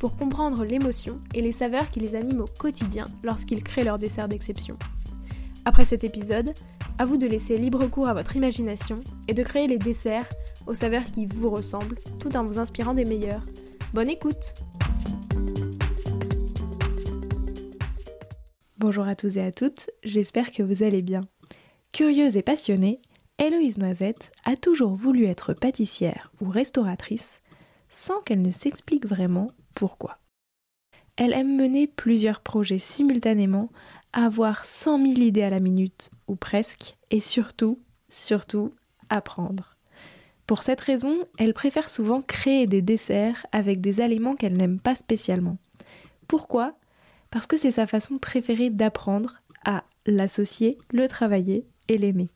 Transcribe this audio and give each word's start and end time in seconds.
pour 0.00 0.16
comprendre 0.16 0.64
l'émotion 0.64 1.20
et 1.34 1.42
les 1.42 1.52
saveurs 1.52 1.90
qui 1.90 2.00
les 2.00 2.16
animent 2.16 2.40
au 2.40 2.58
quotidien 2.58 3.04
lorsqu'ils 3.22 3.62
créent 3.62 3.84
leur 3.84 3.98
dessert 3.98 4.28
d'exception. 4.28 4.78
Après 5.66 5.84
cet 5.84 6.04
épisode, 6.04 6.54
à 6.98 7.04
vous 7.04 7.18
de 7.18 7.26
laisser 7.26 7.58
libre 7.58 7.86
cours 7.86 8.08
à 8.08 8.14
votre 8.14 8.34
imagination 8.34 9.00
et 9.28 9.34
de 9.34 9.42
créer 9.42 9.66
les 9.66 9.78
desserts 9.78 10.28
aux 10.66 10.72
saveurs 10.72 11.04
qui 11.04 11.26
vous 11.26 11.50
ressemblent 11.50 11.98
tout 12.18 12.34
en 12.34 12.44
vous 12.44 12.58
inspirant 12.58 12.94
des 12.94 13.04
meilleurs. 13.04 13.44
Bonne 13.92 14.08
écoute 14.08 14.54
Bonjour 18.78 19.06
à 19.06 19.14
tous 19.14 19.36
et 19.36 19.42
à 19.42 19.52
toutes, 19.52 19.90
j'espère 20.02 20.50
que 20.50 20.62
vous 20.62 20.82
allez 20.82 21.02
bien. 21.02 21.20
Curieuse 21.92 22.38
et 22.38 22.42
passionnée, 22.42 23.02
Héloïse 23.38 23.76
Noisette 23.76 24.32
a 24.46 24.56
toujours 24.56 24.94
voulu 24.94 25.26
être 25.26 25.52
pâtissière 25.52 26.32
ou 26.40 26.48
restauratrice 26.48 27.42
sans 27.90 28.20
qu'elle 28.22 28.40
ne 28.40 28.50
s'explique 28.50 29.04
vraiment 29.04 29.50
pourquoi. 29.74 30.18
Elle 31.16 31.32
aime 31.32 31.56
mener 31.56 31.86
plusieurs 31.86 32.40
projets 32.40 32.78
simultanément, 32.78 33.70
avoir 34.12 34.64
100 34.64 34.96
000 34.98 35.20
idées 35.20 35.42
à 35.42 35.50
la 35.50 35.60
minute, 35.60 36.10
ou 36.28 36.36
presque, 36.36 36.96
et 37.10 37.20
surtout, 37.20 37.78
surtout, 38.08 38.70
apprendre. 39.08 39.76
Pour 40.46 40.62
cette 40.62 40.80
raison, 40.80 41.26
elle 41.38 41.54
préfère 41.54 41.88
souvent 41.88 42.22
créer 42.22 42.66
des 42.66 42.82
desserts 42.82 43.46
avec 43.52 43.80
des 43.80 44.00
aliments 44.00 44.34
qu'elle 44.34 44.56
n'aime 44.56 44.80
pas 44.80 44.96
spécialement. 44.96 45.58
Pourquoi? 46.26 46.74
Parce 47.30 47.46
que 47.46 47.56
c'est 47.56 47.70
sa 47.70 47.86
façon 47.86 48.18
préférée 48.18 48.70
d'apprendre 48.70 49.42
à 49.64 49.84
l'associer, 50.06 50.78
le 50.92 51.06
travailler 51.06 51.66
et 51.88 51.98
l'aimer. 51.98 52.30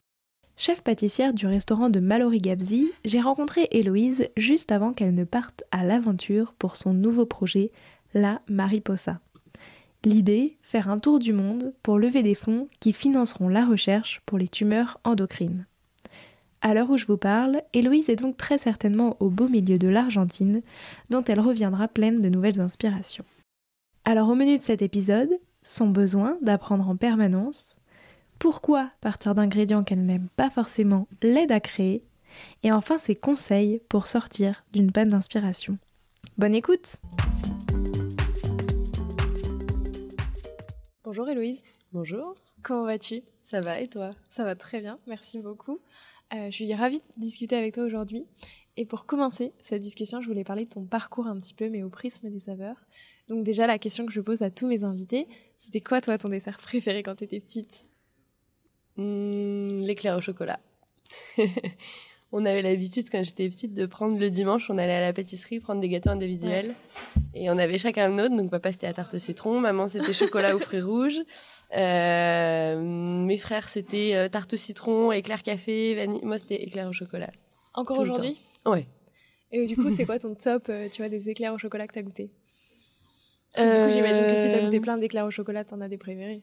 Chef 0.57 0.83
pâtissière 0.83 1.35
du 1.35 1.47
restaurant 1.47 1.91
de 1.91 1.99
Mallory 1.99 2.39
Gabzi, 2.39 2.93
j'ai 3.05 3.21
rencontré 3.21 3.67
Héloïse 3.73 4.29
juste 4.37 4.71
avant 4.71 4.93
qu'elle 4.93 5.15
ne 5.15 5.25
parte 5.25 5.65
à 5.73 5.85
l'aventure 5.85 6.55
pour 6.55 6.77
son 6.77 6.95
nouveau 6.95 7.27
projet, 7.27 7.73
la 8.15 8.41
Mariposa. 8.49 9.19
L'idée, 10.05 10.57
faire 10.63 10.89
un 10.91 10.99
tour 10.99 11.19
du 11.19 11.33
monde 11.33 11.73
pour 11.83 11.99
lever 11.99 12.23
des 12.23 12.37
fonds 12.37 12.69
qui 12.79 12.93
financeront 12.93 13.49
la 13.49 13.65
recherche 13.65 14.23
pour 14.27 14.39
les 14.39 14.47
tumeurs 14.47 15.01
endocrines. 15.03 15.67
À 16.61 16.73
l'heure 16.73 16.89
où 16.89 16.97
je 16.97 17.07
vous 17.07 17.17
parle, 17.17 17.63
Héloïse 17.73 18.09
est 18.09 18.17
donc 18.17 18.37
très 18.37 18.57
certainement 18.57 19.17
au 19.19 19.31
beau 19.31 19.49
milieu 19.49 19.77
de 19.77 19.89
l'Argentine, 19.89 20.63
dont 21.11 21.25
elle 21.25 21.41
reviendra 21.41 21.89
pleine 21.89 22.21
de 22.21 22.29
nouvelles 22.29 22.61
inspirations. 22.61 23.25
Alors 24.05 24.29
au 24.29 24.35
menu 24.35 24.57
de 24.57 24.63
cet 24.63 24.83
épisode, 24.83 25.31
son 25.63 25.89
besoin 25.89 26.39
d'apprendre 26.43 26.89
en 26.89 26.97
permanence, 26.97 27.77
pourquoi 28.39 28.91
partir 29.01 29.35
d'ingrédients 29.35 29.85
qu'elle 29.85 30.05
n'aime 30.05 30.29
pas 30.37 30.51
forcément 30.51 31.09
l'aide 31.23 31.53
à 31.53 31.61
créer, 31.61 32.05
et 32.63 32.73
enfin 32.73 32.99
ses 32.99 33.15
conseils 33.15 33.81
pour 33.89 34.07
sortir 34.07 34.65
d'une 34.73 34.93
panne 34.93 35.09
d'inspiration. 35.09 35.79
Bonne 36.37 36.55
écoute 36.55 36.97
Bonjour 41.05 41.29
Héloïse. 41.29 41.63
Bonjour. 41.93 42.35
Comment 42.63 42.85
vas-tu? 42.85 43.23
Ça 43.45 43.61
va 43.61 43.79
et 43.79 43.89
toi? 43.89 44.11
Ça 44.29 44.43
va 44.43 44.57
très 44.57 44.81
bien, 44.81 44.99
merci 45.07 45.39
beaucoup. 45.39 45.79
Euh, 46.33 46.47
je 46.47 46.51
suis 46.51 46.75
ravie 46.75 46.99
de 46.99 47.21
discuter 47.21 47.57
avec 47.57 47.75
toi 47.75 47.85
aujourd'hui. 47.85 48.27
Et 48.77 48.87
pour 48.87 49.07
commencer 49.07 49.53
cette 49.61 49.83
discussion, 49.83 50.21
je 50.21 50.27
voulais 50.27 50.43
parler 50.43 50.65
de 50.65 50.71
ton 50.71 50.85
parcours 50.85 51.29
un 51.29 51.37
petit 51.37 51.55
peu, 51.55 51.69
mais 51.69 51.85
au 51.85 51.91
prisme 51.91 52.29
des 52.31 52.41
saveurs. 52.41 52.85
Donc 53.29 53.45
déjà, 53.45 53.69
la 53.69 53.79
question 53.79 54.05
que 54.05 54.13
je 54.13 54.21
pose 54.21 54.43
à 54.43 54.51
tous 54.51 54.67
mes 54.67 54.83
invités, 54.83 55.29
c'était 55.59 55.81
quoi 55.81 56.01
toi 56.01 56.19
ton 56.19 56.29
dessert 56.29 56.59
préféré 56.59 57.05
quand 57.05 57.15
tu 57.15 57.25
étais 57.25 57.39
petite? 57.39 57.87
Mmh, 58.97 59.81
L'éclair 59.83 60.17
au 60.17 60.21
chocolat. 60.21 60.61
on 62.35 62.45
avait 62.45 62.63
l'habitude 62.63 63.09
quand 63.11 63.23
j'étais 63.23 63.49
petite 63.49 63.75
de 63.75 63.87
prendre 63.87 64.19
le 64.19 64.29
dimanche, 64.29 64.69
on 64.69 64.77
allait 64.77 64.95
à 64.95 65.01
la 65.01 65.13
pâtisserie 65.13 65.61
prendre 65.61 65.81
des 65.81 65.89
gâteaux 65.89 66.11
individuels 66.11 66.75
et 67.33 67.49
on 67.49 67.57
avait 67.59 67.79
chacun 67.79 68.09
le 68.09 68.15
nôtre. 68.15 68.37
Donc 68.37 68.51
papa 68.51 68.73
c'était 68.73 68.89
la 68.89 68.93
tarte 68.93 69.15
au 69.15 69.21
citron, 69.21 69.61
maman 69.61 69.87
c'était 69.87 70.13
chocolat 70.13 70.57
aux 70.57 70.59
fruits 70.59 70.81
rouges, 70.81 71.21
euh, 71.77 73.25
mes 73.25 73.39
frères 73.39 73.69
c'était 73.69 74.17
euh, 74.17 74.29
tarte 74.29 74.55
au 74.55 74.57
citron, 74.57 75.13
éclair 75.13 75.45
café, 75.45 75.95
vanille. 75.95 76.25
Moi 76.25 76.39
c'était 76.39 76.61
éclair 76.61 76.89
au 76.89 76.93
chocolat. 76.93 77.31
Encore 77.73 78.01
aujourd'hui 78.01 78.37
Ouais. 78.67 78.89
Et 79.53 79.67
du 79.67 79.77
coup 79.77 79.93
c'est 79.93 80.05
quoi 80.05 80.19
ton 80.19 80.35
top, 80.35 80.67
euh, 80.71 80.89
tu 80.91 81.03
vois, 81.03 81.09
des 81.09 81.31
éclairs 81.31 81.55
au 81.55 81.59
chocolat 81.59 81.87
que 81.87 81.95
t'as 81.95 82.03
goûté? 82.03 82.33
Du 83.57 83.63
coup 83.63 83.91
j'imagine 83.91 84.25
que 84.25 84.37
si 84.37 84.51
t'as 84.51 84.65
goûté 84.65 84.81
plein 84.81 84.97
d'éclairs 84.97 85.27
au 85.27 85.31
chocolat, 85.31 85.63
t'en 85.63 85.81
as 85.81 85.89
des 85.89 85.99
préférés. 85.99 86.43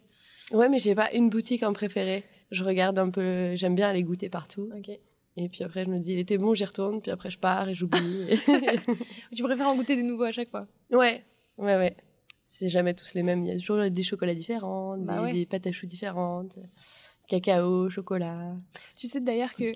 Ouais, 0.53 0.69
mais 0.69 0.79
j'ai 0.79 0.95
pas 0.95 1.11
une 1.11 1.29
boutique 1.29 1.63
en 1.63 1.73
préféré. 1.73 2.23
Je 2.51 2.63
regarde 2.63 2.99
un 2.99 3.09
peu, 3.09 3.55
j'aime 3.55 3.75
bien 3.75 3.87
aller 3.89 4.03
goûter 4.03 4.29
partout. 4.29 4.69
Et 5.37 5.47
puis 5.47 5.63
après, 5.63 5.85
je 5.85 5.89
me 5.89 5.97
dis, 5.97 6.13
il 6.13 6.19
était 6.19 6.37
bon, 6.37 6.53
j'y 6.53 6.65
retourne. 6.65 7.01
Puis 7.01 7.09
après, 7.11 7.29
je 7.29 7.37
pars 7.39 7.69
et 7.69 7.73
j'oublie. 7.73 8.25
tu 9.35 9.43
préfères 9.43 9.67
en 9.67 9.75
goûter 9.75 9.95
des 9.95 10.03
nouveaux 10.03 10.23
à 10.25 10.31
chaque 10.31 10.49
fois? 10.49 10.67
Ouais, 10.91 11.23
ouais, 11.57 11.75
ouais. 11.77 11.95
C'est 12.43 12.67
jamais 12.67 12.93
tous 12.93 13.13
les 13.13 13.23
mêmes. 13.23 13.45
Il 13.45 13.49
y 13.53 13.55
a 13.55 13.59
toujours 13.59 13.89
des 13.89 14.03
chocolats 14.03 14.35
différents, 14.35 14.97
Bah 14.97 15.15
des, 15.17 15.21
ouais. 15.21 15.33
des 15.33 15.45
pâtes 15.45 15.67
à 15.67 15.71
choux 15.71 15.85
différentes, 15.85 16.57
cacao, 17.29 17.89
chocolat. 17.89 18.53
Tu 18.97 19.07
sais 19.07 19.21
d'ailleurs 19.21 19.53
que 19.53 19.71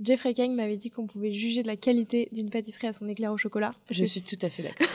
Jeffrey 0.00 0.32
King 0.32 0.54
m'avait 0.54 0.76
dit 0.76 0.90
qu'on 0.90 1.08
pouvait 1.08 1.32
juger 1.32 1.62
de 1.62 1.66
la 1.66 1.76
qualité 1.76 2.28
d'une 2.30 2.48
pâtisserie 2.48 2.86
à 2.86 2.92
son 2.92 3.08
éclair 3.08 3.32
au 3.32 3.36
chocolat. 3.36 3.74
Je 3.90 4.04
suis 4.04 4.22
tout 4.22 4.38
à 4.46 4.48
fait 4.48 4.62
d'accord. 4.62 4.86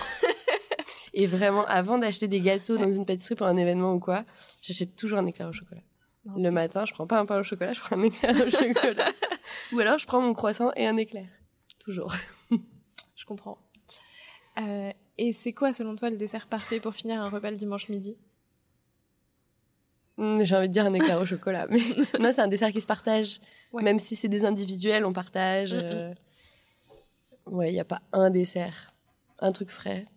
et 1.14 1.26
vraiment, 1.26 1.66
avant 1.66 1.98
d'acheter 1.98 2.30
des 2.30 2.40
gâteaux 2.40 2.78
dans 2.78 2.92
une 2.92 3.06
pâtisserie 3.06 3.36
pour 3.36 3.48
un 3.48 3.58
événement 3.58 3.94
ou 3.94 4.00
quoi, 4.00 4.24
j'achète 4.62 4.96
toujours 4.96 5.20
un 5.20 5.26
éclair 5.26 5.50
au 5.50 5.54
chocolat. 5.54 5.82
En 6.28 6.40
Le 6.40 6.50
matin, 6.50 6.86
je 6.86 6.94
prends 6.94 7.06
pas 7.08 7.20
un 7.20 7.26
pain 7.26 7.40
au 7.40 7.44
chocolat, 7.44 7.74
je 7.74 7.80
prends 7.80 7.98
un 7.98 8.04
éclair 8.04 8.36
au 8.36 8.50
chocolat. 8.50 9.12
ou 9.74 9.80
alors, 9.80 10.00
je 10.00 10.08
prends 10.08 10.22
mon 10.22 10.34
croissant 10.34 10.72
et 10.76 10.88
un 10.88 10.98
éclair. 10.98 11.28
Toujours. 11.80 12.14
Je 13.16 13.26
comprends. 13.26 13.58
Euh, 14.60 14.92
et 15.18 15.34
c'est 15.34 15.54
quoi, 15.54 15.72
selon 15.72 15.96
toi, 15.96 16.10
le 16.10 16.18
dessert 16.18 16.48
parfait 16.48 16.80
pour 16.80 16.94
finir 16.94 17.22
un 17.22 17.30
repas 17.30 17.50
le 17.50 17.58
dimanche 17.58 17.90
midi? 17.90 18.18
Hmm, 20.18 20.42
J'ai 20.44 20.56
envie 20.56 20.68
de 20.68 20.74
dire 20.74 20.86
un 20.86 20.94
éclair 20.94 21.20
au 21.20 21.26
chocolat, 21.26 21.68
mais 21.70 21.80
non, 22.20 22.32
c'est 22.34 22.42
un 22.42 22.48
dessert 22.48 22.72
qui 22.72 22.82
se 22.82 22.88
partage. 22.88 23.40
Ouais. 23.72 23.84
Même 23.84 24.00
si 24.00 24.16
c'est 24.16 24.28
des 24.28 24.46
individuels, 24.46 25.06
on 25.06 25.14
partage. 25.14 25.74
Mm, 25.74 25.78
mm. 25.78 25.82
euh, 25.82 26.14
Ouais, 27.48 27.70
il 27.70 27.74
n'y 27.74 27.80
a 27.80 27.86
pas 27.86 28.02
un 28.12 28.30
dessert. 28.30 28.94
Un 29.40 29.52
truc 29.52 29.70
frais. 29.70 30.08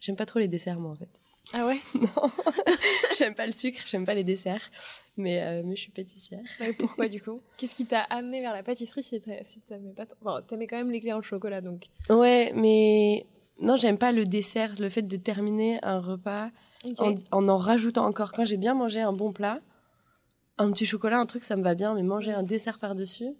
J'aime 0.00 0.16
pas 0.16 0.26
trop 0.26 0.38
les 0.38 0.48
desserts, 0.48 0.78
moi, 0.78 0.92
en 0.92 0.96
fait. 0.96 1.10
Ah 1.54 1.66
ouais? 1.66 1.80
Non, 1.94 2.30
j'aime 3.18 3.34
pas 3.34 3.46
le 3.46 3.52
sucre, 3.52 3.80
j'aime 3.86 4.04
pas 4.06 4.14
les 4.14 4.24
desserts. 4.24 4.70
Mais, 5.16 5.42
euh, 5.42 5.62
mais 5.64 5.76
je 5.76 5.82
suis 5.82 5.90
pâtissière. 5.92 6.40
Ouais, 6.60 6.72
Pourquoi 6.72 7.08
du 7.08 7.20
coup? 7.20 7.40
Qu'est-ce 7.58 7.74
qui 7.74 7.84
t'a 7.86 8.00
amené 8.02 8.40
vers 8.40 8.52
la 8.54 8.62
pâtisserie 8.62 9.02
si 9.02 9.20
t'a- 9.20 9.44
si 9.44 9.60
t'aimais 9.60 9.92
pas 9.92 10.06
Bon, 10.22 10.40
t'aimais 10.46 10.66
quand 10.66 10.76
même 10.76 10.90
l'éclair 10.90 11.16
au 11.18 11.22
chocolat, 11.22 11.60
donc. 11.60 11.86
Ouais, 12.08 12.52
mais 12.54 13.26
non, 13.60 13.76
j'aime 13.76 13.98
pas 13.98 14.12
le 14.12 14.24
dessert, 14.24 14.74
le 14.78 14.88
fait 14.88 15.02
de 15.02 15.16
terminer 15.16 15.78
un 15.82 16.00
repas 16.00 16.50
en 16.98 17.14
en 17.48 17.56
rajoutant 17.58 18.06
encore. 18.06 18.32
Quand 18.32 18.44
j'ai 18.44 18.56
bien 18.56 18.74
mangé 18.74 19.00
un 19.00 19.12
bon 19.12 19.32
plat, 19.32 19.60
un 20.58 20.70
petit 20.72 20.86
chocolat, 20.86 21.18
un 21.18 21.26
truc, 21.26 21.44
ça 21.44 21.56
me 21.56 21.62
va 21.62 21.74
bien, 21.74 21.94
mais 21.94 22.02
manger 22.02 22.32
un 22.32 22.42
dessert 22.42 22.78
par-dessus, 22.78 23.34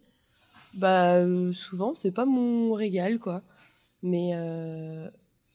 bah 0.74 1.14
euh, 1.16 1.52
souvent, 1.52 1.94
c'est 1.94 2.12
pas 2.12 2.24
mon 2.26 2.72
régal, 2.74 3.18
quoi. 3.18 3.42
Mais, 4.02 4.32
euh, 4.34 5.08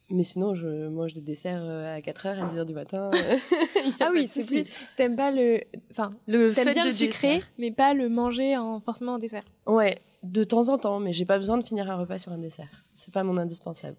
mais 0.09 0.23
sinon, 0.23 0.55
je 0.55 0.87
mange 0.87 1.13
des 1.13 1.21
desserts 1.21 1.61
euh, 1.63 1.95
à 1.95 1.99
4h, 1.99 2.39
à 2.39 2.45
10h 2.47 2.65
du 2.65 2.73
matin. 2.73 3.11
Ah 3.99 4.09
oui, 4.13 4.27
c'est 4.27 4.45
plus. 4.45 4.65
T'aimes 4.95 5.15
pas 5.15 5.31
le. 5.31 5.61
Enfin, 5.91 6.13
Le 6.27 6.53
t'aimes 6.53 6.65
fait 6.67 6.73
bien 6.73 6.83
de 6.83 6.87
le 6.89 6.93
sucré, 6.93 7.35
dessert. 7.35 7.49
mais 7.57 7.71
pas 7.71 7.93
le 7.93 8.09
manger 8.09 8.55
en, 8.57 8.79
forcément 8.79 9.13
en 9.13 9.17
dessert. 9.17 9.43
Ouais, 9.65 9.99
de 10.23 10.43
temps 10.43 10.69
en 10.69 10.77
temps, 10.77 10.99
mais 10.99 11.13
j'ai 11.13 11.25
pas 11.25 11.37
besoin 11.37 11.57
de 11.57 11.65
finir 11.65 11.89
un 11.89 11.95
repas 11.95 12.17
sur 12.17 12.31
un 12.31 12.37
dessert. 12.37 12.69
C'est 12.95 13.13
pas 13.13 13.23
mon 13.23 13.37
indispensable. 13.37 13.97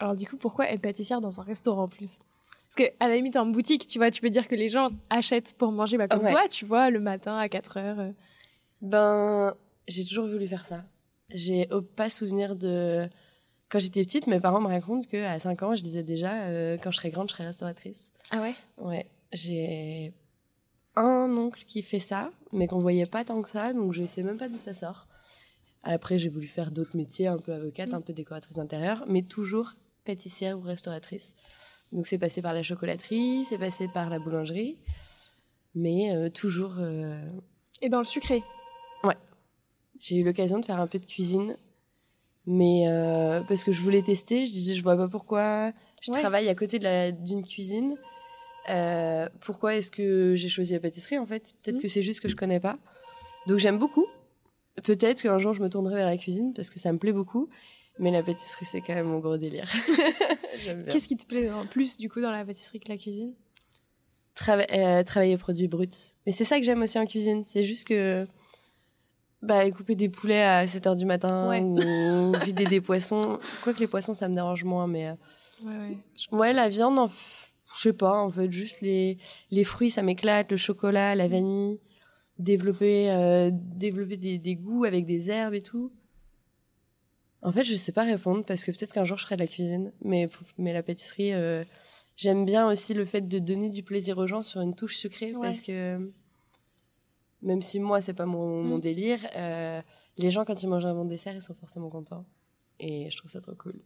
Alors 0.00 0.16
du 0.16 0.26
coup, 0.26 0.36
pourquoi 0.36 0.68
être 0.70 0.80
pâtissière 0.82 1.20
dans 1.20 1.40
un 1.40 1.44
restaurant 1.44 1.84
en 1.84 1.88
plus? 1.88 2.18
Parce 2.66 2.88
que 2.88 2.94
à 2.98 3.06
la 3.08 3.14
limite 3.16 3.36
en 3.36 3.46
boutique, 3.46 3.86
tu 3.86 3.98
vois, 3.98 4.10
tu 4.10 4.20
peux 4.20 4.30
dire 4.30 4.48
que 4.48 4.54
les 4.56 4.68
gens 4.68 4.88
achètent 5.10 5.52
pour 5.52 5.70
manger 5.70 5.96
bah, 5.98 6.08
comme 6.08 6.24
Ouais. 6.24 6.30
toi, 6.32 6.48
tu 6.50 6.64
vois, 6.64 6.90
le 6.90 6.98
matin 7.00 7.36
à 7.38 7.48
4 7.48 7.76
heures. 7.78 8.00
euh. 8.00 8.10
Ben, 8.82 9.54
j'ai 9.88 10.04
toujours 10.04 10.26
voulu 10.26 10.46
faire 10.48 10.66
ça. 10.66 10.82
J'ai 11.30 11.68
pas 11.96 12.08
souvenir 12.10 12.56
de. 12.56 13.08
Quand 13.68 13.78
j'étais 13.78 14.04
petite, 14.04 14.26
mes 14.26 14.40
parents 14.40 14.60
me 14.60 14.68
racontent 14.68 15.06
qu'à 15.08 15.38
5 15.38 15.62
ans, 15.62 15.74
je 15.74 15.82
disais 15.82 16.02
déjà, 16.02 16.44
euh, 16.46 16.76
quand 16.82 16.90
je 16.90 16.96
serai 16.98 17.10
grande, 17.10 17.28
je 17.28 17.34
serai 17.34 17.46
restauratrice. 17.46 18.12
Ah 18.30 18.40
ouais? 18.40 18.54
Ouais, 18.78 19.06
j'ai 19.32 20.12
un 20.96 21.28
oncle 21.36 21.64
qui 21.66 21.82
fait 21.82 21.98
ça, 21.98 22.30
mais 22.52 22.66
qu'on 22.68 22.78
voyait 22.78 23.06
pas 23.06 23.24
tant 23.24 23.42
que 23.42 23.48
ça, 23.48 23.72
donc 23.72 23.92
je 23.94 24.04
sais 24.04 24.22
même 24.22 24.38
pas 24.38 24.48
d'où 24.48 24.58
ça 24.58 24.74
sort. 24.74 25.08
Après, 25.82 26.18
j'ai 26.18 26.28
voulu 26.28 26.46
faire 26.46 26.70
d'autres 26.70 26.96
métiers, 26.96 27.26
un 27.26 27.38
peu 27.38 27.52
avocate, 27.52 27.90
Mm. 27.90 27.94
un 27.94 28.00
peu 28.00 28.12
décoratrice 28.12 28.56
d'intérieur, 28.56 29.04
mais 29.08 29.22
toujours 29.22 29.72
pâtissière 30.04 30.56
ou 30.58 30.62
restauratrice. 30.62 31.34
Donc 31.92 32.06
c'est 32.06 32.18
passé 32.18 32.42
par 32.42 32.54
la 32.54 32.62
chocolaterie, 32.62 33.44
c'est 33.48 33.58
passé 33.58 33.88
par 33.88 34.08
la 34.08 34.18
boulangerie, 34.18 34.78
mais 35.74 36.14
euh, 36.14 36.28
toujours. 36.30 36.74
euh, 36.78 37.20
Et 37.82 37.88
dans 37.88 37.98
le 37.98 38.04
sucré? 38.04 38.42
J'ai 40.00 40.16
eu 40.16 40.24
l'occasion 40.24 40.58
de 40.58 40.64
faire 40.66 40.80
un 40.80 40.86
peu 40.88 40.98
de 40.98 41.06
cuisine, 41.06 41.56
mais 42.46 42.84
euh, 42.88 43.40
parce 43.48 43.64
que 43.64 43.72
je 43.72 43.80
voulais 43.80 44.02
tester, 44.02 44.46
je 44.46 44.52
disais 44.52 44.74
je 44.74 44.82
vois 44.82 44.96
pas 44.96 45.08
pourquoi. 45.08 45.72
Je 46.02 46.12
Ouais. 46.12 46.20
travaille 46.20 46.48
à 46.48 46.54
côté 46.54 46.78
d'une 46.78 47.44
cuisine. 47.46 47.96
Euh, 48.70 49.28
pourquoi 49.40 49.74
est-ce 49.76 49.90
que 49.90 50.34
j'ai 50.36 50.48
choisi 50.48 50.72
la 50.72 50.80
pâtisserie 50.80 51.18
en 51.18 51.26
fait? 51.26 51.54
Peut-être 51.62 51.76
Mhm. 51.76 51.82
que 51.82 51.88
c'est 51.88 52.02
juste 52.02 52.20
que 52.20 52.28
je 52.28 52.36
connais 52.36 52.60
pas. 52.60 52.78
Donc 53.46 53.58
j'aime 53.58 53.78
beaucoup. 53.78 54.06
Peut-être 54.82 55.22
qu'un 55.22 55.38
jour 55.38 55.54
je 55.54 55.62
me 55.62 55.68
tournerai 55.68 55.96
vers 55.96 56.06
la 56.06 56.16
cuisine 56.16 56.52
parce 56.54 56.70
que 56.70 56.78
ça 56.78 56.92
me 56.92 56.98
plaît 56.98 57.12
beaucoup. 57.12 57.48
Mais 57.98 58.10
la 58.10 58.22
pâtisserie 58.22 58.66
c'est 58.66 58.80
quand 58.80 58.94
même 58.94 59.06
mon 59.06 59.18
gros 59.20 59.36
délire. 59.36 59.70
Qu'est-ce 60.90 61.06
qui 61.08 61.16
te 61.16 61.26
plaît 61.26 61.50
en 61.50 61.66
plus 61.66 61.96
du 61.98 62.08
coup 62.08 62.20
dans 62.20 62.30
la 62.32 62.44
pâtisserie 62.44 62.80
que 62.80 62.88
la 62.88 62.96
cuisine? 62.98 63.34
Trava- 64.36 64.66
euh, 64.72 65.02
travailler 65.04 65.36
produits 65.36 65.68
bruts. 65.68 65.88
Mais 66.26 66.32
c'est 66.32 66.44
ça 66.44 66.58
que 66.58 66.64
j'aime 66.64 66.82
aussi 66.82 66.98
en 66.98 67.06
cuisine. 67.06 67.44
C'est 67.44 67.62
juste 67.62 67.86
que 67.86 68.26
bah, 69.44 69.70
couper 69.70 69.94
des 69.94 70.08
poulets 70.08 70.42
à 70.42 70.66
7h 70.66 70.96
du 70.96 71.04
matin 71.04 71.48
Ouais. 71.48 71.60
ou 71.60 72.32
vider 72.44 72.64
des 72.66 72.80
poissons. 72.80 73.38
Quoique 73.62 73.80
les 73.80 73.86
poissons, 73.86 74.14
ça 74.14 74.28
me 74.28 74.34
dérange 74.34 74.64
moins. 74.64 74.86
Mais 74.86 75.08
euh, 75.08 75.14
Ouais, 75.64 75.72
ouais. 76.32 76.38
ouais, 76.38 76.52
la 76.52 76.68
viande, 76.68 76.98
en 76.98 77.06
f- 77.06 77.52
je 77.76 77.80
sais 77.82 77.92
pas, 77.92 78.18
en 78.22 78.30
fait, 78.30 78.50
juste 78.52 78.80
les, 78.80 79.18
les 79.50 79.64
fruits, 79.64 79.90
ça 79.90 80.02
m'éclate. 80.02 80.50
Le 80.50 80.56
chocolat, 80.56 81.14
la 81.14 81.28
vanille. 81.28 81.80
Développer, 82.38 83.12
euh, 83.12 83.50
développer 83.52 84.16
des, 84.16 84.38
des 84.38 84.56
goûts 84.56 84.84
avec 84.84 85.06
des 85.06 85.30
herbes 85.30 85.54
et 85.54 85.62
tout. 85.62 85.92
En 87.42 87.52
fait, 87.52 87.62
je 87.62 87.76
sais 87.76 87.92
pas 87.92 88.02
répondre 88.04 88.44
parce 88.44 88.64
que 88.64 88.70
peut-être 88.72 88.92
qu'un 88.92 89.04
jour 89.04 89.18
je 89.18 89.24
ferai 89.24 89.36
de 89.36 89.42
la 89.42 89.46
cuisine. 89.46 89.92
Mais, 90.02 90.28
mais 90.58 90.72
la 90.72 90.82
pâtisserie, 90.82 91.32
euh, 91.32 91.62
j'aime 92.16 92.44
bien 92.44 92.68
aussi 92.68 92.92
le 92.94 93.04
fait 93.04 93.20
de 93.28 93.38
donner 93.38 93.70
du 93.70 93.82
plaisir 93.82 94.18
aux 94.18 94.26
gens 94.26 94.42
sur 94.42 94.60
une 94.62 94.74
touche 94.74 94.96
sucrée 94.96 95.32
Ouais. 95.34 95.42
parce 95.42 95.60
que 95.60 96.10
même 97.44 97.62
si 97.62 97.78
moi, 97.78 98.00
c'est 98.00 98.14
pas 98.14 98.26
mon, 98.26 98.62
mon 98.64 98.78
Mm. 98.78 98.80
délire, 98.80 99.20
euh, 99.36 99.80
les 100.16 100.30
gens, 100.30 100.44
quand 100.44 100.60
ils 100.62 100.66
mangent 100.68 100.86
un 100.86 100.94
bon 100.94 101.04
dessert, 101.04 101.34
ils 101.34 101.40
sont 101.40 101.54
forcément 101.54 101.88
contents. 101.90 102.24
Et 102.80 103.08
je 103.10 103.16
trouve 103.16 103.30
ça 103.30 103.40
trop 103.40 103.54
cool. 103.54 103.80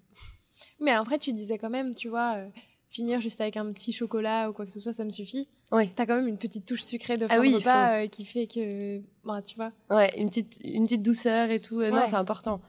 Mais 0.81 0.93
après, 0.93 1.19
tu 1.19 1.33
disais 1.35 1.59
quand 1.59 1.69
même, 1.71 1.95
tu 1.95 2.09
vois, 2.09 2.37
euh, 2.37 2.49
finir 2.89 3.21
juste 3.21 3.41
avec 3.43 3.57
un 3.59 3.71
petit 3.73 3.93
chocolat 3.93 4.49
ou 4.49 4.53
quoi 4.55 4.65
que 4.65 4.73
ce 4.73 4.81
soit, 4.81 4.93
ça 4.95 5.05
me 5.05 5.11
suffit. 5.11 5.47
Ouais. 5.73 5.91
T'as 5.95 6.07
quand 6.07 6.17
même 6.17 6.27
une 6.29 6.39
petite 6.39 6.65
touche 6.65 6.83
sucrée 6.83 7.17
de 7.19 7.27
Ah 7.27 7.35
fin 7.35 7.41
oui, 7.41 7.49
de 7.49 7.53
il 7.55 7.59
repas 7.59 8.03
euh, 8.03 8.07
qui 8.07 8.25
fait 8.25 8.47
que, 8.47 9.01
bah, 9.25 9.43
tu 9.43 9.57
vois. 9.57 9.73
Ouais, 9.91 10.11
une 10.19 10.29
petite, 10.31 10.59
une 10.65 10.85
petite 10.87 11.03
douceur 11.03 11.51
et 11.51 11.61
tout. 11.61 11.83
Non, 11.83 12.05
c'est 12.07 12.15
important. 12.15 12.61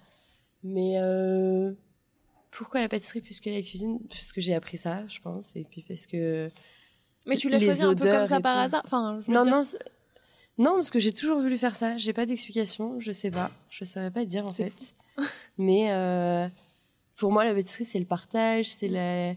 Mais 0.63 0.97
pourquoi 2.51 2.81
la 2.81 2.89
pâtisserie 2.89 3.21
plus 3.21 3.39
que 3.39 3.49
la 3.49 3.61
cuisine? 3.61 3.99
Parce 4.09 4.31
que 4.33 4.41
j'ai 4.41 4.53
appris 4.53 4.77
ça, 4.77 5.05
je 5.07 5.19
pense. 5.21 5.55
Et 5.55 5.63
puis 5.69 5.85
parce 5.87 6.07
que. 6.07 6.49
Mais 7.25 7.37
tu 7.37 7.49
l'as 7.49 7.59
choisi 7.59 7.83
un 7.83 7.93
peu 7.95 8.09
comme 8.09 8.25
ça 8.25 8.41
par 8.41 8.53
tout. 8.55 8.59
hasard. 8.59 8.81
Enfin, 8.85 9.19
je 9.21 9.27
veux 9.27 9.33
Non, 9.33 9.43
dire, 9.43 9.51
non. 9.51 9.63
Non, 10.59 10.75
parce 10.75 10.91
que 10.91 10.99
j'ai 10.99 11.13
toujours 11.13 11.39
voulu 11.39 11.57
faire 11.57 11.75
ça. 11.75 11.97
J'ai 11.97 12.13
pas 12.13 12.25
d'explication. 12.25 12.99
Je 12.99 13.11
sais 13.11 13.31
pas. 13.31 13.49
Je 13.69 13.85
saurais 13.85 14.11
pas 14.11 14.25
dire 14.25 14.45
en 14.45 14.51
fait. 14.51 14.73
Mais 15.57 15.91
euh, 15.91 16.47
pour 17.15 17.31
moi, 17.31 17.45
la 17.45 17.53
pâtisserie, 17.55 17.85
c'est 17.85 17.99
le 17.99 18.05
partage. 18.05 18.67
C'est 18.67 18.89
la... 18.89 19.33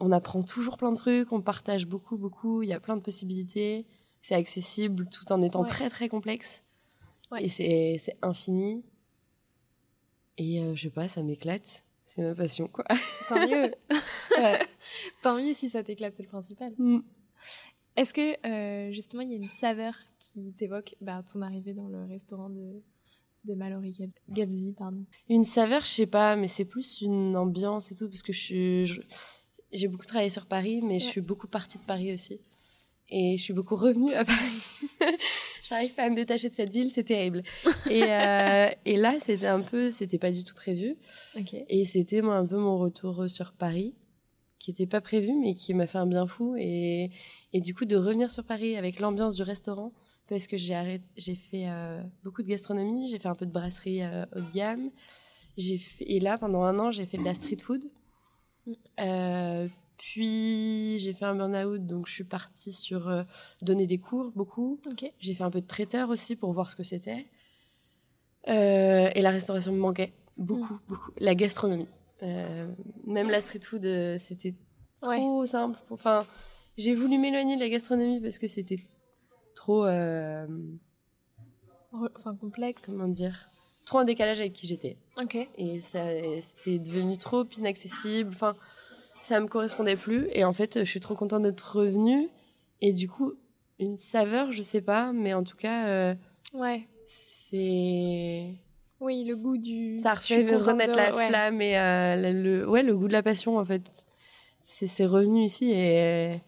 On 0.00 0.12
apprend 0.12 0.42
toujours 0.42 0.76
plein 0.76 0.90
de 0.92 0.96
trucs. 0.96 1.32
On 1.32 1.40
partage 1.40 1.86
beaucoup, 1.86 2.18
beaucoup. 2.18 2.62
Il 2.62 2.68
y 2.68 2.72
a 2.72 2.80
plein 2.80 2.96
de 2.96 3.02
possibilités. 3.02 3.86
C'est 4.20 4.34
accessible 4.34 5.08
tout 5.08 5.30
en 5.32 5.40
étant 5.42 5.62
Ouais. 5.62 5.68
très, 5.68 5.88
très 5.90 6.08
complexe. 6.08 6.62
Ouais. 7.30 7.44
Et 7.44 7.48
c'est 7.48 7.96
c'est 8.00 8.16
infini. 8.20 8.84
Et 10.38 10.60
euh, 10.60 10.74
je 10.74 10.82
sais 10.82 10.90
pas, 10.90 11.08
ça 11.08 11.22
m'éclate. 11.22 11.84
C'est 12.06 12.22
ma 12.22 12.34
passion, 12.34 12.66
quoi. 12.68 12.84
tant 13.28 13.46
mieux. 13.46 13.70
Ouais. 14.38 14.60
tant 15.22 15.36
mieux 15.36 15.52
si 15.52 15.68
ça 15.68 15.82
t'éclate, 15.82 16.14
c'est 16.16 16.22
le 16.22 16.28
principal. 16.28 16.72
Mm. 16.78 17.00
Est-ce 17.98 18.14
que, 18.14 18.46
euh, 18.46 18.92
justement, 18.92 19.22
il 19.22 19.30
y 19.30 19.32
a 19.34 19.36
une 19.36 19.48
saveur 19.48 19.94
qui 20.18 20.52
t'évoque 20.56 20.94
bah, 21.00 21.22
ton 21.30 21.42
arrivée 21.42 21.74
dans 21.74 21.88
le 21.88 22.04
restaurant 22.04 22.48
de, 22.48 22.82
de 23.44 23.54
Mallory 23.54 23.90
Gab- 23.92 24.10
Gabzi, 24.30 24.72
pardon? 24.78 25.04
Une 25.28 25.44
saveur, 25.44 25.82
je 25.84 25.90
sais 25.90 26.06
pas, 26.06 26.36
mais 26.36 26.48
c'est 26.48 26.64
plus 26.64 27.00
une 27.02 27.36
ambiance 27.36 27.90
et 27.90 27.96
tout, 27.96 28.08
parce 28.08 28.22
que 28.22 28.32
je 28.32 28.40
suis. 28.40 28.86
je- 28.86 29.00
J'ai 29.72 29.88
beaucoup 29.88 30.06
travaillé 30.06 30.30
sur 30.30 30.46
Paris, 30.46 30.80
mais 30.82 30.98
je 30.98 31.04
suis 31.04 31.20
beaucoup 31.20 31.48
partie 31.48 31.78
de 31.78 31.84
Paris 31.84 32.12
aussi. 32.12 32.40
Et 33.10 33.36
je 33.38 33.42
suis 33.42 33.52
beaucoup 33.54 33.74
revenue 33.76 34.12
à 34.14 34.24
Paris. 34.24 34.62
J'arrive 35.62 35.94
pas 35.94 36.04
à 36.04 36.10
me 36.10 36.14
détacher 36.14 36.48
de 36.50 36.54
cette 36.54 36.72
ville, 36.72 36.90
c'est 36.90 37.04
terrible. 37.04 37.42
Et, 37.90 38.02
euh, 38.04 38.68
et 38.84 38.96
là, 38.96 39.16
c'était 39.20 39.46
un 39.46 39.60
peu. 39.62 39.90
C'était 39.90 40.18
pas 40.18 40.30
du 40.30 40.44
tout 40.44 40.54
prévu. 40.54 40.96
Ok. 41.36 41.54
Et 41.68 41.84
c'était 41.84 42.22
moi 42.22 42.36
un 42.36 42.46
peu 42.46 42.58
mon 42.58 42.78
retour 42.78 43.28
sur 43.28 43.52
Paris, 43.52 43.94
qui 44.58 44.70
était 44.70 44.86
pas 44.86 45.00
prévu, 45.00 45.32
mais 45.34 45.54
qui 45.54 45.74
m'a 45.74 45.86
fait 45.86 45.98
un 45.98 46.06
bien 46.06 46.26
fou. 46.26 46.54
Et, 46.58 47.10
et 47.52 47.60
du 47.60 47.74
coup, 47.74 47.84
de 47.84 47.96
revenir 47.96 48.30
sur 48.30 48.44
Paris 48.44 48.76
avec 48.76 49.00
l'ambiance 49.00 49.36
du 49.36 49.42
restaurant, 49.42 49.92
parce 50.28 50.46
que 50.46 50.56
j'ai 50.56 51.00
j'ai 51.16 51.34
fait 51.34 51.68
euh, 51.68 52.02
beaucoup 52.24 52.42
de 52.42 52.48
gastronomie, 52.48 53.08
j'ai 53.08 53.18
fait 53.18 53.28
un 53.28 53.34
peu 53.34 53.46
de 53.46 53.52
brasserie 53.52 54.02
euh, 54.02 54.24
haut 54.36 54.40
de 54.40 54.52
gamme. 54.52 54.90
J'ai 55.56 55.78
fait, 55.78 56.04
et 56.04 56.20
là, 56.20 56.38
pendant 56.38 56.62
un 56.62 56.78
an, 56.78 56.90
j'ai 56.90 57.06
fait 57.06 57.18
de 57.18 57.24
la 57.24 57.34
street 57.34 57.58
food. 57.60 57.84
Mm. 58.66 58.72
Euh, 59.00 59.68
puis 59.96 60.98
j'ai 61.00 61.12
fait 61.12 61.24
un 61.24 61.34
burn-out, 61.34 61.84
donc 61.84 62.06
je 62.06 62.12
suis 62.12 62.24
partie 62.24 62.72
sur 62.72 63.24
donner 63.62 63.86
des 63.86 63.98
cours 63.98 64.30
beaucoup. 64.36 64.78
J'ai 65.18 65.34
fait 65.34 65.42
un 65.42 65.50
peu 65.50 65.60
de 65.60 65.66
traiteur 65.66 66.10
aussi 66.10 66.36
pour 66.36 66.52
voir 66.52 66.70
ce 66.70 66.76
que 66.76 66.84
c'était. 66.84 67.26
Et 68.46 69.20
la 69.20 69.30
restauration 69.30 69.72
me 69.72 69.78
manquait 69.78 70.12
beaucoup, 70.36 70.74
Mm. 70.74 70.80
beaucoup. 70.88 71.10
La 71.18 71.34
gastronomie. 71.34 71.88
Euh, 72.22 72.66
même 73.06 73.30
la 73.30 73.40
street 73.40 73.60
food, 73.64 73.84
euh, 73.86 74.16
c'était 74.18 74.54
Ouais. 75.06 75.16
trop 75.18 75.46
simple. 75.46 75.78
Enfin, 75.90 76.26
j'ai 76.76 76.94
voulu 76.94 77.18
m'éloigner 77.18 77.54
de 77.56 77.60
la 77.60 77.68
gastronomie 77.68 78.20
parce 78.20 78.38
que 78.38 78.46
c'était 78.48 78.80
trop, 79.54 79.84
euh, 79.86 80.46
Enfin, 82.16 82.34
complexe. 82.34 82.86
comment 82.86 83.08
dire, 83.08 83.48
trop 83.86 83.98
en 83.98 84.04
décalage 84.04 84.40
avec 84.40 84.52
qui 84.52 84.66
j'étais. 84.66 84.96
Ok. 85.16 85.36
Et 85.56 85.80
ça, 85.80 86.00
c'était 86.40 86.78
devenu 86.78 87.16
trop 87.18 87.44
inaccessible. 87.56 88.30
Enfin, 88.34 88.54
ça 89.20 89.40
me 89.40 89.46
correspondait 89.46 89.96
plus. 89.96 90.28
Et 90.32 90.44
en 90.44 90.52
fait, 90.52 90.80
je 90.80 90.90
suis 90.90 91.00
trop 91.00 91.14
contente 91.14 91.42
d'être 91.44 91.76
revenue. 91.78 92.28
Et 92.80 92.92
du 92.92 93.08
coup, 93.08 93.32
une 93.78 93.96
saveur, 93.96 94.52
je 94.52 94.62
sais 94.62 94.80
pas, 94.80 95.12
mais 95.12 95.34
en 95.34 95.44
tout 95.44 95.56
cas, 95.56 95.88
euh, 95.88 96.14
Ouais. 96.54 96.86
c'est 97.06 98.54
Oui, 99.00 99.24
le 99.24 99.36
goût 99.36 99.56
du. 99.56 99.96
ça 99.98 100.14
je 100.14 100.34
refait 100.34 100.56
renaître 100.56 100.92
de- 100.92 100.96
la 100.96 101.14
ouais. 101.14 101.28
flamme 101.28 101.60
et 101.62 101.78
euh, 101.78 102.16
le, 102.16 102.42
le- 102.42 102.68
ouais 102.68 102.82
le 102.82 102.96
goût 102.96 103.06
de 103.08 103.12
la 103.12 103.22
passion 103.22 103.56
en 103.58 103.64
fait 103.64 103.82
c'est 104.60 105.06
revenu 105.06 105.42
ici 105.44 105.70
et 105.72 106.40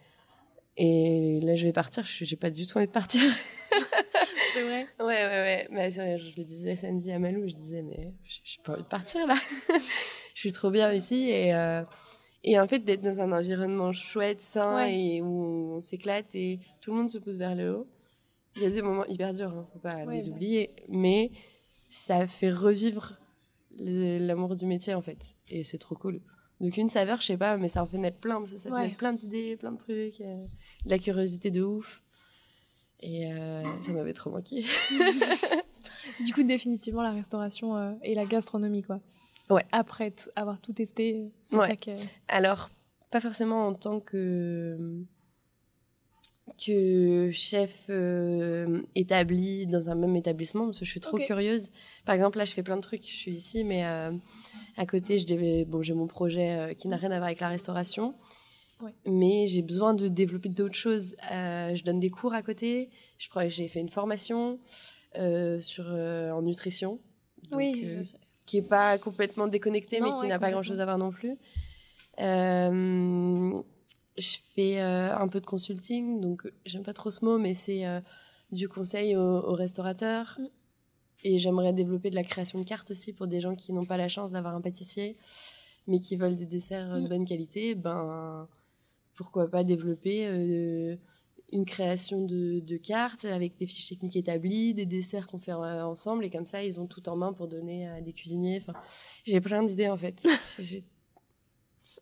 et 0.77 1.41
là 1.43 1.55
je 1.57 1.67
vais 1.67 1.73
partir 1.73 2.05
je 2.07 2.25
j'ai 2.25 2.37
pas 2.37 2.51
du 2.51 2.67
tout 2.67 2.77
envie 2.79 2.87
de 2.87 2.93
partir 2.93 3.21
C'est 4.53 4.63
vrai. 4.63 4.87
ouais 4.99 5.07
ouais 5.07 5.07
ouais 5.07 5.69
mais 5.71 5.89
vrai, 5.91 6.19
je 6.19 6.37
le 6.37 6.45
disais 6.45 6.75
samedi 6.77 7.13
à 7.13 7.19
Malou 7.21 7.49
je 7.49 7.55
disais 7.55 7.83
mais 7.83 8.13
j'ai 8.25 8.41
j'ai 8.45 8.61
pas 8.63 8.73
envie 8.73 8.83
de 8.83 8.89
partir 8.89 9.27
là 9.27 9.37
je 10.35 10.41
suis 10.41 10.53
trop 10.53 10.71
bien 10.71 10.93
ici 10.93 11.31
et 11.31 11.55
euh, 11.55 11.83
et 12.43 12.59
en 12.59 12.67
fait 12.67 12.81
d'être 12.81 13.01
dans 13.03 13.21
un 13.21 13.31
environnement 13.33 13.93
chouette 13.93 14.41
sain 14.43 14.75
Ouais. 14.77 14.99
et 14.99 15.23
où 15.23 15.75
on 15.77 15.81
s'éclate 15.81 16.35
et 16.35 16.59
tout 16.81 16.91
le 16.91 16.97
monde 16.97 17.11
se 17.11 17.19
pousse 17.19 17.37
vers 17.39 17.55
le 17.55 17.75
haut 17.77 17.87
il 18.57 18.63
y 18.63 18.67
a 18.67 18.71
des 18.71 18.83
moments 18.83 19.07
hyper 19.07 19.33
durs 19.35 19.51
hein, 19.57 19.67
faut 19.73 19.79
pas 19.79 20.05
Ouais, 20.05 20.17
les 20.17 20.29
bah. 20.29 20.35
oublier 20.35 20.71
mais 20.89 21.31
ça 21.91 22.27
fait 22.27 22.51
revivre 22.51 23.19
l'amour 23.79 24.55
du 24.57 24.65
métier 24.67 24.95
en 24.95 25.03
fait 25.03 25.35
et 25.49 25.65
c'est 25.65 25.79
trop 25.79 25.95
cool 25.95 26.21
donc 26.61 26.77
une 26.77 26.89
saveur 26.89 27.21
je 27.21 27.27
sais 27.27 27.37
pas 27.37 27.57
mais 27.57 27.69
ça 27.69 27.83
en 27.83 27.87
fait 27.87 27.99
naître 27.99 28.19
plein 28.19 28.39
parce 28.39 28.53
que 28.53 28.59
ça 28.59 28.71
fait 28.71 28.83
naître 28.83 28.97
plein 28.97 29.13
d'idées 29.13 29.57
plein 29.57 29.73
de 29.73 29.79
trucs 29.79 30.21
euh, 30.21 30.45
de 30.85 30.91
la 30.91 30.99
curiosité 30.99 31.51
de 31.51 31.63
ouf 31.63 32.03
et 33.01 33.33
euh, 33.33 33.63
ça 33.83 33.93
m'avait 33.93 34.13
trop 34.13 34.31
manqué 34.31 34.65
Du 36.25 36.35
coup, 36.35 36.43
définitivement, 36.43 37.03
la 37.03 37.13
restauration 37.13 37.77
euh, 37.77 37.93
et 38.03 38.15
la 38.15 38.27
gastronomie, 38.27 38.83
quoi. 38.83 39.01
Ouais. 39.49 39.65
Après 39.73 40.13
avoir 40.37 40.61
tout 40.61 40.73
testé, 40.75 41.31
c'est 41.41 41.57
Ouais. 41.57 41.69
ça 41.69 41.77
que. 41.77 41.91
alors 42.29 42.69
pas 43.11 43.21
forcément 43.21 43.67
en 43.67 43.73
tant 43.75 44.01
que 44.01 45.03
que 46.59 47.31
chef 47.33 47.87
euh, 47.91 48.81
établi 48.95 49.67
dans 49.67 49.89
un 49.91 49.95
même 49.95 50.17
établissement 50.17 50.67
parce 50.67 50.79
que 50.81 50.85
je 50.85 50.91
suis 50.91 51.01
trop 51.01 51.17
curieuse 51.19 51.71
par 52.05 52.15
exemple 52.15 52.39
là 52.39 52.45
je 52.45 52.53
fais 52.53 52.63
plein 52.63 52.77
de 52.77 52.83
trucs 52.83 53.07
je 53.09 53.17
suis 53.17 53.33
ici 53.33 53.65
mais 53.65 53.85
euh, 53.87 54.13
à 54.77 54.87
côté 54.87 55.17
bon 55.67 55.83
j'ai 55.83 55.95
mon 55.95 56.07
projet 56.07 56.51
euh, 56.59 56.73
qui 56.75 56.89
n'a 56.89 56.97
rien 56.97 57.11
à 57.11 57.17
voir 57.17 57.27
avec 57.27 57.41
la 57.41 57.49
restauration 57.49 58.15
Ouais. 58.83 58.95
mais 59.05 59.47
j'ai 59.47 59.61
besoin 59.61 59.93
de 59.93 60.09
développer 60.09 60.49
d'autres 60.49 60.75
choses 60.75 61.15
je 61.31 61.83
donne 61.85 62.01
des 62.01 62.09
cours 62.09 62.33
à 62.33 62.41
côté 62.43 62.89
je 63.19 63.29
crois 63.29 63.45
que 63.45 63.51
j'ai 63.51 63.69
fait 63.69 63.81
une 63.81 63.91
formation 63.91 64.59
sur 65.61 65.85
en 65.87 66.41
nutrition 66.41 66.99
Donc, 67.51 67.59
oui. 67.59 67.83
je- 67.85 68.17
qui 68.47 68.57
est 68.57 68.63
pas 68.63 68.97
complètement 68.99 69.47
déconnecté, 69.49 70.01
mais 70.01 70.09
qui 70.13 70.21
ouais, 70.23 70.29
n'a 70.29 70.39
pas 70.39 70.47
complètement. 70.47 70.51
grand 70.53 70.63
chose 70.63 70.81
à 70.81 70.85
voir 70.85 70.99
non 70.99 71.11
plus. 71.13 71.37
Euh, 72.21 73.53
je 74.21 74.39
fais 74.55 74.81
euh, 74.81 75.17
un 75.17 75.29
peu 75.29 75.41
de 75.41 75.47
consulting, 75.47 76.21
donc 76.21 76.47
j'aime 76.67 76.83
pas 76.83 76.93
trop 76.93 77.11
ce 77.11 77.25
mot, 77.25 77.39
mais 77.39 77.55
c'est 77.55 77.87
euh, 77.87 78.01
du 78.53 78.69
conseil 78.69 79.17
aux, 79.17 79.21
aux 79.21 79.55
restaurateurs. 79.55 80.37
Mm. 80.39 80.47
Et 81.23 81.39
j'aimerais 81.39 81.73
développer 81.73 82.11
de 82.11 82.15
la 82.15 82.25
création 82.25 82.59
de 82.61 82.65
cartes 82.65 82.91
aussi 82.91 83.13
pour 83.13 83.27
des 83.27 83.41
gens 83.41 83.55
qui 83.55 83.73
n'ont 83.73 83.85
pas 83.85 83.97
la 83.99 84.09
chance 84.09 84.33
d'avoir 84.33 84.55
un 84.55 84.61
pâtissier, 84.61 85.17
mais 85.87 85.99
qui 86.01 86.17
veulent 86.17 86.37
des 86.37 86.47
desserts 86.47 86.93
euh, 86.93 87.01
de 87.01 87.07
Mm. 87.07 87.09
bonne 87.09 87.25
qualité. 87.25 87.75
Ben, 87.75 88.49
pourquoi 89.15 89.51
pas 89.51 89.65
développer 89.65 90.27
euh, 90.29 90.97
une 91.53 91.67
création 91.67 92.25
de, 92.25 92.61
de, 92.61 92.77
cartes 92.79 93.27
avec 93.27 93.57
des 93.59 93.67
fiches 93.67 93.89
techniques 93.89 94.17
établies, 94.17 94.73
des 94.73 94.87
desserts 94.87 95.27
qu'on 95.27 95.39
fait 95.39 95.53
ensemble, 95.53 96.25
et 96.25 96.31
comme 96.31 96.47
ça, 96.47 96.65
ils 96.65 96.81
ont 96.81 96.87
tout 96.87 97.07
en 97.09 97.17
main 97.17 97.33
pour 97.33 97.49
donner 97.49 97.89
à 97.89 98.01
des 98.01 98.13
cuisiniers. 98.13 98.63
Enfin, 98.63 98.79
j'ai 99.25 99.41
plein 99.41 99.63
d'idées 99.63 99.89
en 99.89 99.99
fait. 99.99 100.27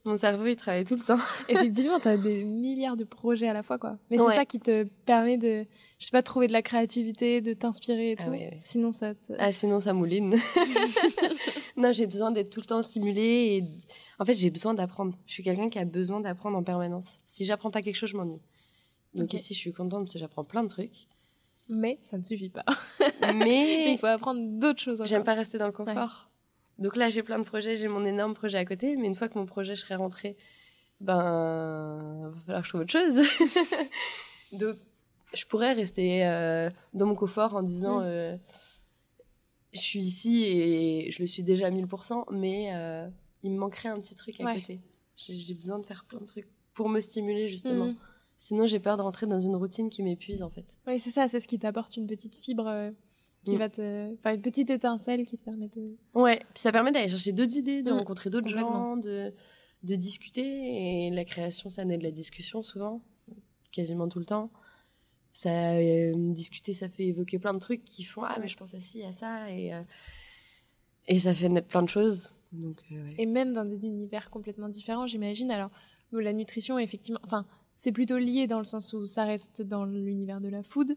Mon 0.05 0.17
cerveau, 0.17 0.47
il 0.47 0.57
travaille 0.57 0.85
tout 0.85 0.97
le 0.97 1.02
temps. 1.02 1.19
Effectivement, 1.49 2.00
tu 2.00 2.09
as 2.09 2.17
des 2.17 2.45
milliards 2.45 2.97
de 2.97 3.05
projets 3.05 3.49
à 3.49 3.52
la 3.52 3.62
fois, 3.62 3.78
quoi. 3.78 3.99
Mais 4.11 4.19
c'est 4.19 4.35
ça 4.35 4.45
qui 4.45 4.61
te 4.61 4.85
permet 5.05 5.37
de, 5.37 5.67
je 5.99 6.05
sais 6.05 6.11
pas, 6.11 6.23
trouver 6.23 6.47
de 6.47 6.52
la 6.52 6.62
créativité, 6.62 7.40
de 7.40 7.52
t'inspirer 7.52 8.12
et 8.12 8.17
ah 8.19 8.25
tout. 8.25 8.33
Sinon, 8.57 8.93
ça 8.93 9.12
Ah, 9.38 9.52
sinon, 9.52 9.81
ça 9.81 9.93
mouline. 9.93 10.37
non, 11.76 11.93
j'ai 11.93 12.07
besoin 12.07 12.31
d'être 12.31 12.50
tout 12.50 12.61
le 12.61 12.67
temps 12.67 12.83
stimulée 12.83 13.59
et 13.59 13.64
en 14.19 14.25
fait, 14.25 14.35
j'ai 14.35 14.50
besoin 14.50 14.75
d'apprendre. 14.75 15.17
Je 15.26 15.35
suis 15.35 15.43
quelqu'un 15.43 15.69
qui 15.69 15.78
a 15.78 15.85
besoin 15.85 16.21
d'apprendre 16.21 16.57
en 16.57 16.62
permanence. 16.62 17.19
Si 17.26 17.45
j'apprends 17.45 17.71
pas 17.71 17.83
quelque 17.83 17.97
chose, 17.97 18.11
je 18.11 18.17
m'ennuie. 18.17 18.40
Donc 19.14 19.33
ici, 19.33 19.55
je 19.55 19.59
suis 19.59 19.73
contente 19.73 20.05
parce 20.05 20.12
que 20.12 20.19
j'apprends 20.19 20.45
plein 20.45 20.62
de 20.62 20.69
trucs. 20.69 21.09
Mais 21.69 21.99
ça 22.00 22.17
ne 22.17 22.23
suffit 22.23 22.49
pas. 22.49 22.64
Mais, 23.35 23.93
il 23.93 23.99
faut 23.99 24.07
apprendre 24.07 24.40
d'autres 24.59 24.81
choses. 24.81 25.02
J'aime 25.05 25.25
pas 25.25 25.35
rester 25.35 25.59
dans 25.59 25.67
le 25.67 25.73
confort. 25.73 26.23
Donc 26.79 26.97
là, 26.97 27.11
j'ai 27.11 27.23
plein 27.23 27.39
de 27.39 27.45
projets, 27.45 27.77
j'ai 27.77 27.89
mon 27.89 28.05
énorme 28.05 28.35
projet 28.35 28.59
à 28.59 28.65
côté, 28.65 28.97
mais 28.97 29.09
une 29.09 29.15
fois 29.15 29.29
que 29.29 29.39
mon 29.39 29.47
projet 29.47 29.75
serait 29.75 29.97
rentré, 29.97 30.37
ben, 31.01 32.31
va 32.31 32.41
falloir 32.41 32.61
que 32.63 32.67
je 32.67 32.71
trouve 32.71 32.81
autre 32.83 32.93
chose. 32.93 33.27
Donc, 34.53 34.77
je 35.35 35.45
pourrais 35.45 35.73
rester 35.73 36.27
euh, 36.27 36.71
dans 36.95 37.07
mon 37.07 37.15
confort 37.15 37.55
en 37.55 37.63
disant, 37.63 38.01
mm. 38.01 38.05
euh, 38.05 38.37
je 39.73 39.81
suis 39.81 40.01
ici 40.01 40.45
et 40.45 41.11
je 41.11 41.21
le 41.21 41.27
suis 41.27 41.43
déjà 41.43 41.67
à 41.67 41.71
1000%, 41.71 42.25
mais 42.33 42.71
euh, 42.75 43.09
il 43.43 43.51
me 43.53 43.59
manquerait 43.59 43.89
un 43.89 44.01
petit 44.01 44.15
truc 44.15 44.41
à 44.41 44.55
côté. 44.55 44.81
J'ai 45.17 45.55
besoin 45.55 45.81
de 45.81 45.87
faire 45.87 46.05
plein 46.05 46.21
de 46.21 46.27
trucs 46.27 46.49
pour 46.75 46.89
me 46.89 47.01
stimuler, 47.01 47.49
justement. 47.49 47.87
Mm. 47.87 47.97
Sinon, 48.37 48.69
j'ai 48.69 48.79
peur 48.79 48.97
de 48.97 49.03
rentrer 49.03 49.27
dans 49.27 49.41
une 49.41 49.57
routine 49.57 49.91
qui 49.91 50.05
m'épuise, 50.05 50.43
en 50.43 50.51
fait. 50.51 50.77
Oui, 50.87 51.01
c'est 51.01 51.11
ça, 51.11 51.27
c'est 51.27 51.41
ce 51.41 51.49
qui 51.49 51.59
t'apporte 51.59 51.97
une 51.97 52.07
petite 52.07 52.37
fibre 52.37 52.93
qui 53.45 53.54
mm. 53.54 53.59
va 53.59 53.68
te. 53.68 54.14
Enfin, 54.14 54.35
une 54.35 54.42
petite 54.42 54.71
étincelle 54.71 55.25
qui 55.25 55.37
te 55.37 55.45
permet 55.45 55.68
de. 55.68 55.97
Ouais, 56.14 56.38
puis 56.38 56.61
ça 56.62 56.73
permet 56.73 56.92
d'aller 56.92 57.09
chercher 57.09 57.33
d'autres 57.33 57.57
idées, 57.57 57.83
de 57.83 57.90
mm. 57.90 57.99
rencontrer 57.99 58.30
d'autres 58.30 58.49
gens, 58.49 58.97
de, 58.97 59.33
de 59.83 59.95
discuter. 59.97 61.07
Et 61.07 61.11
la 61.11 61.25
création, 61.25 61.71
ça 61.71 61.85
naît 61.85 61.99
de 61.99 62.04
la 62.04 62.11
discussion 62.11 62.62
souvent, 62.62 63.02
quasiment 63.73 64.09
tout 64.09 64.18
le 64.18 64.26
temps. 64.26 64.50
Ça, 65.33 65.75
euh, 65.75 66.12
discuter, 66.16 66.73
ça 66.73 66.88
fait 66.88 67.07
évoquer 67.07 67.38
plein 67.38 67.54
de 67.54 67.61
trucs 67.61 67.85
qui 67.85 68.02
font 68.02 68.23
Ah, 68.25 68.38
mais 68.40 68.49
je 68.49 68.57
pense 68.57 68.75
à 68.75 68.80
ci, 68.80 69.04
à 69.04 69.12
ça. 69.12 69.50
Et, 69.52 69.73
euh, 69.73 69.83
et 71.07 71.21
ça 71.21 71.33
fait 71.33 71.49
naître 71.49 71.68
plein 71.68 71.83
de 71.83 71.88
choses. 71.88 72.33
Donc, 72.52 72.83
euh, 72.90 73.07
Et 73.18 73.26
même 73.26 73.52
dans 73.52 73.64
des 73.64 73.85
univers 73.85 74.30
complètement 74.30 74.68
différents, 74.68 75.07
j'imagine. 75.07 75.50
Alors, 75.50 75.71
la 76.12 76.33
nutrition, 76.33 76.78
effectivement. 76.78 77.21
Enfin, 77.23 77.47
c'est 77.76 77.92
plutôt 77.92 78.18
lié 78.18 78.47
dans 78.49 78.59
le 78.59 78.64
sens 78.64 78.92
où 78.95 79.07
ça 79.07 79.25
reste 79.25 79.62
dans 79.62 79.85
l'univers 79.85 80.40
de 80.40 80.49
la 80.49 80.62
food. 80.62 80.97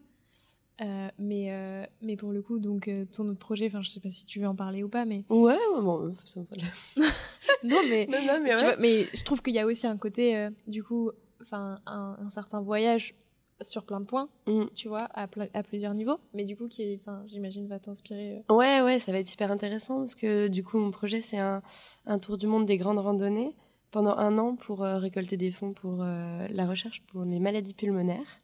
Euh, 0.80 1.08
mais, 1.18 1.46
euh, 1.50 1.84
mais 2.00 2.16
pour 2.16 2.32
le 2.32 2.42
coup, 2.42 2.58
donc 2.58 2.88
euh, 2.88 3.04
ton 3.04 3.28
autre 3.28 3.38
projet, 3.38 3.66
enfin, 3.66 3.82
je 3.82 3.90
sais 3.90 4.00
pas 4.00 4.10
si 4.10 4.24
tu 4.24 4.40
veux 4.40 4.46
en 4.46 4.54
parler 4.54 4.82
ou 4.82 4.88
pas, 4.88 5.04
mais. 5.04 5.24
Ouais, 5.28 5.58
bon, 5.80 6.14
ça 6.24 6.40
me 6.40 6.46
Non, 7.64 7.76
mais. 7.88 8.06
non, 8.10 8.40
mais, 8.42 8.76
mais 8.78 9.06
je 9.14 9.22
trouve 9.22 9.42
qu'il 9.42 9.54
y 9.54 9.58
a 9.58 9.66
aussi 9.66 9.86
un 9.86 9.96
côté, 9.96 10.48
du 10.66 10.82
coup, 10.82 11.10
enfin, 11.40 11.78
un, 11.86 12.28
certain 12.30 12.60
voyage 12.60 13.14
sur 13.60 13.84
plein 13.84 14.00
de 14.00 14.06
points, 14.06 14.28
mm. 14.48 14.64
tu 14.74 14.88
vois, 14.88 15.06
à, 15.14 15.28
à, 15.54 15.62
plusieurs 15.62 15.94
niveaux, 15.94 16.18
mais 16.34 16.44
du 16.44 16.56
coup, 16.56 16.66
qui, 16.66 16.98
enfin, 17.00 17.22
j'imagine, 17.26 17.68
va 17.68 17.78
t'inspirer. 17.78 18.42
Ouais, 18.50 18.80
ouais, 18.80 18.98
ça 18.98 19.12
va 19.12 19.18
être 19.18 19.32
hyper 19.32 19.52
intéressant 19.52 19.98
parce 19.98 20.16
que 20.16 20.48
du 20.48 20.64
coup, 20.64 20.78
mon 20.78 20.90
projet, 20.90 21.20
c'est 21.20 21.38
un, 21.38 21.62
un 22.06 22.18
tour 22.18 22.38
du 22.38 22.48
monde 22.48 22.66
des 22.66 22.78
grandes 22.78 22.98
randonnées 22.98 23.54
pendant 23.92 24.16
un 24.16 24.38
an 24.38 24.56
pour 24.56 24.80
récolter 24.80 25.36
des 25.36 25.52
fonds 25.52 25.72
pour 25.72 25.98
la 26.02 26.66
recherche 26.66 27.02
pour 27.02 27.24
les 27.24 27.38
maladies 27.38 27.74
pulmonaires. 27.74 28.40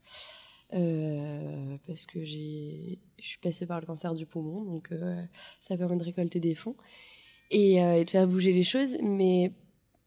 Euh, 0.75 1.77
parce 1.87 2.05
que 2.05 2.23
j'ai, 2.25 2.99
je 3.19 3.27
suis 3.27 3.39
passée 3.39 3.65
par 3.65 3.81
le 3.81 3.87
cancer 3.87 4.13
du 4.13 4.27
poumon, 4.27 4.65
donc 4.65 4.93
euh, 4.93 5.23
ça 5.63 5.79
permet 5.79 5.97
de 5.97 6.05
récolter 6.05 6.41
des 6.41 6.55
fonds 6.55 6.77
et, 7.51 7.83
euh, 7.83 7.95
et, 7.95 8.05
de 8.05 8.11
faire 8.11 8.29
bouger 8.29 8.53
les 8.53 8.63
choses. 8.63 8.97
Mais 9.03 9.53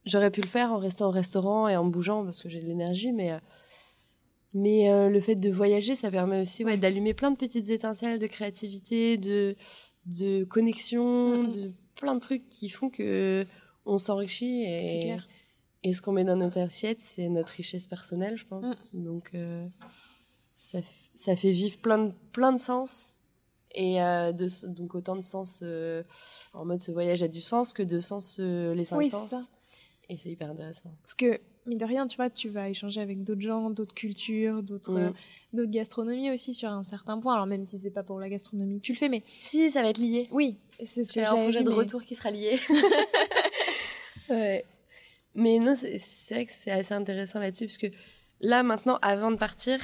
j'aurais 0.05 0.29
pu 0.29 0.41
le 0.41 0.47
faire 0.47 0.71
en 0.71 0.77
restant 0.77 1.07
au 1.07 1.11
restaurant 1.11 1.67
et 1.67 1.75
en 1.75 1.85
bougeant 1.85 2.23
parce 2.23 2.43
que 2.43 2.49
j'ai 2.49 2.61
de 2.61 2.67
l'énergie, 2.67 3.11
mais 3.11 3.31
mais 4.53 5.09
le 5.09 5.21
fait 5.21 5.35
de 5.35 5.49
voyager, 5.49 5.95
ça 5.95 6.11
permet 6.11 6.41
aussi 6.41 6.65
ouais, 6.65 6.77
d'allumer 6.77 7.13
plein 7.13 7.31
de 7.31 7.37
petites 7.37 7.69
étincelles 7.69 8.19
de 8.19 8.27
créativité, 8.27 9.17
de 9.17 9.55
de 10.05 10.43
connexion, 10.43 11.45
de 11.45 11.71
plein 11.95 12.13
de 12.13 12.19
trucs 12.19 12.49
qui 12.49 12.69
font 12.69 12.89
que 12.89 13.47
on 13.85 13.97
s'enrichit 13.97 14.63
et, 14.63 15.15
et 15.83 15.93
ce 15.93 16.01
qu'on 16.01 16.11
met 16.11 16.25
dans 16.25 16.35
notre 16.35 16.59
assiette, 16.59 16.99
c'est 16.99 17.29
notre 17.29 17.53
richesse 17.53 17.87
personnelle, 17.87 18.37
je 18.37 18.45
pense. 18.45 18.89
Mm. 18.93 19.03
Donc 19.03 19.31
ça, 20.61 20.77
ça, 21.15 21.35
fait 21.35 21.51
vivre 21.51 21.77
plein 21.79 21.97
de, 21.97 22.13
plein 22.31 22.53
de 22.53 22.59
sens. 22.59 23.15
Et 23.73 24.01
euh, 24.01 24.31
de, 24.31 24.47
donc 24.67 24.95
autant 24.95 25.15
de 25.15 25.23
sens 25.23 25.61
euh, 25.63 26.03
en 26.53 26.65
mode 26.65 26.81
ce 26.81 26.91
voyage 26.91 27.23
a 27.23 27.29
du 27.29 27.39
sens 27.39 27.71
que 27.71 27.81
de 27.81 28.01
sens 28.01 28.37
euh, 28.39 28.75
les 28.75 28.85
cinq 28.85 28.97
oui, 28.97 29.09
sens. 29.09 29.29
Ça. 29.29 29.41
Et 30.09 30.17
c'est 30.17 30.29
hyper 30.29 30.51
intéressant. 30.51 30.93
Parce 31.01 31.15
que, 31.15 31.39
mine 31.65 31.77
de 31.77 31.85
rien, 31.85 32.05
tu 32.05 32.17
vois, 32.17 32.29
tu 32.29 32.49
vas 32.49 32.69
échanger 32.69 33.01
avec 33.01 33.23
d'autres 33.23 33.41
gens, 33.41 33.69
d'autres 33.69 33.95
cultures, 33.95 34.61
d'autres 34.61 34.91
mm. 34.91 35.13
d'autres 35.53 35.71
gastronomies 35.71 36.31
aussi 36.31 36.53
sur 36.53 36.69
un 36.69 36.83
certain 36.83 37.17
point. 37.17 37.33
Alors 37.33 37.47
même 37.47 37.65
si 37.65 37.79
c'est 37.79 37.91
pas 37.91 38.03
pour 38.03 38.19
la 38.19 38.29
gastronomie 38.29 38.81
que 38.81 38.85
tu 38.85 38.91
le 38.91 38.97
fais, 38.97 39.09
mais... 39.09 39.23
Si, 39.39 39.71
ça 39.71 39.81
va 39.81 39.89
être 39.89 39.99
lié. 39.99 40.27
Oui, 40.31 40.57
c'est 40.83 41.05
ce 41.05 41.13
que 41.13 41.21
j'ai 41.21 41.25
un 41.25 41.33
projet 41.33 41.63
de 41.63 41.71
retour 41.71 42.03
qui 42.03 42.13
sera 42.13 42.29
lié. 42.29 42.59
ouais. 44.29 44.63
Mais 45.33 45.59
non, 45.59 45.75
c'est 45.75 46.33
vrai 46.33 46.45
que 46.45 46.51
c'est 46.51 46.71
assez 46.71 46.93
intéressant 46.93 47.39
là-dessus, 47.39 47.65
parce 47.65 47.77
que 47.77 47.87
là, 48.41 48.63
maintenant, 48.63 48.99
avant 49.01 49.31
de 49.31 49.37
partir, 49.37 49.79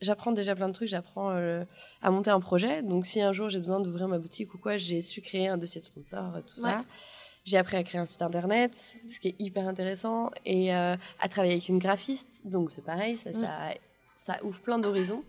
j'apprends 0.00 0.32
déjà 0.32 0.54
plein 0.54 0.68
de 0.68 0.72
trucs. 0.72 0.88
J'apprends 0.88 1.30
euh, 1.30 1.64
à 2.02 2.10
monter 2.10 2.30
un 2.30 2.40
projet. 2.40 2.82
Donc, 2.82 3.06
si 3.06 3.20
un 3.20 3.32
jour 3.32 3.48
j'ai 3.48 3.58
besoin 3.58 3.80
d'ouvrir 3.80 4.08
ma 4.08 4.18
boutique 4.18 4.54
ou 4.54 4.58
quoi, 4.58 4.76
j'ai 4.76 5.02
su 5.02 5.20
créer 5.20 5.48
un 5.48 5.58
dossier 5.58 5.80
de 5.80 5.86
sponsor, 5.86 6.34
euh, 6.34 6.40
tout 6.40 6.60
ça. 6.60 6.84
J'ai 7.44 7.56
appris 7.56 7.76
à 7.78 7.82
créer 7.82 8.00
un 8.00 8.04
site 8.04 8.20
internet, 8.20 8.76
ce 9.06 9.18
qui 9.18 9.28
est 9.28 9.36
hyper 9.38 9.66
intéressant, 9.66 10.30
et 10.44 10.74
euh, 10.74 10.94
à 11.20 11.28
travailler 11.28 11.54
avec 11.54 11.68
une 11.68 11.78
graphiste. 11.78 12.42
Donc, 12.44 12.70
c'est 12.70 12.84
pareil, 12.84 13.16
ça, 13.16 13.32
ça, 13.32 13.48
ça, 14.14 14.36
ouvre 14.44 14.60
plein 14.60 14.78
d'horizons. 14.78 15.24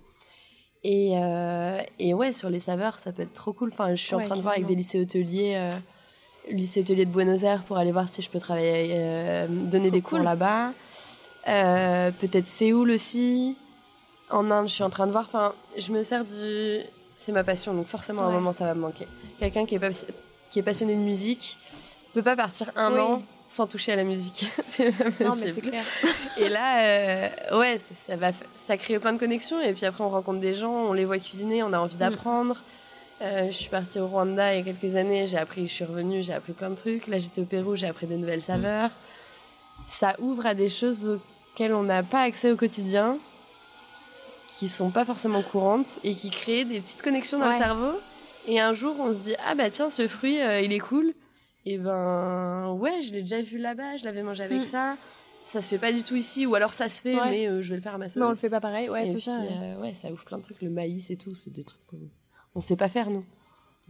Et, 0.84 1.14
et, 2.00 2.14
ouais, 2.14 2.34
sur 2.34 2.50
les 2.50 2.60
saveurs, 2.60 3.00
ça 3.00 3.14
peut 3.14 3.22
être 3.22 3.34
trop 3.34 3.54
cool. 3.54 3.70
Enfin, 3.72 3.96
je 3.96 4.04
suis 4.04 4.16
en 4.16 4.20
train 4.20 4.36
de 4.36 4.42
voir 4.42 4.56
avec 4.56 4.66
des 4.66 4.76
lycées 4.76 5.00
hôteliers, 5.00 5.72
lycée 6.50 6.82
hôtelier 6.82 7.06
de 7.06 7.12
Buenos 7.12 7.44
Aires, 7.44 7.64
pour 7.64 7.78
aller 7.78 7.94
voir 7.94 8.10
si 8.10 8.22
je 8.22 8.30
peux 8.30 8.40
travailler, 8.40 9.48
donner 9.48 9.90
des 9.90 10.02
cours 10.02 10.20
là-bas. 10.20 10.74
Peut-être 11.46 12.48
Séoul 12.48 12.92
aussi 12.92 13.56
en 14.32 14.50
Inde, 14.50 14.68
je 14.68 14.74
suis 14.74 14.84
en 14.84 14.90
train 14.90 15.08
de 15.08 15.12
voir. 15.12 15.26
Enfin, 15.28 15.54
je 15.78 15.92
me 15.92 16.04
sers 16.04 16.26
du. 16.26 16.80
C'est 17.16 17.32
ma 17.32 17.44
passion, 17.44 17.74
donc 17.74 17.88
forcément 17.88 18.24
à 18.24 18.26
un 18.26 18.32
moment 18.32 18.52
ça 18.52 18.66
va 18.66 18.74
me 18.74 18.82
manquer. 18.82 19.08
Quelqu'un 19.40 19.66
qui, 19.66 19.76
est 19.76 20.14
qui 20.50 20.60
est 20.60 20.64
passionné 20.64 20.96
de 20.96 21.02
musique 21.02 21.60
peut 22.14 22.24
pas 22.24 22.36
partir 22.36 22.72
un 22.76 22.98
an 22.98 23.24
sans 23.48 23.68
toucher 23.68 23.92
à 23.92 23.96
la 23.96 24.04
musique. 24.04 24.46
c'est 24.68 24.92
pas 24.92 25.06
possible. 25.06 25.26
Non, 25.26 25.36
mais 25.36 25.52
c'est 25.52 25.62
clair. 25.62 25.84
et 26.38 26.50
là, 26.50 26.86
euh, 26.86 27.60
ouais, 27.60 27.78
ça, 27.78 28.16
va, 28.16 28.32
ça 28.56 28.78
crée 28.78 28.98
plein 28.98 29.14
de 29.14 29.20
connexions. 29.20 29.62
Et 29.62 29.74
puis 29.74 29.86
après, 29.86 30.04
on 30.04 30.10
rencontre 30.10 30.40
des 30.40 30.56
gens, 30.56 30.72
on 30.72 30.94
les 30.94 31.06
voit 31.06 31.20
cuisiner, 31.20 31.62
on 31.62 31.74
a 31.74 31.80
envie 31.80 31.96
mm. 31.96 32.00
d'apprendre. 32.00 32.64
Euh, 33.22 33.48
je 33.48 33.52
suis 33.52 33.70
partie 33.70 34.00
au 34.00 34.08
Rwanda 34.08 34.56
il 34.56 34.58
y 34.58 34.62
a 34.62 34.74
quelques 34.74 34.96
années, 34.96 35.28
j'ai 35.28 35.38
appris, 35.38 35.68
je 35.68 35.74
suis 35.74 35.86
revenue, 35.86 36.24
j'ai 36.24 36.34
appris 36.34 36.54
plein 36.54 36.72
de 36.72 36.76
trucs. 36.76 37.08
Là, 37.08 37.20
j'étais 37.20 37.42
au 37.42 37.46
Pérou, 37.46 37.76
j'ai 37.76 37.88
appris 37.88 38.08
de 38.08 38.16
nouvelles 38.16 38.42
saveurs. 38.42 38.90
Ça 39.86 40.16
ouvre 40.20 40.46
à 40.46 40.56
des 40.56 40.70
choses 40.70 41.20
auxquelles 41.54 41.74
on 41.74 41.84
n'a 41.84 42.04
pas 42.04 42.22
accès 42.22 42.52
au 42.52 42.56
quotidien 42.56 43.18
qui 44.58 44.68
sont 44.68 44.92
pas 44.92 45.06
forcément 45.06 45.42
courantes 45.42 46.00
et 46.04 46.14
qui 46.14 46.30
créent 46.30 46.66
des 46.66 46.82
petites 46.82 47.02
connexions 47.02 47.40
dans 47.40 47.50
le 47.50 47.56
cerveau. 47.56 48.00
Et 48.48 48.60
un 48.60 48.74
jour, 48.74 48.96
on 49.00 49.14
se 49.14 49.24
dit 49.24 49.36
ah 49.46 49.56
bah 49.56 49.70
tiens, 49.70 49.90
ce 49.90 50.08
fruit, 50.08 50.42
euh, 50.42 50.62
il 50.62 50.74
est 50.74 50.80
cool. 50.80 51.14
Et 51.66 51.78
ben 51.78 52.72
ouais, 52.74 53.02
je 53.02 53.14
l'ai 53.14 53.22
déjà 53.22 53.42
vu 53.42 53.58
là-bas, 53.58 53.98
je 53.98 54.06
l'avais 54.06 54.24
mangé 54.24 54.44
avec 54.44 54.62
mm. 54.62 54.64
ça. 54.64 54.98
Ça 55.46 55.62
se 55.62 55.70
fait 55.70 55.78
pas 55.78 55.92
du 55.92 56.04
tout 56.04 56.16
ici, 56.16 56.46
ou 56.46 56.56
alors 56.56 56.74
ça 56.74 56.88
se 56.88 57.02
fait, 57.02 57.16
mais 57.26 57.48
euh, 57.48 57.62
je 57.62 57.70
vais 57.70 57.76
le 57.76 57.82
faire 57.82 57.96
à 57.96 57.98
ma 57.98 58.10
sauce. 58.10 58.22
Non, 58.22 58.28
on 58.28 58.30
le 58.30 58.36
fait 58.36 58.50
pas 58.50 58.60
pareil, 58.60 58.90
ouais, 58.90 59.06
c'est 59.06 59.20
ça. 59.20 59.40
Euh, 59.40 59.82
ouais, 59.82 59.96
ça 59.96 60.12
ouvre 60.12 60.24
plein 60.24 60.38
de 60.38 60.44
trucs, 60.44 60.62
le 60.62 60.70
maïs 60.70 61.10
et 61.10 61.18
tout, 61.18 61.34
c'est 61.34 61.52
des 61.52 61.64
trucs 61.64 61.86
qu'on 61.88 62.00
on 62.54 62.62
sait 62.62 62.76
pas 62.76 62.90
faire 62.90 63.10
nous. 63.10 63.26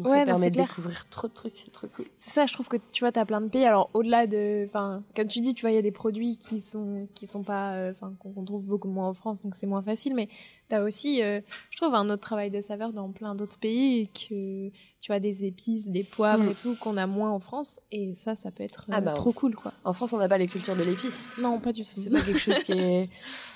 Donc 0.02 0.14
ça 0.14 0.26
permet 0.26 0.50
de 0.50 0.62
découvrir 0.62 1.08
trop 1.10 1.28
de 1.28 1.34
trucs, 1.34 1.54
c'est 1.56 1.72
trop 1.72 1.88
cool. 1.88 2.06
C'est 2.18 2.32
ça, 2.32 2.46
je 2.46 2.54
trouve 2.54 2.68
que 2.68 2.78
tu 2.92 3.04
vois, 3.04 3.12
tu 3.12 3.20
as 3.20 3.26
plein 3.26 3.42
de 3.42 3.48
pays. 3.48 3.66
Alors 3.66 3.90
au-delà 3.94 4.28
de, 4.28 4.66
enfin, 4.66 5.04
comme 5.16 5.28
tu 5.28 5.40
dis, 5.42 5.54
tu 5.54 5.62
vois, 5.62 5.72
il 5.72 5.76
y 5.76 5.80
a 5.80 5.82
des 5.82 5.92
produits 5.92 6.38
qui 6.38 6.60
sont 6.60 7.08
qui 7.14 7.28
sont 7.28 7.44
pas, 7.44 7.74
euh, 7.74 7.92
enfin, 7.92 8.14
qu'on 8.20 8.44
trouve 8.44 8.64
beaucoup 8.64 8.88
moins 8.88 9.10
en 9.10 9.14
France, 9.14 9.42
donc 9.42 9.56
c'est 9.56 9.68
moins 9.68 9.82
facile. 9.82 10.16
Mais 10.16 10.28
tu 10.70 10.76
as 10.76 10.84
aussi, 10.84 11.22
euh, 11.22 11.42
je 11.70 11.78
trouve, 11.78 11.94
un 11.94 12.10
autre 12.10 12.22
travail 12.22 12.50
de 12.50 12.62
saveur 12.62 12.94
dans 12.94 13.12
plein 13.12 13.36
d'autres 13.36 13.60
pays 13.60 14.10
que 14.10 14.70
tu 15.00 15.12
as 15.12 15.20
des 15.20 15.46
épices, 15.46 15.88
des 15.88 16.04
poivres 16.04 16.44
mm. 16.44 16.52
et 16.52 16.56
tout 16.56 16.76
qu'on 16.76 16.98
a 16.98 17.08
moins 17.08 17.32
en 17.32 17.40
France. 17.40 17.80
Et 17.92 18.16
ça, 18.16 18.36
ça 18.36 18.52
peut 18.52 18.64
être 18.64 18.86
ah 18.92 18.98
euh, 18.98 19.02
bah, 19.02 19.14
trop 19.14 19.32
cool, 19.32 19.56
quoi. 19.56 19.74
En 19.84 19.94
France, 19.94 20.14
on 20.14 20.18
n'a 20.18 20.30
pas 20.30 20.38
les 20.38 20.48
cultures 20.48 20.76
de 20.76 20.84
l'épice. 20.84 21.36
Non, 21.40 21.60
pas 21.60 21.74
du 21.74 21.84
tout. 21.84 21.90
C'est 21.92 22.10
pas 22.10 22.22
quelque 22.22 22.40
chose 22.40 22.62
qui 22.64 22.74
est 22.74 23.10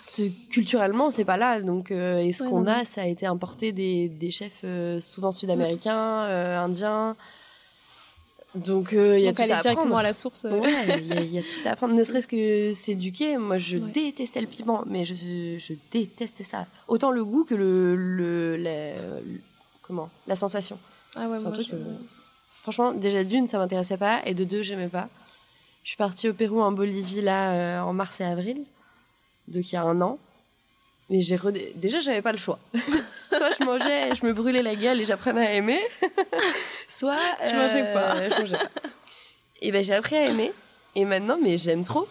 culturellement, 0.49 1.09
c'est 1.09 1.25
pas 1.25 1.37
là. 1.37 1.61
Donc, 1.61 1.91
euh, 1.91 2.17
et 2.19 2.31
ce 2.31 2.43
qu'on 2.43 2.67
a, 2.67 2.85
ça 2.85 3.01
a 3.01 3.05
été 3.07 3.25
importé 3.25 3.71
des, 3.71 4.07
des 4.09 4.31
chefs 4.31 4.61
euh, 4.63 4.99
souvent 4.99 5.31
sud-américains, 5.31 6.25
euh, 6.25 6.59
indiens? 6.59 7.15
Donc 8.53 8.93
il 8.93 9.19
y 9.19 9.27
a 9.27 9.31
Donc 9.31 9.35
tout 9.35 9.41
aller 9.41 9.51
à 9.51 9.59
directement 9.59 9.71
apprendre. 9.81 9.97
à 9.97 10.03
la 10.03 10.13
source. 10.13 10.45
euh, 10.45 10.51
Ouais, 10.51 10.85
il 10.99 11.05
y, 11.11 11.17
il 11.25 11.33
y 11.33 11.39
a 11.39 11.41
tout 11.41 11.59
à 11.67 11.71
apprendre, 11.71 11.93
ne 11.93 12.03
serait-ce 12.05 12.27
que 12.27 12.71
s'éduquer. 12.71 13.35
Moi, 13.37 13.57
je 13.57 13.75
Ouais. 13.77 13.91
détestais 13.91 14.39
le 14.39 14.47
piment, 14.47 14.83
mais 14.87 15.03
je, 15.03 15.13
je 15.59 15.73
détestais 15.91 16.43
ça. 16.45 16.65
Autant 16.87 17.11
le 17.11 17.25
goût 17.25 17.43
que 17.43 17.53
le, 17.55 17.95
le, 17.97 18.55
la, 18.55 18.93
le- 19.19 19.41
comment, 19.81 20.09
la 20.25 20.35
sensation. 20.35 20.77
Ah 21.17 21.27
ouais, 21.27 21.37
moi, 21.39 21.51
truc, 21.51 21.67
je- 21.69 21.75
euh, 21.75 21.83
Franchement, 22.61 22.93
déjà 22.93 23.25
d'une, 23.25 23.47
ça 23.47 23.57
m'intéressait 23.57 23.97
pas, 23.97 24.21
et 24.25 24.33
de 24.33 24.43
deux, 24.45 24.61
j'aimais 24.63 24.87
pas. 24.87 25.09
Je 25.83 25.89
suis 25.89 25.97
partie 25.97 26.29
au 26.29 26.33
Pérou, 26.33 26.61
en 26.61 26.71
Bolivie, 26.71 27.21
là, 27.21 27.51
euh, 27.51 27.79
en 27.81 27.91
mars 27.93 28.21
et 28.21 28.23
avril, 28.23 28.63
donc 29.47 29.71
il 29.71 29.75
y 29.75 29.77
a 29.77 29.83
un 29.83 30.01
an. 30.01 30.17
Mais 31.09 31.21
j'ai 31.21 31.35
redé- 31.37 31.71
déjà, 31.75 31.99
j'avais 31.99 32.21
pas 32.23 32.31
le 32.31 32.37
choix. 32.39 32.57
Soit 33.31 33.51
je 33.59 33.63
mangeais, 33.63 34.15
je 34.15 34.25
me 34.25 34.33
brûlais 34.33 34.63
la 34.63 34.75
gueule 34.75 34.99
et 35.01 35.05
j'apprenais 35.05 35.45
à 35.45 35.53
aimer, 35.53 35.79
soit 36.87 37.17
Tu 37.47 37.55
mangeais 37.55 37.93
pas? 37.93 38.29
je 38.29 38.35
mangeais 38.39 38.57
pas. 38.57 38.69
Et 39.61 39.71
ben 39.71 39.83
j'ai 39.83 39.93
appris 39.93 40.15
à 40.15 40.25
aimer, 40.27 40.51
et 40.95 41.05
maintenant, 41.05 41.37
mais 41.41 41.57
j'aime 41.57 41.83
trop. 41.83 42.07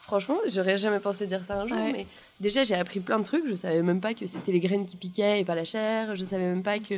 Franchement, 0.00 0.38
j'aurais 0.48 0.78
jamais 0.78 1.00
pensé 1.00 1.26
dire 1.26 1.44
ça 1.44 1.56
un 1.60 1.66
jour, 1.66 1.76
Ouais. 1.78 1.92
mais 1.92 2.06
déjà 2.40 2.64
j'ai 2.64 2.74
appris 2.76 3.00
plein 3.00 3.18
de 3.18 3.24
trucs. 3.24 3.46
Je 3.46 3.54
savais 3.54 3.82
même 3.82 4.00
pas 4.00 4.14
que 4.14 4.26
c'était 4.26 4.52
les 4.52 4.60
graines 4.60 4.86
qui 4.86 4.96
piquaient 4.96 5.40
et 5.40 5.44
pas 5.44 5.54
la 5.54 5.64
chair. 5.64 6.14
Je 6.16 6.24
savais 6.24 6.44
même 6.44 6.62
pas 6.62 6.78
que 6.78 6.94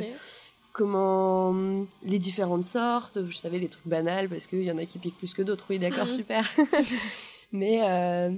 comment 0.71 1.49
hum, 1.49 1.87
les 2.03 2.19
différentes 2.19 2.65
sortes. 2.65 3.19
Je 3.29 3.35
savais 3.37 3.59
les 3.59 3.67
trucs 3.69 3.87
banals 3.87 4.29
parce 4.29 4.47
qu'il 4.47 4.63
y 4.63 4.71
en 4.71 4.77
a 4.77 4.85
qui 4.85 4.97
piquent 4.99 5.17
plus 5.17 5.33
que 5.33 5.41
d'autres. 5.41 5.65
Oui, 5.69 5.79
d'accord, 5.79 6.05
Mhm. 6.05 6.11
super. 6.11 6.49
Mais 7.51 7.81
euh, 7.83 8.31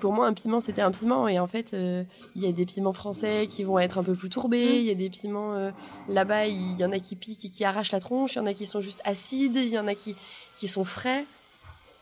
pour 0.00 0.12
moi, 0.12 0.26
un 0.26 0.34
piment, 0.34 0.60
c'était 0.60 0.82
un 0.82 0.90
piment. 0.90 1.28
Et 1.28 1.38
en 1.38 1.46
fait, 1.46 1.72
euh, 1.74 2.02
il 2.34 2.42
y 2.42 2.46
a 2.46 2.52
des 2.52 2.66
piments 2.66 2.92
français 2.92 3.46
qui 3.48 3.64
vont 3.64 3.78
être 3.78 3.98
un 3.98 4.02
peu 4.02 4.14
plus 4.14 4.28
tourbés. 4.28 4.66
Mhm. 4.66 4.74
Il 4.74 4.82
y 4.84 4.90
a 4.90 4.94
des 4.94 5.10
piments 5.10 5.54
euh, 5.54 5.70
là-bas, 6.08 6.46
il 6.46 6.76
y 6.78 6.84
en 6.84 6.92
a 6.92 6.98
qui 6.98 7.16
piquent 7.16 7.44
et 7.44 7.48
qui 7.48 7.64
arrachent 7.64 7.92
la 7.92 8.00
tronche. 8.00 8.34
Il 8.34 8.38
y 8.38 8.40
en 8.40 8.46
a 8.46 8.54
qui 8.54 8.66
sont 8.66 8.80
juste 8.80 9.00
acides. 9.04 9.56
Il 9.56 9.68
y 9.68 9.78
en 9.78 9.86
a 9.86 9.94
qui, 9.94 10.16
qui 10.54 10.68
sont 10.68 10.84
frais. 10.84 11.24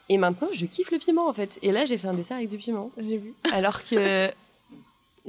Et 0.09 0.19
maintenant, 0.19 0.49
je 0.53 0.67
kiffe 0.67 0.91
le 0.91 0.99
piment 0.99 1.29
en 1.29 1.33
fait. 1.33 1.59
Et 1.63 1.73
là, 1.73 1.85
j'ai 1.85 1.97
fait 1.97 2.09
un 2.09 2.15
dessert 2.15 2.37
avec 2.37 2.49
du 2.51 2.59
piment. 2.59 2.91
J'ai 2.99 3.17
vu. 3.17 3.35
Alors 3.53 3.83
que, 3.85 4.31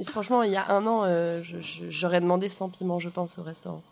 franchement, 0.04 0.42
il 0.42 0.52
y 0.52 0.56
a 0.56 0.70
un 0.70 0.86
an, 0.86 1.04
euh, 1.04 1.42
j'aurais 1.88 2.20
demandé 2.20 2.48
sans 2.48 2.68
piment, 2.68 2.98
je 2.98 3.08
pense, 3.08 3.38
au 3.38 3.42
restaurant. 3.42 3.82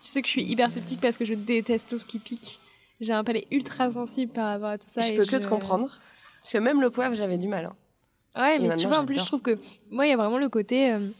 Tu 0.00 0.06
sais 0.08 0.22
que 0.22 0.28
je 0.28 0.32
suis 0.32 0.44
hyper 0.44 0.70
sceptique 0.70 1.00
parce 1.00 1.18
que 1.18 1.24
je 1.24 1.34
déteste 1.34 1.88
tout 1.88 1.98
ce 1.98 2.06
qui 2.06 2.20
pique. 2.20 2.60
J'ai 3.00 3.12
un 3.12 3.24
palais 3.24 3.46
ultra 3.50 3.90
sensible 3.90 4.32
par 4.32 4.46
rapport 4.46 4.68
à 4.68 4.78
tout 4.78 4.88
ça. 4.88 5.00
je 5.00 5.12
et 5.12 5.16
peux 5.16 5.24
que 5.24 5.36
te 5.36 5.48
comprendre. 5.48 5.98
Parce 6.40 6.52
que 6.52 6.58
même 6.58 6.80
le 6.80 6.90
poivre, 6.90 7.16
j'avais 7.16 7.38
du 7.38 7.48
mal. 7.48 7.64
hein. 7.66 7.76
Ouais, 8.38 8.56
Et 8.56 8.58
mais 8.60 8.76
tu 8.76 8.86
vois, 8.86 9.00
en 9.00 9.06
plus, 9.06 9.20
je 9.20 9.26
trouve 9.26 9.42
que 9.42 9.58
moi, 9.90 10.06
il 10.06 10.10
y 10.10 10.12
a 10.12 10.16
vraiment 10.16 10.38
le 10.38 10.48
côté. 10.48 10.92
euh, 10.92 11.10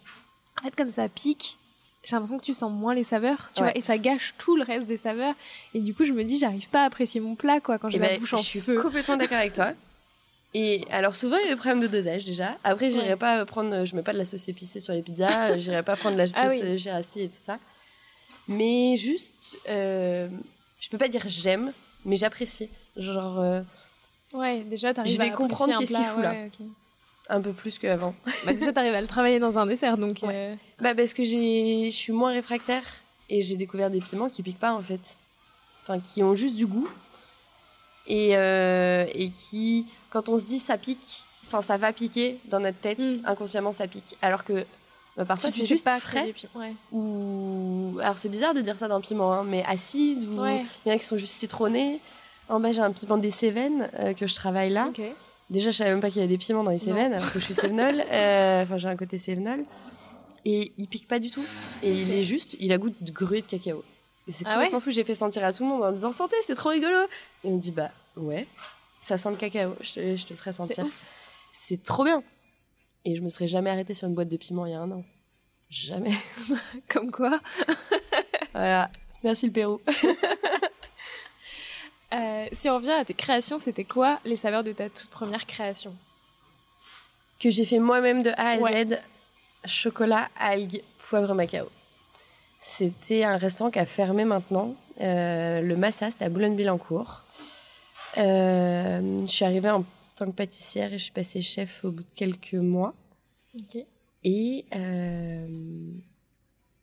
En 0.61 0.63
fait, 0.65 0.75
comme 0.77 0.89
ça 0.89 1.09
pique, 1.09 1.59
j'ai 2.05 2.15
l'impression 2.17 2.39
que 2.39 2.45
tu 2.45 2.55
sens 2.55 2.73
moins 2.73 2.95
les 2.95 3.03
saveurs, 3.05 3.51
tu 3.53 3.63
Ouais. 3.63 3.69
vois, 3.71 3.77
et 3.77 3.81
ça 3.81 3.99
gâche 3.99 4.35
tout 4.39 4.57
le 4.57 4.63
reste 4.65 4.87
des 4.87 4.97
saveurs. 4.97 5.35
Et 5.75 5.81
du 5.81 5.95
coup, 5.95 6.05
je 6.05 6.13
me 6.13 6.25
dis, 6.25 6.39
j'arrive 6.39 6.69
pas 6.69 6.83
à 6.83 6.87
apprécier 6.87 7.21
mon 7.21 7.35
plat, 7.35 7.61
quoi, 7.61 7.79
quand 7.79 7.89
j'ai 7.89 7.99
Eh 7.99 8.01
la 8.01 8.09
ben, 8.09 8.19
bouche 8.21 8.35
en 8.35 8.39
je 8.39 8.43
suis 8.43 8.61
feu. 8.61 8.81
complètement 8.81 9.17
d'accord 9.17 9.39
avec 9.39 9.53
toi. 9.53 9.73
Et 10.55 10.85
alors 10.91 11.15
souvent 11.15 11.37
il 11.37 11.45
y 11.45 11.49
a 11.49 11.51
le 11.51 11.57
problème 11.59 11.81
de 11.81 11.87
dosage 11.89 12.25
déjà. 12.25 12.57
Après 12.65 12.91
j'irai 12.91 13.11
Ouais. 13.11 13.17
pas 13.17 13.45
prendre, 13.45 13.71
euh, 13.75 13.85
je 13.85 13.95
mets 13.95 14.03
pas 14.03 14.15
de 14.15 14.19
la 14.19 14.25
sauce 14.25 14.49
épicée 14.49 14.81
sur 14.81 14.95
les 14.95 15.03
pizzas, 15.03 15.51
euh, 15.53 15.59
j'irai 15.59 15.83
pas 15.83 15.95
prendre 15.95 16.15
de 16.15 16.21
la 16.23 16.27
sauce 16.27 16.37
Ah 16.41 16.49
oui. 16.49 16.61
euh, 16.63 16.77
Gérassi 16.79 17.21
et 17.21 17.29
tout 17.29 17.39
ça. 17.39 17.59
Mais 18.49 18.97
juste, 18.97 19.59
euh, 19.69 20.29
je 20.81 20.89
peux 20.89 20.97
pas 20.97 21.09
dire 21.09 21.23
j'aime, 21.27 21.75
mais 22.07 22.17
j'apprécie. 22.17 22.71
Genre 22.97 23.39
euh, 23.41 23.61
Ouais, 24.33 24.65
déjà, 24.65 24.95
t'arrives 24.95 25.13
Je 25.13 25.19
vais 25.19 25.25
à 25.25 25.31
comprendre 25.33 25.79
qu'est-ce 25.79 25.95
qu'il 25.95 26.05
fout, 26.05 26.23
là. 26.23 26.31
ouais. 26.33 26.51
Un 27.29 27.41
peu 27.41 27.53
plus 27.53 27.79
qu'avant. 27.79 28.15
Bah, 28.47 28.53
déjà, 28.53 28.73
t'arrives 28.73 28.95
à 28.95 29.01
le 29.01 29.07
travailler 29.07 29.39
dans 29.39 29.59
un 29.59 29.67
dessert, 29.67 29.97
donc. 29.99 30.19
Ouais. 30.23 30.35
euh, 30.35 30.55
Bah 30.81 30.95
parce 30.95 31.13
que 31.15 31.25
j'ai, 31.25 31.91
je 31.91 31.97
suis 31.97 32.13
moins 32.13 32.33
réfractaire 32.33 32.83
et 33.29 33.43
j'ai 33.43 33.57
découvert 33.57 33.91
des 33.91 34.01
piments 34.01 34.29
qui 34.29 34.43
piquent 34.43 34.59
pas 34.61 34.73
en 34.73 34.81
fait, 34.83 35.17
enfin 35.83 36.01
qui 36.01 36.23
ont 36.23 36.35
juste 36.35 36.57
du 36.57 36.67
goût 36.67 36.89
et 38.07 38.37
euh, 38.37 39.05
et 39.15 39.31
qui, 39.31 39.87
quand 40.11 40.29
on 40.29 40.39
se 40.39 40.45
dit 40.45 40.59
ça 40.59 40.79
pique, 40.79 41.23
enfin 41.47 41.61
ça 41.61 41.77
va 41.77 41.93
piquer 41.93 42.39
dans 42.47 42.61
notre 42.61 42.79
tête, 42.79 42.99
Mm. 42.99 43.21
inconsciemment 43.27 43.73
ça 43.73 43.87
pique, 43.87 44.17
alors 44.23 44.45
que 44.45 44.65
bah, 45.17 45.25
parfois 45.27 45.51
tu 45.51 45.57
c'est 45.57 45.63
sais 45.67 45.69
juste 45.75 45.85
pas 45.85 45.99
frais 46.01 46.33
Ouais. 46.55 46.73
ou 46.93 47.99
alors 48.01 48.17
c'est 48.19 48.29
bizarre 48.31 48.55
de 48.55 48.61
dire 48.63 48.79
ça 48.79 48.89
d'un 48.89 49.01
piment, 49.01 49.33
hein, 49.33 49.45
mais 49.47 49.63
acide 49.67 50.25
ou 50.29 50.33
il 50.35 50.39
Ouais. 50.41 50.65
y 50.87 50.91
en 50.91 50.95
a 50.95 50.99
qui 50.99 51.05
sont 51.05 51.19
juste 51.19 51.35
citronnés. 51.35 52.01
En 52.49 52.61
bas 52.61 52.73
j'ai 52.73 52.81
un 52.81 52.93
piment 52.93 53.19
des 53.19 53.31
Cévennes 53.31 53.91
euh, 53.99 54.15
que 54.15 54.27
je 54.27 54.35
travaille 54.35 54.71
là. 54.71 54.89
Déjà, 55.51 55.71
je 55.71 55.77
savais 55.77 55.91
même 55.91 56.01
pas 56.01 56.09
qu'il 56.09 56.19
y 56.19 56.25
avait 56.25 56.29
des 56.29 56.39
piments 56.39 56.63
dans 56.65 56.71
les. 56.71 56.79
Cévennes, 56.79 57.13
alors 57.15 57.33
que 57.33 57.39
je 57.39 57.45
suis 57.45 57.55
Cévenole. 57.55 58.05
Euh, 58.13 58.63
Enfin, 58.63 58.77
j'ai 58.79 58.89
un 58.89 58.97
côté 58.97 59.19
Cévenole. 59.19 59.65
Et 60.45 60.73
il 60.79 60.89
pique 60.89 61.09
pas 61.09 61.19
du 61.19 61.31
tout. 61.31 61.45
Et 61.83 61.93
il 61.93 62.11
est 62.11 62.23
juste, 62.23 62.57
il 62.61 62.73
a 62.73 62.79
goût 62.79 62.91
de 63.01 63.11
grue 63.13 63.39
et 63.39 63.43
de 63.43 63.47
cacao. 63.47 63.85
Et 64.27 64.33
c'est 64.33 64.45
Ah 64.47 64.55
complètement 64.55 64.81
fou. 64.81 64.91
J'ai 64.91 65.05
fait 65.05 65.15
sentir 65.15 65.45
à 65.45 65.53
tout 65.53 65.63
le 65.63 65.69
monde 65.71 65.83
en 65.83 65.93
disant 65.93 66.13
santé, 66.13 66.37
c'est 66.43 66.55
trop 66.55 66.69
rigolo. 66.71 66.97
Et 67.45 67.49
on 67.49 67.57
dit 67.57 67.71
bah 67.71 67.91
ouais, 68.17 68.47
ça 69.01 69.17
sent 69.17 69.31
le 69.31 69.37
cacao. 69.37 69.75
Je 69.81 69.93
te, 69.93 70.17
je 70.17 70.25
te 70.27 70.33
le 70.33 70.37
ferai 70.39 70.53
sentir. 70.53 70.87
C'est 71.53 71.83
trop 71.83 72.05
bien. 72.05 72.23
Et 73.05 73.17
je 73.17 73.23
me 73.23 73.29
serais 73.29 73.49
jamais 73.49 73.71
arrêtée 73.71 73.95
sur 73.95 74.07
une 74.07 74.15
boîte 74.15 74.29
de 74.29 74.37
piment 74.37 74.67
il 74.67 74.73
y 74.73 74.75
a 74.75 74.81
un 74.81 74.91
an. 74.93 75.05
Jamais. 75.71 76.13
Comme 76.89 77.11
quoi. 77.11 77.41
voilà. 78.53 78.91
Merci 79.25 79.47
le 79.47 79.53
Pérou. 79.53 79.81
Euh, 82.13 82.47
si 82.53 82.71
on 82.71 82.77
revient 82.77 82.93
à 82.93 83.05
tes 83.05 83.15
créations, 83.15 83.59
c'était 83.59 83.85
quoi 83.85 84.19
les 84.25 84.37
saveurs 84.37 84.65
de 84.65 84.73
ta 84.73 84.89
toute 84.89 85.11
première 85.11 85.47
création 85.47 85.95
que 87.41 87.51
j'ai 87.51 87.65
fait 87.65 87.79
moi-même 87.79 88.23
de 88.25 88.31
A 88.31 88.55
à 88.55 88.59
Ouais. 88.59 88.85
Z, 88.85 88.99
chocolat, 89.65 90.29
algues, 90.37 90.83
poivre 90.99 91.35
macao. 91.35 91.69
C'était 92.61 93.23
un 93.23 93.37
restaurant 93.37 93.71
qui 93.71 93.79
a 93.79 93.87
fermé 93.87 94.25
maintenant, 94.25 94.75
euh, 95.01 95.61
le 95.61 95.77
Massa, 95.77 96.11
c'était 96.11 96.25
à 96.25 96.29
Boulogne-Billancourt. 96.31 97.23
Euh, 98.17 99.19
je 99.21 99.27
suis 99.27 99.45
arrivée 99.45 99.71
en 99.71 99.85
tant 100.17 100.27
que 100.27 100.33
pâtissière 100.33 100.93
et 100.93 100.99
je 100.99 101.05
suis 101.05 101.13
passée 101.13 101.41
chef 101.41 101.85
au 101.85 101.93
bout 101.93 102.03
de 102.03 102.11
quelques 102.17 102.55
mois. 102.55 102.95
Et 104.25 104.65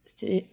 c'était 0.06 0.46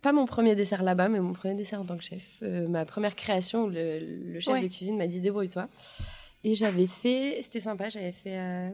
pas 0.00 0.12
mon 0.12 0.26
premier 0.26 0.54
dessert 0.54 0.82
là-bas, 0.82 1.08
mais 1.08 1.20
mon 1.20 1.32
premier 1.32 1.54
dessert 1.54 1.80
en 1.80 1.84
tant 1.84 1.96
que 1.96 2.04
chef. 2.04 2.24
Euh, 2.42 2.68
ma 2.68 2.84
première 2.84 3.14
création, 3.16 3.64
où 3.64 3.68
le, 3.70 3.98
le 3.98 4.40
chef 4.40 4.54
Ouais. 4.54 4.60
de 4.62 4.68
cuisine 4.68 4.96
m'a 4.96 5.06
dit 5.06 5.20
débrouille-toi. 5.20 5.68
Et 6.44 6.54
j'avais 6.54 6.86
fait, 6.86 7.38
c'était 7.42 7.60
sympa, 7.60 7.88
j'avais 7.88 8.12
fait 8.12 8.38
euh, 8.38 8.70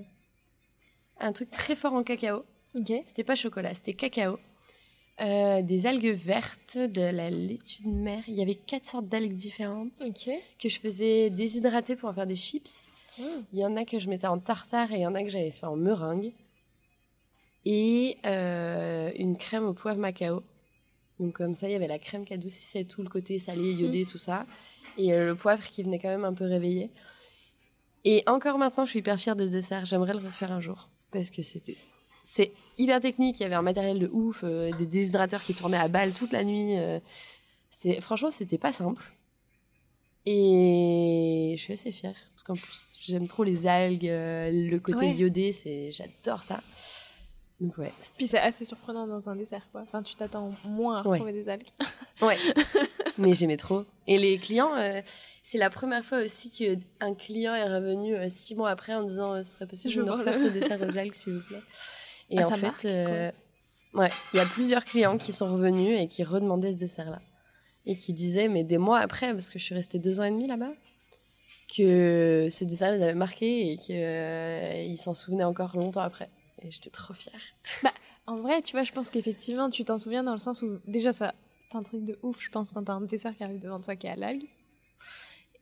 un 1.21 1.33
truc 1.33 1.51
très 1.51 1.75
fort 1.77 1.95
en 1.95 2.03
cacao. 2.03 2.45
Ok. 2.75 2.93
C'était 3.07 3.25
pas 3.25 3.35
chocolat, 3.37 3.73
c'était 3.75 3.95
cacao. 3.95 4.39
Euh, 5.21 5.63
des 5.63 5.87
algues 5.87 6.15
vertes, 6.17 6.77
de 6.77 7.01
la 7.03 7.31
laitue 7.31 7.83
de 7.85 7.89
mer. 7.89 8.23
Il 8.27 8.35
y 8.35 8.43
avait 8.43 8.57
quatre 8.57 8.85
sortes 8.87 9.09
d'algues 9.09 9.35
différentes 9.35 9.93
Ok. 10.05 10.29
que 10.59 10.69
je 10.69 10.81
faisais 10.81 11.31
déshydrater 11.31 11.95
pour 11.97 12.09
en 12.09 12.13
faire 12.13 12.27
des 12.27 12.35
chips. 12.37 12.91
Mm. 13.19 13.23
Il 13.53 13.59
y 13.61 13.65
en 13.65 13.77
a 13.77 13.85
que 13.85 13.99
je 14.01 14.09
mettais 14.09 14.27
en 14.27 14.39
tartare 14.41 14.91
et 14.93 14.97
il 14.97 15.03
y 15.03 15.07
en 15.07 15.15
a 15.15 15.23
que 15.23 15.29
j'avais 15.31 15.53
fait 15.53 15.67
en 15.67 15.77
meringue. 15.77 16.33
Et 17.65 18.19
une 18.25 19.37
crème 19.39 19.65
au 19.65 19.73
poivre 19.73 19.99
macao. 19.99 20.43
Donc 21.21 21.35
comme 21.35 21.55
ça, 21.55 21.69
il 21.69 21.73
y 21.73 21.77
avait 21.77 21.87
la 21.89 21.99
crème 21.99 22.25
qui 22.25 22.35
adoucissait 22.35 22.85
tout 22.85 23.03
le 23.03 23.09
côté 23.09 23.39
salé, 23.39 23.73
iodé, 23.73 24.05
tout 24.05 24.19
ça. 24.19 24.47
Et 24.99 25.13
euh, 25.13 25.27
le 25.27 25.35
poivre 25.37 25.63
qui 25.69 25.83
venait 25.83 25.99
quand 25.99 26.09
même 26.09 26.25
un 26.25 26.35
peu 26.35 26.45
réveiller. 26.45 26.91
Et 28.05 28.23
encore 28.27 28.59
maintenant, 28.59 28.85
je 28.85 28.91
suis 28.91 28.99
hyper 28.99 29.19
fière 29.19 29.35
de 29.37 29.47
ce 29.47 29.53
dessert. 29.53 29.85
J'aimerais 29.87 30.13
le 30.13 30.19
refaire 30.21 30.53
un 30.53 30.61
jour. 30.61 30.89
Parce 31.11 31.31
que 31.31 31.43
c'était... 31.43 31.77
C'est 32.25 32.53
hyper 32.79 33.01
technique. 33.01 33.39
Il 33.41 33.43
y 33.43 33.47
avait 33.47 33.55
un 33.55 33.63
matériel 33.63 33.99
de 33.99 34.09
ouf, 34.13 34.41
euh, 34.45 34.71
des 34.79 34.87
déshydrateurs 34.87 35.43
qui 35.43 35.55
tournaient 35.55 35.77
à 35.79 35.89
balle 35.89 36.13
toute 36.15 36.33
la 36.33 36.43
nuit. 36.45 36.77
euh. 36.79 36.99
C'était... 37.71 38.01
Franchement, 38.01 38.31
c'était 38.31 38.59
pas 38.59 38.73
simple. 38.73 39.03
Et 40.27 41.55
je 41.59 41.63
suis 41.63 41.75
assez 41.75 41.93
fière. 41.93 42.15
Parce 42.35 42.45
qu'en 42.45 42.55
plus, 42.57 42.99
j'aime 43.03 43.27
trop 43.29 43.45
les 43.45 43.67
algues, 43.67 44.09
euh, 44.09 44.51
le 44.51 44.79
côté 44.81 44.99
Ouais. 45.07 45.15
iodé. 45.15 45.53
C'est... 45.53 45.91
J'adore 45.93 46.43
ça. 46.43 46.63
Donc 47.61 47.79
ouais, 47.79 47.93
Puis 48.19 48.27
c'est 48.27 48.39
assez 48.41 48.65
surprenant 48.65 49.07
dans 49.07 49.31
un 49.31 49.37
dessert, 49.37 49.67
quoi. 49.71 49.83
Enfin, 49.83 50.03
tu 50.03 50.17
t'attends 50.17 50.53
moins 50.65 50.97
à 50.99 51.03
Ouais. 51.03 51.11
retrouver 51.13 51.33
des 51.33 51.49
algues. 51.49 51.69
Ouais, 52.23 52.37
mais 53.19 53.35
j'aimais 53.35 53.57
trop. 53.57 53.85
Et 54.07 54.19
les 54.19 54.39
clients, 54.39 54.75
euh, 54.77 55.01
c'est 55.43 55.59
la 55.59 55.69
première 55.71 56.05
fois 56.05 56.19
aussi 56.25 56.51
qu'un 56.51 57.15
client 57.15 57.55
est 57.55 57.65
revenu 57.65 58.15
euh, 58.15 58.29
six 58.29 58.55
mois 58.55 58.71
après 58.71 58.95
en 58.95 59.03
disant 59.03 59.35
euh, 59.35 59.43
ce 59.43 59.53
serait 59.55 59.67
possible 59.67 59.93
Je 59.93 60.01
de 60.01 60.07
nous 60.07 60.13
refaire 60.13 60.39
ce 60.39 60.47
dessert 60.47 60.81
aux 60.81 60.97
algues, 60.97 61.15
s'il 61.15 61.35
vous 61.35 61.43
plaît. 61.47 61.63
Et 62.31 62.39
Ah, 62.39 62.47
en 62.47 62.51
ça 62.51 62.57
fait, 62.57 62.89
euh, 62.89 63.31
ouais, 63.95 64.11
il 64.33 64.37
y 64.37 64.41
a 64.41 64.47
plusieurs 64.47 64.85
clients 64.85 65.19
qui 65.19 65.33
sont 65.33 65.47
revenus 65.53 65.99
et 66.01 66.07
qui 66.07 66.23
redemandaient 66.23 66.73
ce 66.73 66.79
dessert-là. 66.79 67.21
Et 67.87 67.97
qui 67.97 68.13
disaient, 68.13 68.49
mais 68.49 68.63
des 68.65 68.79
mois 68.79 68.99
après, 69.01 69.33
parce 69.33 69.51
que 69.51 69.59
je 69.59 69.65
suis 69.65 69.75
restée 69.75 69.99
deux 69.99 70.21
ans 70.21 70.25
et 70.25 70.31
demi 70.31 70.47
là-bas, 70.47 70.73
que 71.77 72.49
ce 72.51 72.65
dessert 72.65 72.93
les 72.93 73.03
avait 73.03 73.15
marqués 73.15 73.73
et 73.73 73.77
qu'ils 73.79 74.99
s'en 74.99 75.15
souvenaient 75.15 75.45
encore 75.45 75.77
longtemps 75.77 76.01
après. 76.03 76.31
Et 76.65 76.71
j'étais 76.71 76.91
trop 76.91 77.15
fière. 77.15 77.41
En 78.27 78.37
vrai, 78.39 78.63
tu 78.63 78.73
vois, 78.73 78.85
je 78.85 78.93
pense 78.93 79.11
qu'effectivement, 79.11 79.69
tu 79.69 79.85
t'en 79.85 79.99
souviens 79.99 80.23
dans 80.25 80.33
le 80.33 80.39
sens 80.39 80.63
où 80.63 80.79
déjà 80.87 81.13
ça 81.13 81.35
t'intrigue 81.71 82.05
de 82.05 82.19
ouf, 82.23 82.41
je 82.41 82.49
pense, 82.51 82.73
quand 82.73 82.85
t'as 82.85 82.95
un 82.95 83.03
dessert 83.03 83.37
qui 83.37 83.45
arrive 83.45 83.59
devant 83.59 83.81
toi 83.81 83.97
qui 83.97 84.07
est 84.07 84.11
à 84.11 84.17
l'algue. 84.17 84.47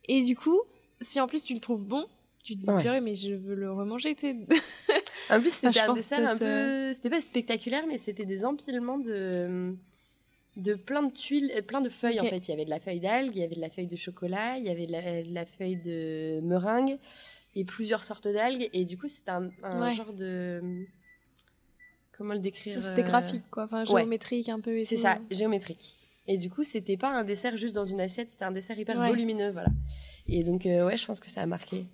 Et 0.05 0.23
du 0.23 0.35
coup, 0.35 0.61
si 1.01 1.19
en 1.19 1.27
plus 1.27 1.43
tu 1.43 1.53
le 1.53 1.59
trouves 1.59 1.83
bon, 1.83 2.05
tu 2.43 2.55
te 2.55 2.59
dis 2.65 2.69
Ouais. 2.69 2.81
purée, 2.81 3.01
mais 3.01 3.15
je 3.15 3.33
veux 3.33 3.55
le 3.55 3.71
remanger, 3.71 4.15
tu 4.15 4.21
sais. 4.21 4.35
En 5.29 5.39
plus, 5.39 5.53
c'était 5.53 5.79
un 5.79 5.93
dessert 5.93 6.29
un 6.29 6.37
peu. 6.37 6.93
C'était 6.93 7.09
pas 7.09 7.21
spectaculaire, 7.21 7.85
mais 7.87 7.97
c'était 7.97 8.25
des 8.25 8.43
empilements 8.45 8.97
de. 8.97 9.73
de 10.57 10.73
plein 10.75 11.03
de 11.03 11.11
tuiles, 11.11 11.51
euh, 11.55 11.61
plein 11.61 11.79
de 11.81 11.89
feuilles 11.89 12.19
en 12.19 12.25
fait. 12.25 12.47
Il 12.47 12.51
y 12.51 12.53
avait 12.53 12.65
de 12.65 12.69
la 12.69 12.79
feuille 12.79 12.99
d'algue, 12.99 13.35
il 13.35 13.39
y 13.41 13.43
avait 13.43 13.55
de 13.55 13.61
la 13.61 13.69
feuille 13.69 13.87
de 13.87 13.95
chocolat, 13.95 14.57
il 14.57 14.65
y 14.65 14.69
avait 14.69 14.85
de 14.85 14.91
la, 14.91 15.23
de 15.23 15.33
la 15.33 15.45
feuille 15.45 15.77
de 15.77 16.41
meringue 16.41 16.97
et 17.55 17.63
plusieurs 17.65 18.03
sortes 18.03 18.27
d'algues. 18.27 18.69
Et 18.73 18.85
du 18.85 18.97
coup, 18.97 19.07
c'était 19.07 19.31
un, 19.31 19.49
un 19.63 19.81
Ouais. 19.81 19.93
genre 19.93 20.13
de. 20.13 20.85
Comment 22.17 22.33
le 22.33 22.39
décrire 22.39 22.81
C'était 22.81 23.01
euh, 23.03 23.07
graphique, 23.07 23.43
quoi. 23.49 23.63
Enfin, 23.63 23.85
ouais. 23.85 24.01
géométrique 24.01 24.49
un 24.49 24.59
peu. 24.59 24.83
C'est 24.85 24.97
ça, 24.97 25.17
géométrique. 25.31 25.97
Et 26.27 26.37
du 26.37 26.49
coup, 26.49 26.63
c'était 26.63 26.95
pas 26.95 27.09
un 27.09 27.23
dessert 27.23 27.57
juste 27.57 27.73
dans 27.75 27.83
une 27.85 27.99
assiette, 27.99 28.29
c'était 28.31 28.45
un 28.45 28.51
dessert 28.51 28.77
hyper 28.79 28.97
Ouais. 28.97 29.09
volumineux, 29.09 29.51
voilà. 29.51 29.69
Et 30.27 30.43
donc, 30.43 30.65
euh, 30.65 30.85
ouais, 30.85 30.95
je 30.95 31.05
pense 31.05 31.19
que 31.19 31.27
ça 31.27 31.41
a 31.41 31.45
marqué. 31.45 31.85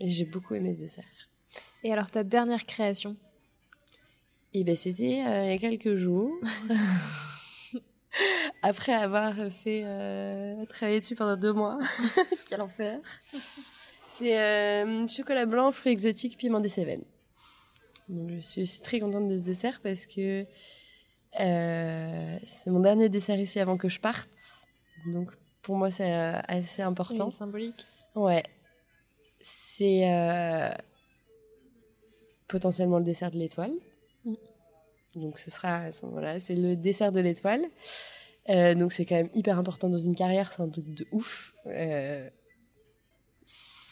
Et 0.00 0.08
j'ai 0.10 0.24
beaucoup 0.24 0.54
aimé 0.54 0.74
ce 0.74 0.80
dessert. 0.80 1.04
Et 1.82 1.92
alors, 1.92 2.10
ta 2.10 2.22
dernière 2.22 2.64
création? 2.64 3.16
Et 4.54 4.64
ben 4.64 4.74
c'était 4.74 5.22
euh, 5.26 5.44
il 5.44 5.50
y 5.50 5.54
a 5.54 5.58
quelques 5.58 5.96
jours. 5.96 6.32
Après 8.62 8.92
avoir 8.94 9.34
fait 9.52 9.82
euh, 9.84 10.64
travailler 10.66 11.00
dessus 11.00 11.14
pendant 11.14 11.36
deux 11.36 11.52
mois. 11.52 11.78
Quel 12.48 12.62
enfer. 12.62 13.00
C'est 14.18 14.38
euh, 14.38 15.06
chocolat 15.08 15.44
blanc, 15.44 15.72
fruits 15.72 15.92
exotiques, 15.92 16.38
piment 16.38 16.60
des 16.60 16.70
Cévennes. 16.70 17.04
Donc 18.08 18.30
je 18.30 18.40
suis 18.40 18.62
aussi 18.62 18.80
très 18.80 19.00
contente 19.00 19.28
de 19.28 19.36
ce 19.36 19.42
dessert 19.42 19.80
parce 19.82 20.06
que 20.06 20.46
euh, 21.40 22.38
c'est 22.46 22.70
mon 22.70 22.80
dernier 22.80 23.08
dessert 23.08 23.38
ici 23.38 23.60
avant 23.60 23.76
que 23.76 23.88
je 23.88 24.00
parte. 24.00 24.30
Donc 25.12 25.32
pour 25.60 25.76
moi 25.76 25.90
c'est 25.90 26.14
euh, 26.14 26.38
assez 26.48 26.82
important. 26.82 27.26
Oui, 27.26 27.32
symbolique. 27.32 27.86
Ouais. 28.14 28.42
C'est 29.40 30.10
euh, 30.10 30.70
potentiellement 32.48 32.98
le 32.98 33.04
dessert 33.04 33.30
de 33.30 33.38
l'étoile. 33.38 33.72
Mm. 34.24 34.34
Donc 35.16 35.38
ce 35.38 35.50
sera 35.50 35.76
à 35.76 35.92
ce 35.92 36.06
moment-là, 36.06 36.38
c'est 36.38 36.54
le 36.54 36.76
dessert 36.76 37.12
de 37.12 37.20
l'étoile. 37.20 37.66
Euh, 38.48 38.74
donc 38.74 38.92
c'est 38.92 39.04
quand 39.04 39.16
même 39.16 39.30
hyper 39.34 39.58
important 39.58 39.88
dans 39.88 39.98
une 39.98 40.14
carrière, 40.14 40.52
c'est 40.54 40.62
un 40.62 40.68
truc 40.68 40.88
de 40.94 41.06
ouf. 41.10 41.52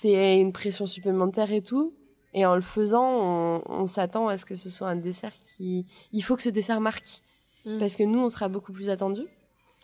C'est 0.05 0.39
une 0.39 0.53
pression 0.53 0.85
supplémentaire 0.85 1.51
et 1.51 1.63
tout. 1.63 1.95
Et 2.35 2.45
en 2.45 2.55
le 2.57 2.61
faisant, 2.61 3.07
on, 3.07 3.63
on 3.67 3.87
s'attend 3.87 4.29
à 4.29 4.37
ce 4.37 4.45
que 4.45 4.55
ce 4.55 4.69
soit 4.69 4.89
un 4.89 4.97
dessert 4.97 5.33
qui... 5.43 5.87
Il 6.13 6.21
faut 6.23 6.37
que 6.37 6.43
ce 6.43 6.51
dessert 6.51 6.81
marque. 6.81 7.23
Mm. 7.65 7.79
Parce 7.79 7.97
que 7.97 8.03
nous, 8.03 8.19
on 8.19 8.29
sera 8.29 8.49
beaucoup 8.49 8.73
plus 8.73 8.91
attendus 8.91 9.27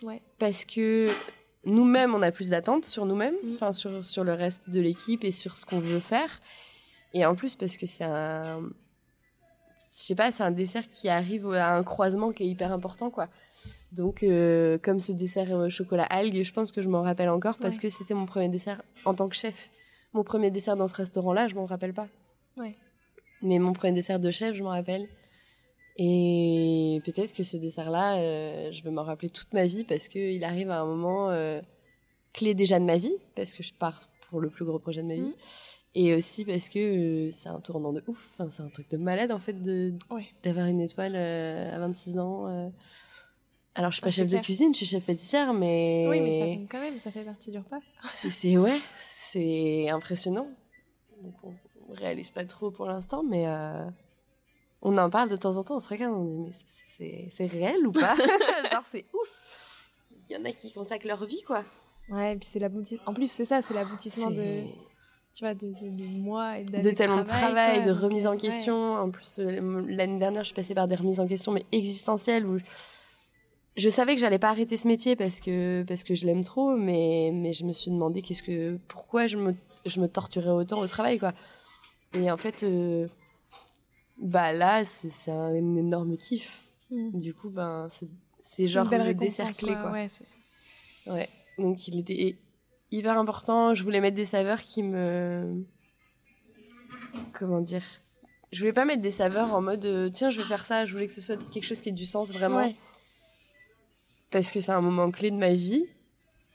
Ouais. 0.02 0.20
parce 0.38 0.64
que 0.66 1.08
nous-mêmes, 1.64 2.14
on 2.14 2.20
a 2.22 2.30
plus 2.32 2.50
d'attentes 2.50 2.84
sur 2.84 3.06
nous-mêmes, 3.06 3.34
Mm. 3.62 3.72
sur, 3.72 4.04
sur 4.04 4.24
le 4.24 4.32
reste 4.34 4.68
de 4.68 4.80
l'équipe 4.80 5.24
et 5.24 5.30
sur 5.30 5.56
ce 5.56 5.64
qu'on 5.64 5.78
veut 5.80 6.00
faire. 6.00 6.40
Et 7.14 7.24
en 7.24 7.34
plus, 7.34 7.54
parce 7.54 7.76
que 7.78 7.86
c'est 7.86 8.04
un. 8.04 8.60
Je 9.92 10.02
sais 10.06 10.14
pas, 10.14 10.30
c'est 10.30 10.42
un 10.42 10.50
dessert 10.52 10.88
qui 10.90 11.08
arrive 11.08 11.50
à 11.52 11.74
un 11.74 11.82
croisement 11.82 12.30
qui 12.32 12.42
est 12.44 12.46
hyper 12.46 12.72
important, 12.72 13.10
quoi. 13.10 13.28
Donc, 13.92 14.22
euh, 14.22 14.78
comme 14.82 15.00
ce 15.00 15.12
dessert 15.12 15.50
au 15.52 15.68
chocolat 15.70 16.04
algue, 16.04 16.42
je 16.44 16.52
pense 16.52 16.72
que 16.72 16.80
je 16.82 16.88
m'en 16.88 17.02
rappelle 17.02 17.28
encore 17.30 17.56
parce 17.58 17.76
Ouais. 17.76 17.82
que 17.82 17.88
c'était 17.88 18.14
mon 18.14 18.26
premier 18.26 18.48
dessert 18.48 18.82
en 19.04 19.14
tant 19.14 19.28
que 19.28 19.36
chef. 19.36 19.70
Mon 20.12 20.24
premier 20.24 20.50
dessert 20.50 20.76
dans 20.76 20.88
ce 20.88 20.96
restaurant-là, 20.96 21.48
je 21.48 21.54
m'en 21.54 21.66
rappelle 21.66 21.92
pas. 21.94 22.08
Ouais. 22.56 22.76
Mais 23.42 23.58
mon 23.58 23.72
premier 23.72 23.92
dessert 23.92 24.18
de 24.20 24.30
chef, 24.30 24.54
je 24.54 24.62
m'en 24.62 24.70
rappelle. 24.70 25.08
Et 25.96 27.00
peut-être 27.04 27.32
que 27.32 27.42
ce 27.42 27.56
dessert-là, 27.56 28.18
euh, 28.18 28.72
je 28.72 28.82
vais 28.82 28.90
m'en 28.90 29.04
rappeler 29.04 29.30
toute 29.30 29.52
ma 29.52 29.66
vie 29.66 29.84
parce 29.84 30.08
qu'il 30.08 30.42
arrive 30.44 30.70
à 30.70 30.80
un 30.80 30.86
moment 30.86 31.30
euh, 31.30 31.60
clé 32.32 32.54
déjà 32.54 32.78
de 32.80 32.84
ma 32.84 32.96
vie, 32.96 33.12
parce 33.34 33.52
que 33.52 33.62
je 33.62 33.72
pars 33.74 34.00
pour 34.28 34.40
le 34.40 34.48
plus 34.48 34.64
gros 34.64 34.78
projet 34.78 35.02
de 35.02 35.08
ma 35.08 35.14
vie. 35.14 35.20
Mhm. 35.20 35.32
Et 35.96 36.14
aussi 36.14 36.44
parce 36.44 36.68
que 36.68 36.78
euh, 37.28 37.32
c'est 37.32 37.48
un 37.48 37.60
tournant 37.60 37.92
de 37.92 38.02
ouf. 38.06 38.28
Enfin, 38.34 38.48
c'est 38.50 38.62
un 38.62 38.68
truc 38.68 38.88
de 38.90 38.96
malade 38.96 39.32
en 39.32 39.40
fait 39.40 39.56
Ouais. 40.10 40.26
d'avoir 40.44 40.66
une 40.66 40.80
étoile 40.80 41.16
à 41.16 41.78
26 41.80 42.18
ans. 42.18 42.70
Euh. 43.80 43.82
Alors, 43.82 43.90
je 43.90 43.96
suis 43.96 44.02
pas 44.02 44.08
Ah, 44.08 44.12
c'est 44.12 44.22
chef 44.22 44.30
de 44.30 44.38
cuisine, 44.38 44.72
je 44.72 44.78
suis 44.78 44.86
chef 44.86 45.04
pâtissière, 45.04 45.52
mais. 45.54 46.06
Oui, 46.08 46.20
mais 46.20 46.38
ça 46.38 46.56
compte 46.56 46.70
quand 46.70 46.80
même, 46.80 46.98
ça 46.98 47.10
fait 47.10 47.24
partie 47.24 47.50
du 47.50 47.58
repas. 47.58 47.80
C'est, 48.12 48.56
ouais, 48.56 48.78
c'est 48.96 49.88
impressionnant. 49.88 50.48
Donc 51.22 51.34
on, 51.42 51.54
réalise 51.92 52.30
pas 52.30 52.44
trop 52.44 52.70
pour 52.70 52.86
l'instant, 52.86 53.22
mais 53.22 53.46
euh, 53.46 53.84
on 54.80 54.96
en 54.96 55.10
parle 55.10 55.28
de 55.28 55.36
temps 55.36 55.56
en 55.56 55.64
temps. 55.64 55.76
On 55.76 55.80
se 55.80 55.88
regarde, 55.88 56.14
on 56.14 56.24
dit 56.24 56.38
mais 56.38 56.52
c'est, 57.30 57.46
réel 57.46 57.86
ou 57.86 57.92
pas? 57.92 58.14
Genre 58.70 58.84
c'est 58.84 59.06
ouf. 59.12 59.28
Il 60.28 60.36
y 60.36 60.38
en 60.38 60.44
a 60.44 60.52
qui 60.52 60.72
consacrent 60.72 61.06
leur 61.06 61.24
vie 61.24 61.42
quoi. 61.42 61.64
Ouais, 62.10 62.34
et 62.34 62.36
puis 62.36 62.48
c'est 62.50 62.58
l'aboutissement. 62.58 63.10
En 63.10 63.14
plus, 63.14 63.30
c'est 63.30 63.44
ça, 63.44 63.62
c'est 63.62 63.74
l'aboutissement 63.74 64.30
de, 64.30 64.62
tu 65.34 65.44
vois, 65.44 65.54
de, 65.54 65.68
de, 65.68 65.88
de 65.88 66.04
mois 66.04 66.58
et 66.58 66.64
d'années 66.64 66.82
de 66.82 66.90
tellement 66.90 67.22
de 67.22 67.26
travail, 67.26 67.82
de 67.82 67.90
remise 67.90 68.26
euh, 68.26 68.30
en 68.30 68.32
ouais. 68.32 68.38
question. 68.38 68.94
En 68.94 69.10
plus 69.10 69.38
euh, 69.38 69.84
l'année 69.88 70.18
dernière, 70.18 70.42
je 70.42 70.46
suis 70.48 70.54
passée 70.54 70.74
par 70.74 70.88
des 70.88 70.96
remises 70.96 71.20
en 71.20 71.26
question 71.26 71.52
mais 71.52 71.64
existentielles 71.72 72.46
où 72.46 72.58
je 73.76 73.88
savais 73.88 74.14
que 74.14 74.20
j'allais 74.20 74.38
pas 74.38 74.50
arrêter 74.50 74.76
ce 74.76 74.88
métier 74.88 75.16
parce 75.16 75.40
que 75.40 75.82
parce 75.84 76.04
que 76.04 76.14
je 76.14 76.26
l'aime 76.26 76.44
trop, 76.44 76.76
mais 76.76 77.30
mais 77.32 77.52
je 77.52 77.64
me 77.64 77.72
suis 77.72 77.90
demandé 77.90 78.22
qu'est-ce 78.22 78.42
que 78.42 78.78
pourquoi 78.88 79.26
je 79.26 79.36
me 79.36 79.54
je 79.86 80.00
me 80.00 80.08
torturais 80.08 80.50
autant 80.50 80.80
au 80.80 80.86
travail 80.86 81.18
quoi. 81.18 81.32
Et 82.14 82.30
en 82.30 82.36
fait, 82.36 82.62
euh, 82.62 83.06
bah 84.18 84.52
là, 84.52 84.84
c'est 84.84 85.30
un 85.30 85.54
énorme 85.54 86.16
kiff. 86.16 86.64
Mm. 86.90 87.18
Du 87.18 87.34
coup, 87.34 87.50
ben 87.50 87.88
c'est 88.42 88.66
genre 88.66 88.88
le 88.90 89.14
dessert 89.14 89.50
clé 89.52 89.74
quoi. 89.74 89.92
Ouais, 89.92 90.08
c'est 90.08 90.26
ça. 90.26 90.36
Ouais. 91.06 91.28
Donc 91.58 91.86
il 91.88 92.00
était 92.00 92.36
hyper 92.90 93.18
important. 93.18 93.74
Je 93.74 93.82
voulais 93.82 94.00
mettre 94.00 94.16
des 94.16 94.24
saveurs 94.24 94.62
qui 94.62 94.82
me. 94.82 95.64
Comment 97.32 97.60
dire? 97.60 97.84
Je 98.52 98.58
voulais 98.58 98.72
pas 98.72 98.84
mettre 98.84 99.02
des 99.02 99.12
saveurs 99.12 99.54
en 99.54 99.62
mode 99.62 99.84
euh, 99.84 100.10
tiens, 100.10 100.30
je 100.30 100.40
vais 100.40 100.46
faire 100.46 100.64
ça. 100.64 100.84
Je 100.84 100.92
voulais 100.92 101.06
que 101.06 101.12
ce 101.12 101.20
soit 101.20 101.36
quelque 101.50 101.66
chose 101.66 101.80
qui 101.80 101.90
ait 101.90 101.92
du 101.92 102.06
sens 102.06 102.32
vraiment. 102.32 102.56
Ouais. 102.56 102.76
Parce 104.30 104.50
que 104.50 104.60
c'est 104.60 104.72
un 104.72 104.80
moment 104.80 105.10
clé 105.10 105.30
de 105.30 105.36
ma 105.36 105.52
vie, 105.54 105.86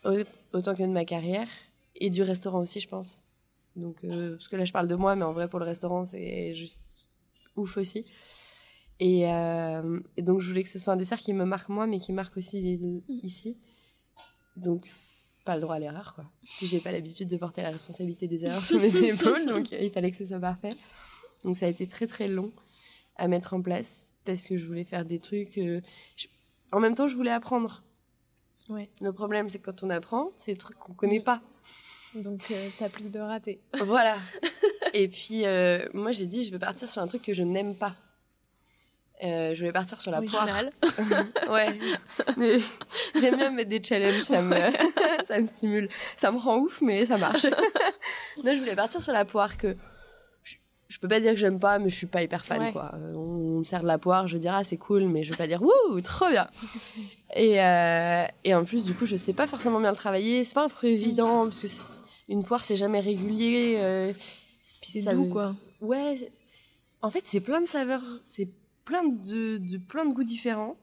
au- 0.04 0.24
autant 0.52 0.74
que 0.74 0.82
de 0.82 0.88
ma 0.88 1.04
carrière. 1.04 1.48
Et 1.98 2.10
du 2.10 2.22
restaurant 2.22 2.60
aussi, 2.60 2.80
je 2.80 2.88
pense. 2.88 3.22
Donc, 3.74 4.04
euh, 4.04 4.36
parce 4.36 4.48
que 4.48 4.56
là, 4.56 4.64
je 4.64 4.72
parle 4.72 4.86
de 4.88 4.94
moi, 4.94 5.16
mais 5.16 5.24
en 5.24 5.32
vrai, 5.32 5.48
pour 5.48 5.58
le 5.58 5.64
restaurant, 5.64 6.04
c'est 6.04 6.54
juste 6.54 7.08
ouf 7.56 7.76
aussi. 7.78 8.04
Et, 9.00 9.30
euh, 9.30 10.00
et 10.16 10.22
donc, 10.22 10.40
je 10.40 10.48
voulais 10.48 10.62
que 10.62 10.68
ce 10.68 10.78
soit 10.78 10.92
un 10.92 10.96
dessert 10.96 11.18
qui 11.20 11.32
me 11.34 11.44
marque 11.44 11.68
moi, 11.68 11.86
mais 11.86 11.98
qui 11.98 12.12
marque 12.12 12.36
aussi 12.36 12.60
les- 12.60 13.02
ici. 13.08 13.56
Donc, 14.56 14.86
pas 15.44 15.54
le 15.54 15.60
droit 15.60 15.76
à 15.76 15.78
l'erreur, 15.78 16.14
quoi. 16.14 16.24
Puis, 16.58 16.66
j'ai 16.66 16.80
pas 16.80 16.92
l'habitude 16.92 17.28
de 17.28 17.36
porter 17.36 17.62
la 17.62 17.70
responsabilité 17.70 18.26
des 18.26 18.44
erreurs 18.44 18.64
sur 18.64 18.80
mes 18.80 18.96
épaules, 19.36 19.46
donc 19.46 19.72
euh, 19.72 19.78
il 19.80 19.90
fallait 19.90 20.10
que 20.10 20.16
ce 20.16 20.24
soit 20.24 20.40
parfait. 20.40 20.74
Donc, 21.44 21.56
ça 21.56 21.66
a 21.66 21.68
été 21.68 21.86
très, 21.86 22.06
très 22.06 22.28
long 22.28 22.52
à 23.16 23.28
mettre 23.28 23.54
en 23.54 23.62
place, 23.62 24.14
parce 24.24 24.44
que 24.44 24.56
je 24.56 24.66
voulais 24.66 24.84
faire 24.84 25.04
des 25.04 25.18
trucs... 25.20 25.56
euh, 25.58 25.80
je- 26.16 26.26
En 26.72 26.80
même 26.80 26.94
temps, 26.94 27.08
je 27.08 27.16
voulais 27.16 27.30
apprendre. 27.30 27.82
Ouais. 28.68 28.88
Le 29.00 29.12
problème, 29.12 29.48
c'est 29.48 29.58
que 29.58 29.66
quand 29.70 29.82
on 29.82 29.90
apprend, 29.90 30.32
c'est 30.38 30.52
des 30.52 30.58
trucs 30.58 30.78
qu'on 30.78 30.92
connaît 30.92 31.20
pas. 31.20 31.40
Donc, 32.14 32.50
euh, 32.50 32.68
t'as 32.78 32.88
plus 32.88 33.10
de 33.10 33.20
ratés. 33.20 33.60
Voilà. 33.84 34.16
Et 34.94 35.08
puis, 35.08 35.44
euh, 35.46 35.86
moi, 35.92 36.12
j'ai 36.12 36.26
dit, 36.26 36.42
je 36.42 36.50
vais 36.50 36.58
partir 36.58 36.88
sur 36.88 37.02
un 37.02 37.06
truc 37.06 37.22
que 37.22 37.34
je 37.34 37.42
n'aime 37.42 37.76
pas. 37.76 37.94
Euh, 39.24 39.54
je 39.54 39.64
vais 39.64 39.72
partir 39.72 40.00
sur 40.00 40.10
la 40.10 40.18
Original. 40.18 40.72
poire. 40.80 41.24
ouais. 41.50 41.78
J'aime 43.14 43.36
bien 43.36 43.50
me 43.50 43.56
mettre 43.56 43.70
des 43.70 43.82
challenges, 43.82 44.22
ça 44.22 44.42
me, 44.42 44.54
ça 45.26 45.38
me 45.40 45.46
stimule. 45.46 45.88
Ça 46.16 46.30
me 46.32 46.38
rend 46.38 46.58
ouf, 46.58 46.80
mais 46.82 47.06
ça 47.06 47.16
marche. 47.16 47.44
non, 48.44 48.54
je 48.54 48.58
voulais 48.58 48.76
partir 48.76 49.00
sur 49.00 49.12
la 49.12 49.24
poire 49.24 49.56
que 49.56 49.74
je, 50.88 50.98
peux 50.98 51.08
pas 51.08 51.20
dire 51.20 51.32
que 51.32 51.36
j'aime 51.38 51.58
pas, 51.58 51.78
mais 51.78 51.90
je 51.90 51.96
suis 51.96 52.06
pas 52.06 52.22
hyper 52.22 52.44
fan, 52.44 52.60
Ouais. 52.60 52.72
quoi. 52.72 52.92
Euh, 52.94 53.14
On, 53.14 53.58
me 53.60 53.64
sert 53.64 53.82
de 53.82 53.86
la 53.86 53.98
poire, 53.98 54.26
je 54.28 54.34
vais 54.34 54.40
dire, 54.40 54.54
ah, 54.54 54.64
c'est 54.64 54.76
cool, 54.76 55.04
mais 55.04 55.22
je 55.24 55.30
vais 55.30 55.36
pas 55.36 55.46
dire, 55.46 55.62
wouh, 55.62 56.00
trop 56.00 56.28
bien. 56.28 56.48
et, 57.34 57.60
euh, 57.62 58.24
et 58.44 58.54
en 58.54 58.64
plus, 58.64 58.84
du 58.84 58.94
coup, 58.94 59.06
je 59.06 59.16
sais 59.16 59.32
pas 59.32 59.46
forcément 59.46 59.80
bien 59.80 59.90
le 59.90 59.96
travailler. 59.96 60.44
C'est 60.44 60.54
pas 60.54 60.64
un 60.64 60.68
fruit 60.68 60.90
évident, 60.90 61.44
parce 61.44 61.58
que 61.58 61.66
c'est- 61.66 62.02
une 62.28 62.42
poire, 62.42 62.64
c'est 62.64 62.76
jamais 62.76 63.00
régulier. 63.00 63.76
euh, 63.78 64.12
Puis 64.82 65.00
c'est 65.00 65.14
doux, 65.14 65.26
quoi. 65.28 65.54
Ouais, 65.80 66.32
en 67.02 67.10
fait, 67.10 67.20
c'est 67.24 67.40
plein 67.40 67.60
de 67.60 67.66
saveurs, 67.66 68.02
c'est 68.24 68.48
plein 68.84 69.04
de, 69.04 69.58
de 69.58 69.78
plein 69.78 70.04
de 70.04 70.12
goûts 70.12 70.24
différents 70.24 70.76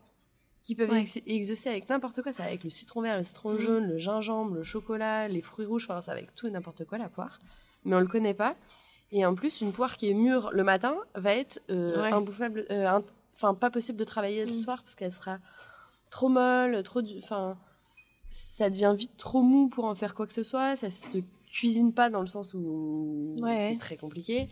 qui 0.62 0.76
peuvent 0.76 0.90
Ouais. 0.92 1.02
ex- 1.02 1.20
exaucer 1.28 1.70
avec 1.70 1.90
n'importe 1.90 2.22
quoi. 2.22 2.32
Ça 2.32 2.44
avec 2.44 2.64
le 2.64 2.70
citron 2.70 3.02
vert, 3.02 3.18
le 3.18 3.24
citron 3.24 3.52
Mhm. 3.54 3.60
jaune, 3.60 3.88
le 3.90 3.98
gingembre, 3.98 4.56
le 4.56 4.64
chocolat, 4.64 5.28
les 5.28 5.42
fruits 5.42 5.66
rouges. 5.66 5.84
Enfin, 5.90 6.00
c'est 6.00 6.12
avec 6.12 6.34
tout 6.36 6.48
et 6.48 6.52
n'importe 6.52 6.86
quoi 6.86 6.98
la 6.98 7.10
poire. 7.10 7.40
Mais 7.84 7.96
on 7.96 8.00
le 8.00 8.08
connaît 8.08 8.34
pas. 8.34 8.56
Et 9.16 9.26
en 9.26 9.36
plus, 9.36 9.62
une 9.62 9.72
poire 9.72 9.96
qui 9.96 10.10
est 10.10 10.14
mûre 10.16 10.50
le 10.52 10.64
matin 10.64 10.96
va 11.16 11.34
être 11.36 11.62
euh, 11.70 12.02
Ouais. 12.02 12.12
imbouffable, 12.12 12.66
euh, 12.72 12.88
in- 12.88 13.04
enfin 13.36 13.54
pas 13.54 13.70
possible 13.70 13.98
de 13.98 14.04
travailler 14.04 14.44
le 14.46 14.52
Mhm. 14.52 14.62
soir 14.64 14.82
parce 14.84 14.96
qu'elle 14.96 15.12
sera 15.12 15.38
trop 16.10 16.30
molle, 16.30 16.82
trop, 16.84 17.02
enfin 17.20 17.58
ça 18.32 18.70
devient 18.72 18.94
vite 18.98 19.16
trop 19.18 19.44
mou 19.44 19.70
pour 19.70 19.86
en 19.86 19.94
faire 19.94 20.16
quoi 20.16 20.26
que 20.26 20.34
ce 20.34 20.42
soit. 20.44 20.76
Ça 20.76 20.90
se 20.90 21.20
cuisine 21.48 21.94
pas 21.94 22.10
dans 22.10 22.22
le 22.22 22.28
sens 22.28 22.56
où 22.56 23.36
Ouais. 23.40 23.56
c'est 23.56 23.78
très 23.78 23.96
compliqué. 23.98 24.50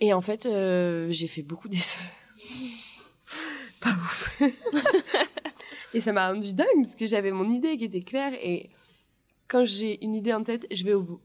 Et 0.00 0.14
en 0.14 0.22
fait, 0.22 0.46
euh, 0.46 1.08
j'ai 1.10 1.26
fait 1.26 1.42
beaucoup 1.42 1.68
d'essais. 1.68 1.98
pas 3.82 3.90
ouf. 3.90 4.40
et 5.94 6.00
ça 6.00 6.12
m'a 6.14 6.28
rendu 6.32 6.54
dingue 6.54 6.66
parce 6.76 6.96
que 6.96 7.04
j'avais 7.04 7.32
mon 7.32 7.50
idée 7.50 7.76
qui 7.76 7.84
était 7.84 8.00
claire 8.02 8.32
et 8.40 8.70
quand 9.48 9.66
j'ai 9.66 10.02
une 10.02 10.14
idée 10.14 10.32
en 10.32 10.42
tête, 10.42 10.66
je 10.72 10.84
vais 10.84 10.94
au 10.94 11.02
bout. 11.02 11.20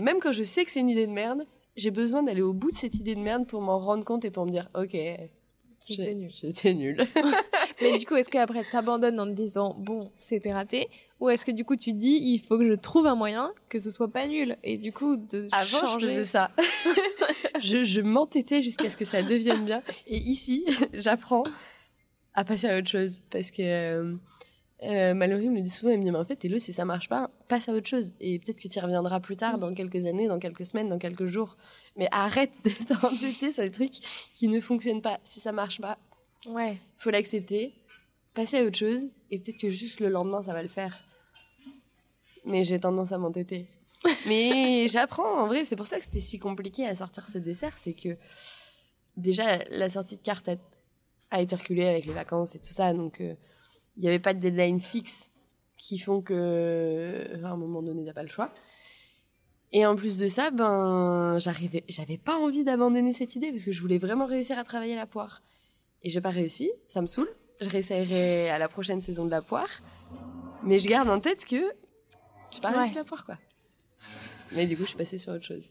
Même 0.00 0.18
quand 0.20 0.32
je 0.32 0.42
sais 0.42 0.64
que 0.64 0.70
c'est 0.70 0.80
une 0.80 0.90
idée 0.90 1.06
de 1.06 1.12
merde, 1.12 1.46
j'ai 1.76 1.90
besoin 1.90 2.22
d'aller 2.22 2.42
au 2.42 2.52
bout 2.52 2.70
de 2.70 2.76
cette 2.76 2.94
idée 2.94 3.14
de 3.14 3.20
merde 3.20 3.46
pour 3.46 3.60
m'en 3.60 3.78
rendre 3.78 4.04
compte 4.04 4.24
et 4.24 4.30
pour 4.30 4.46
me 4.46 4.50
dire, 4.50 4.68
ok, 4.74 4.96
C'était 5.80 6.14
nul. 6.14 6.30
C'était 6.32 6.74
nul. 6.74 7.06
Mais 7.80 7.98
du 7.98 8.04
coup, 8.04 8.16
est-ce 8.16 8.28
qu'après, 8.30 8.64
t'abandonnes 8.70 9.18
en 9.18 9.26
te 9.26 9.32
disant, 9.32 9.74
bon, 9.78 10.10
c'était 10.14 10.52
raté 10.52 10.88
Ou 11.20 11.30
est-ce 11.30 11.46
que 11.46 11.52
du 11.52 11.64
coup, 11.64 11.76
tu 11.76 11.92
dis, 11.92 12.18
il 12.20 12.38
faut 12.38 12.58
que 12.58 12.68
je 12.68 12.74
trouve 12.74 13.06
un 13.06 13.14
moyen 13.14 13.52
que 13.68 13.78
ce 13.78 13.90
soit 13.90 14.10
pas 14.12 14.26
nul 14.26 14.56
Et 14.62 14.76
du 14.76 14.92
coup, 14.92 15.16
de 15.16 15.48
Avant, 15.52 15.86
changer... 15.86 16.06
je 16.06 16.12
faisais 16.12 16.24
ça. 16.24 16.50
je 17.60 17.84
je 17.84 18.00
m'entêtais 18.00 18.62
jusqu'à 18.62 18.90
ce 18.90 18.96
que 18.96 19.04
ça 19.04 19.22
devienne 19.22 19.64
bien. 19.64 19.82
Et 20.06 20.18
ici, 20.18 20.66
j'apprends 20.92 21.44
à 22.34 22.44
passer 22.44 22.68
à 22.68 22.78
autre 22.78 22.88
chose. 22.88 23.22
Parce 23.30 23.50
que 23.50 23.62
euh, 23.62 24.14
euh, 24.82 25.14
Mallory 25.14 25.48
me 25.50 25.60
dit 25.60 25.70
souvent, 25.70 25.92
elle 25.92 25.98
me 25.98 26.04
dit, 26.04 26.10
mais 26.10 26.18
en 26.18 26.24
fait, 26.24 26.44
Hello, 26.44 26.58
si 26.58 26.72
ça 26.72 26.84
marche 26.84 27.08
pas, 27.08 27.30
passe 27.48 27.68
à 27.68 27.72
autre 27.72 27.88
chose. 27.88 28.12
Et 28.20 28.38
peut-être 28.38 28.60
que 28.60 28.68
tu 28.68 28.78
y 28.78 28.80
reviendras 28.80 29.20
plus 29.20 29.36
tard, 29.36 29.58
dans 29.58 29.74
quelques 29.74 30.04
années, 30.06 30.26
dans 30.28 30.38
quelques 30.38 30.64
semaines, 30.64 30.88
dans 30.88 30.98
quelques 30.98 31.26
jours. 31.26 31.56
Mais 31.96 32.08
arrête 32.12 32.52
d'être 32.64 33.04
entêté 33.04 33.50
sur 33.52 33.62
les 33.62 33.70
trucs 33.70 33.96
qui 34.34 34.48
ne 34.48 34.60
fonctionnent 34.60 35.02
pas. 35.02 35.20
Si 35.24 35.40
ça 35.40 35.52
marche 35.52 35.80
pas, 35.80 35.98
Ouais. 36.46 36.78
faut 36.96 37.10
l'accepter, 37.10 37.74
passer 38.32 38.58
à 38.58 38.64
autre 38.64 38.78
chose, 38.78 39.08
et 39.30 39.38
peut-être 39.38 39.58
que 39.58 39.68
juste 39.68 40.00
le 40.00 40.08
lendemain, 40.08 40.42
ça 40.42 40.54
va 40.54 40.62
le 40.62 40.68
faire. 40.68 41.04
Mais 42.46 42.64
j'ai 42.64 42.80
tendance 42.80 43.12
à 43.12 43.18
m'entêter. 43.18 43.66
Mais 44.26 44.88
j'apprends, 44.88 45.42
en 45.42 45.46
vrai, 45.46 45.66
c'est 45.66 45.76
pour 45.76 45.86
ça 45.86 45.98
que 45.98 46.04
c'était 46.04 46.20
si 46.20 46.38
compliqué 46.38 46.86
à 46.86 46.94
sortir 46.94 47.28
ce 47.28 47.36
dessert, 47.36 47.76
c'est 47.76 47.92
que 47.92 48.16
déjà, 49.18 49.58
la 49.70 49.90
sortie 49.90 50.16
de 50.16 50.22
carte 50.22 50.48
a, 50.48 50.54
a 51.30 51.42
été 51.42 51.54
reculée 51.54 51.86
avec 51.86 52.06
les 52.06 52.14
vacances 52.14 52.54
et 52.54 52.58
tout 52.60 52.70
ça, 52.72 52.94
donc 52.94 53.20
euh, 53.20 53.34
il 54.00 54.04
n'y 54.04 54.08
avait 54.08 54.18
pas 54.18 54.32
de 54.32 54.40
deadline 54.40 54.80
fixe 54.80 55.28
qui 55.76 55.98
font 55.98 56.22
que, 56.22 57.28
à 57.44 57.48
un 57.50 57.56
moment 57.56 57.82
donné, 57.82 58.02
t'as 58.06 58.14
pas 58.14 58.22
le 58.22 58.28
choix. 58.28 58.50
Et 59.72 59.84
en 59.84 59.94
plus 59.94 60.18
de 60.18 60.26
ça, 60.26 60.50
ben, 60.50 61.36
j'arrivais, 61.38 61.84
j'avais 61.88 62.16
pas 62.16 62.34
envie 62.36 62.64
d'abandonner 62.64 63.12
cette 63.12 63.36
idée 63.36 63.50
parce 63.50 63.62
que 63.62 63.72
je 63.72 63.80
voulais 63.82 63.98
vraiment 63.98 64.24
réussir 64.26 64.58
à 64.58 64.64
travailler 64.64 64.96
la 64.96 65.04
poire. 65.06 65.42
Et 66.02 66.08
j'ai 66.10 66.22
pas 66.22 66.30
réussi, 66.30 66.70
ça 66.88 67.02
me 67.02 67.06
saoule. 67.06 67.28
Je 67.60 67.68
réessayerai 67.68 68.48
à 68.48 68.58
la 68.58 68.68
prochaine 68.68 69.02
saison 69.02 69.26
de 69.26 69.30
la 69.30 69.42
poire. 69.42 69.68
Mais 70.64 70.78
je 70.78 70.88
garde 70.88 71.10
en 71.10 71.20
tête 71.20 71.44
que 71.44 71.60
j'ai 72.50 72.60
pas 72.60 72.70
Ouais. 72.70 72.78
réussi 72.78 72.94
la 72.94 73.04
poire, 73.04 73.24
quoi. 73.26 73.36
Mais 74.52 74.66
du 74.66 74.76
coup, 74.76 74.82
je 74.84 74.88
suis 74.88 74.96
passée 74.98 75.18
sur 75.18 75.32
autre 75.32 75.44
chose. 75.44 75.70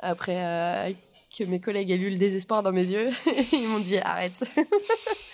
Après 0.00 0.44
euh, 0.44 0.92
que 1.36 1.44
mes 1.44 1.60
collègues 1.60 1.90
aient 1.92 1.96
lu 1.96 2.10
le 2.10 2.18
désespoir 2.18 2.62
dans 2.64 2.72
mes 2.72 2.90
yeux, 2.90 3.10
ils 3.52 3.68
m'ont 3.68 3.78
dit 3.78 3.98
arrête. 3.98 4.42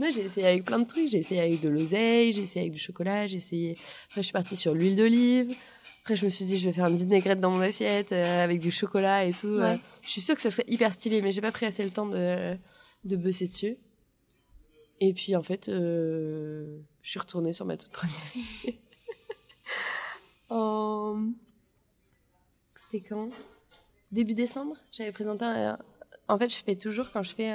non, 0.00 0.10
j'ai 0.10 0.22
essayé 0.22 0.46
avec 0.46 0.64
plein 0.64 0.78
de 0.78 0.86
trucs. 0.86 1.08
J'ai 1.08 1.18
essayé 1.18 1.42
avec 1.42 1.60
de 1.60 1.68
l'oseille, 1.68 2.32
j'ai 2.32 2.42
essayé 2.42 2.62
avec 2.62 2.72
du 2.72 2.78
chocolat, 2.78 3.26
j'ai 3.26 3.36
essayé. 3.36 3.76
Après, 4.06 4.22
je 4.22 4.26
suis 4.26 4.32
partie 4.32 4.56
sur 4.56 4.72
l'huile 4.74 4.96
d'olive. 4.96 5.54
Après, 6.00 6.16
je 6.16 6.24
me 6.24 6.30
suis 6.30 6.46
dit, 6.46 6.56
je 6.56 6.66
vais 6.66 6.72
faire 6.72 6.86
une 6.86 6.96
vinaigrette 6.96 7.38
dans 7.38 7.50
mon 7.50 7.60
assiette 7.60 8.10
euh, 8.12 8.42
avec 8.42 8.60
du 8.60 8.70
chocolat 8.70 9.26
et 9.26 9.34
tout. 9.34 9.48
Ouais. 9.48 9.74
Euh, 9.74 9.76
je 10.00 10.08
suis 10.08 10.22
sûre 10.22 10.34
que 10.34 10.40
ça 10.40 10.50
serait 10.50 10.64
hyper 10.68 10.94
stylé, 10.94 11.20
mais 11.20 11.32
j'ai 11.32 11.42
pas 11.42 11.52
pris 11.52 11.66
assez 11.66 11.84
le 11.84 11.90
temps 11.90 12.06
de, 12.06 12.56
de 13.04 13.16
bosser 13.16 13.46
dessus. 13.46 13.76
Et 15.00 15.12
puis, 15.12 15.36
en 15.36 15.42
fait, 15.42 15.68
euh, 15.68 16.78
je 17.02 17.10
suis 17.10 17.20
retournée 17.20 17.52
sur 17.52 17.66
ma 17.66 17.76
toute 17.76 17.92
première 17.92 18.16
en... 20.48 21.28
C'était 22.74 23.06
quand? 23.06 23.28
Début 24.10 24.34
décembre, 24.34 24.78
j'avais 24.92 25.12
présenté 25.12 25.44
un... 25.44 25.78
En 26.26 26.38
fait, 26.38 26.48
je 26.48 26.56
fais 26.56 26.76
toujours, 26.76 27.10
quand 27.10 27.22
je 27.22 27.34
fais 27.34 27.52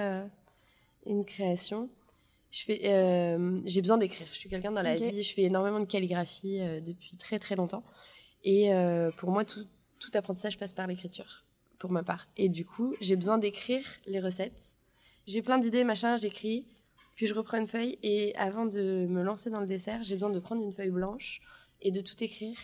une 1.08 1.26
création, 1.26 1.90
je 2.56 2.64
fais, 2.64 2.80
euh, 2.86 3.58
j'ai 3.66 3.82
besoin 3.82 3.98
d'écrire. 3.98 4.28
Je 4.32 4.38
suis 4.38 4.48
quelqu'un 4.48 4.72
dans 4.72 4.82
la 4.82 4.96
Ok. 4.96 5.02
vie, 5.02 5.24
je 5.24 5.34
fais 5.34 5.42
énormément 5.44 5.82
de 5.82 5.86
calligraphie 5.86 6.62
euh, 6.62 6.80
depuis 6.80 7.18
très 7.18 7.38
très 7.38 7.58
longtemps. 7.58 7.84
Et 8.46 8.74
euh, 8.74 9.12
pour 9.18 9.30
moi, 9.30 9.44
tout, 9.44 9.66
tout 10.00 10.10
apprentissage 10.14 10.58
passe 10.58 10.72
par 10.72 10.88
l'écriture, 10.88 11.44
pour 11.80 11.92
ma 11.92 12.02
part. 12.02 12.30
Et 12.38 12.48
du 12.48 12.64
coup, 12.64 12.96
j'ai 13.02 13.18
besoin 13.18 13.40
d'écrire 13.40 13.86
les 14.06 14.22
recettes. 14.22 14.78
J'ai 15.28 15.42
plein 15.42 15.58
d'idées, 15.58 15.84
machin, 15.84 16.16
j'écris, 16.16 16.66
puis 17.16 17.28
je 17.28 17.34
reprends 17.34 17.58
une 17.58 17.68
feuille. 17.68 18.00
Et 18.04 18.34
avant 18.38 18.66
de 18.66 19.06
me 19.10 19.22
lancer 19.22 19.50
dans 19.50 19.60
le 19.60 19.68
dessert, 19.68 20.02
j'ai 20.04 20.16
besoin 20.16 20.30
de 20.30 20.40
prendre 20.40 20.64
une 20.64 20.72
feuille 20.72 20.92
blanche 20.92 21.42
et 21.82 21.92
de 21.92 22.00
tout 22.00 22.24
écrire, 22.24 22.58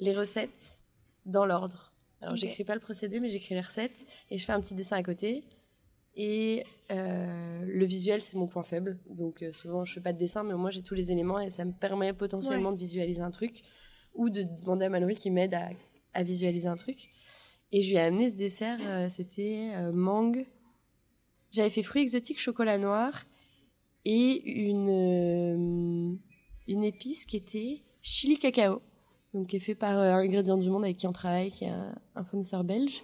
les 0.00 0.14
recettes 0.14 0.80
dans 1.24 1.46
l'ordre. 1.46 1.92
Alors, 2.20 2.34
Ok. 2.34 2.40
j'écris 2.40 2.64
pas 2.64 2.74
le 2.74 2.80
procédé, 2.80 3.20
mais 3.20 3.30
j'écris 3.30 3.54
les 3.54 3.62
recettes 3.62 4.06
et 4.30 4.36
je 4.36 4.44
fais 4.44 4.52
un 4.52 4.60
petit 4.60 4.74
dessin 4.74 4.96
à 4.96 5.02
côté. 5.02 5.44
Et 6.16 6.64
euh, 6.90 7.64
le 7.64 7.84
visuel, 7.84 8.22
c'est 8.22 8.36
mon 8.36 8.46
point 8.46 8.62
faible. 8.62 8.98
Donc, 9.08 9.42
euh, 9.42 9.52
souvent, 9.52 9.84
je 9.84 9.94
fais 9.94 10.00
pas 10.00 10.12
de 10.12 10.18
dessin, 10.18 10.42
mais 10.42 10.54
moins, 10.54 10.70
j'ai 10.70 10.82
tous 10.82 10.94
les 10.94 11.12
éléments 11.12 11.38
et 11.38 11.50
ça 11.50 11.64
me 11.64 11.72
permet 11.72 12.12
potentiellement 12.12 12.72
de 12.72 12.78
visualiser 12.78 13.20
un 13.20 13.30
truc 13.30 13.62
ou 14.14 14.28
de 14.28 14.42
demander 14.42 14.86
à 14.86 14.88
Mallory 14.88 15.14
qui 15.14 15.30
m'aide 15.30 15.54
à, 15.54 15.70
à 16.14 16.22
visualiser 16.22 16.68
un 16.68 16.76
truc. 16.76 17.10
Et 17.72 17.82
je 17.82 17.90
lui 17.90 17.96
ai 17.96 18.00
amené 18.00 18.28
ce 18.28 18.34
dessert, 18.34 18.78
euh, 18.84 19.08
c'était 19.08 19.70
mangue. 19.92 20.46
J'avais 21.52 21.70
fait 21.70 21.84
fruits 21.84 22.02
exotiques, 22.02 22.40
chocolat 22.40 22.78
noir 22.78 23.24
et 24.04 24.42
une, 24.50 26.18
une 26.66 26.84
épice 26.84 27.26
qui 27.26 27.36
était 27.36 27.82
chili 28.02 28.38
cacao, 28.38 28.80
donc 29.34 29.48
qui 29.48 29.56
est 29.56 29.60
fait 29.60 29.74
par 29.74 29.98
euh, 29.98 30.14
Ingrédients 30.14 30.56
du 30.56 30.70
Monde 30.70 30.84
avec 30.84 30.96
qui 30.96 31.06
on 31.06 31.12
travaille, 31.12 31.50
qui 31.50 31.64
est 31.64 31.70
un, 31.70 31.94
un 32.14 32.24
fournisseur 32.24 32.64
belge. 32.64 33.02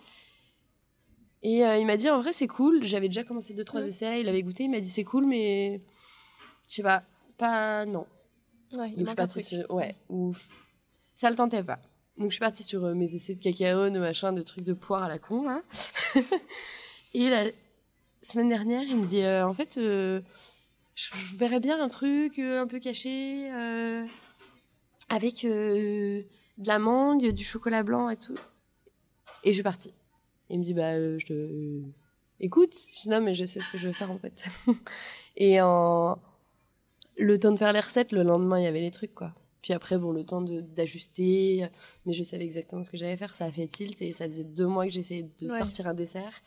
Et 1.48 1.64
euh, 1.64 1.76
il 1.76 1.86
m'a 1.86 1.96
dit 1.96 2.10
en 2.10 2.20
vrai 2.20 2.32
c'est 2.32 2.48
cool, 2.48 2.82
j'avais 2.82 3.06
déjà 3.06 3.22
commencé 3.22 3.54
deux 3.54 3.62
trois 3.64 3.80
Ouais. 3.80 3.88
essais, 3.90 4.20
il 4.20 4.28
avait 4.28 4.42
goûté, 4.42 4.64
il 4.64 4.70
m'a 4.70 4.80
dit 4.80 4.88
c'est 4.88 5.04
cool 5.04 5.26
mais 5.26 5.80
je 6.68 6.74
sais 6.74 6.82
pas, 6.82 7.04
pas 7.38 7.86
non. 7.86 8.04
Ouais, 8.72 8.90
il 8.90 8.96
Donc 8.96 9.02
je 9.02 9.06
suis 9.06 9.14
partie 9.14 9.42
sur 9.44 9.70
ouais, 9.70 9.94
ouf. 10.08 10.44
Ça 11.14 11.30
le 11.30 11.36
tentait 11.36 11.62
pas. 11.62 11.78
Donc 12.18 12.30
je 12.30 12.34
suis 12.34 12.40
partie 12.40 12.64
sur 12.64 12.84
euh, 12.84 12.94
mes 12.94 13.14
essais 13.14 13.36
de 13.36 13.40
cacao, 13.40 13.90
de 13.90 13.98
machin, 14.00 14.32
de 14.32 14.42
trucs 14.42 14.64
de 14.64 14.72
poire 14.72 15.04
à 15.04 15.08
la 15.08 15.18
con 15.20 15.44
là. 15.44 15.62
Et 17.14 17.30
la 17.30 17.44
semaine 18.22 18.48
dernière, 18.48 18.82
il 18.82 18.96
me 18.96 19.04
dit 19.04 19.22
euh, 19.22 19.46
en 19.46 19.54
fait 19.54 19.74
je, 19.76 20.20
je 20.96 21.36
verrais 21.36 21.60
bien 21.60 21.80
un 21.80 21.88
truc 21.88 22.40
un 22.40 22.66
peu 22.66 22.80
caché 22.80 23.48
avec 25.10 25.42
de 25.44 26.24
la 26.64 26.80
mangue, 26.80 27.28
du 27.30 27.44
chocolat 27.44 27.84
blanc 27.84 28.08
et 28.10 28.16
tout. 28.16 28.34
Et 29.44 29.50
je 29.50 29.54
suis 29.54 29.62
partie. 29.62 29.94
Il 30.50 30.60
me 30.60 30.64
dit 30.64 30.74
bah 30.74 30.92
euh, 30.94 31.18
je 31.18 31.26
te 31.26 31.82
écoute, 32.40 32.74
je 32.94 33.02
dis 33.02 33.08
non 33.08 33.20
mais 33.20 33.34
je 33.34 33.44
sais 33.44 33.60
ce 33.60 33.68
que 33.70 33.78
je 33.78 33.88
veux 33.88 33.94
faire 33.94 34.10
en 34.10 34.18
fait. 34.18 34.44
et 35.36 35.60
en 35.60 36.18
le 37.18 37.38
temps 37.38 37.52
de 37.52 37.56
faire 37.58 37.72
les 37.72 37.80
recettes, 37.80 38.12
le 38.12 38.22
lendemain 38.22 38.58
il 38.60 38.64
y 38.64 38.68
avait 38.68 38.80
les 38.80 38.90
trucs 38.90 39.14
quoi. 39.14 39.34
Puis 39.62 39.72
après 39.72 39.98
bon 39.98 40.12
le 40.12 40.22
temps 40.24 40.42
d'ajuster, 40.42 41.68
mais 42.04 42.12
je 42.12 42.22
savais 42.22 42.44
exactement 42.44 42.84
ce 42.84 42.90
que 42.90 42.96
j'allais 42.96 43.16
faire. 43.16 43.34
Ça 43.34 43.46
a 43.46 43.50
fait 43.50 43.66
tilt 43.66 44.00
et 44.00 44.12
ça 44.12 44.26
faisait 44.26 44.44
deux 44.44 44.66
mois 44.66 44.84
que 44.86 44.92
j'essayais 44.92 45.28
de 45.38 45.48
Ouais. 45.50 45.58
sortir 45.58 45.86
un 45.88 45.94
dessert. 45.94 46.42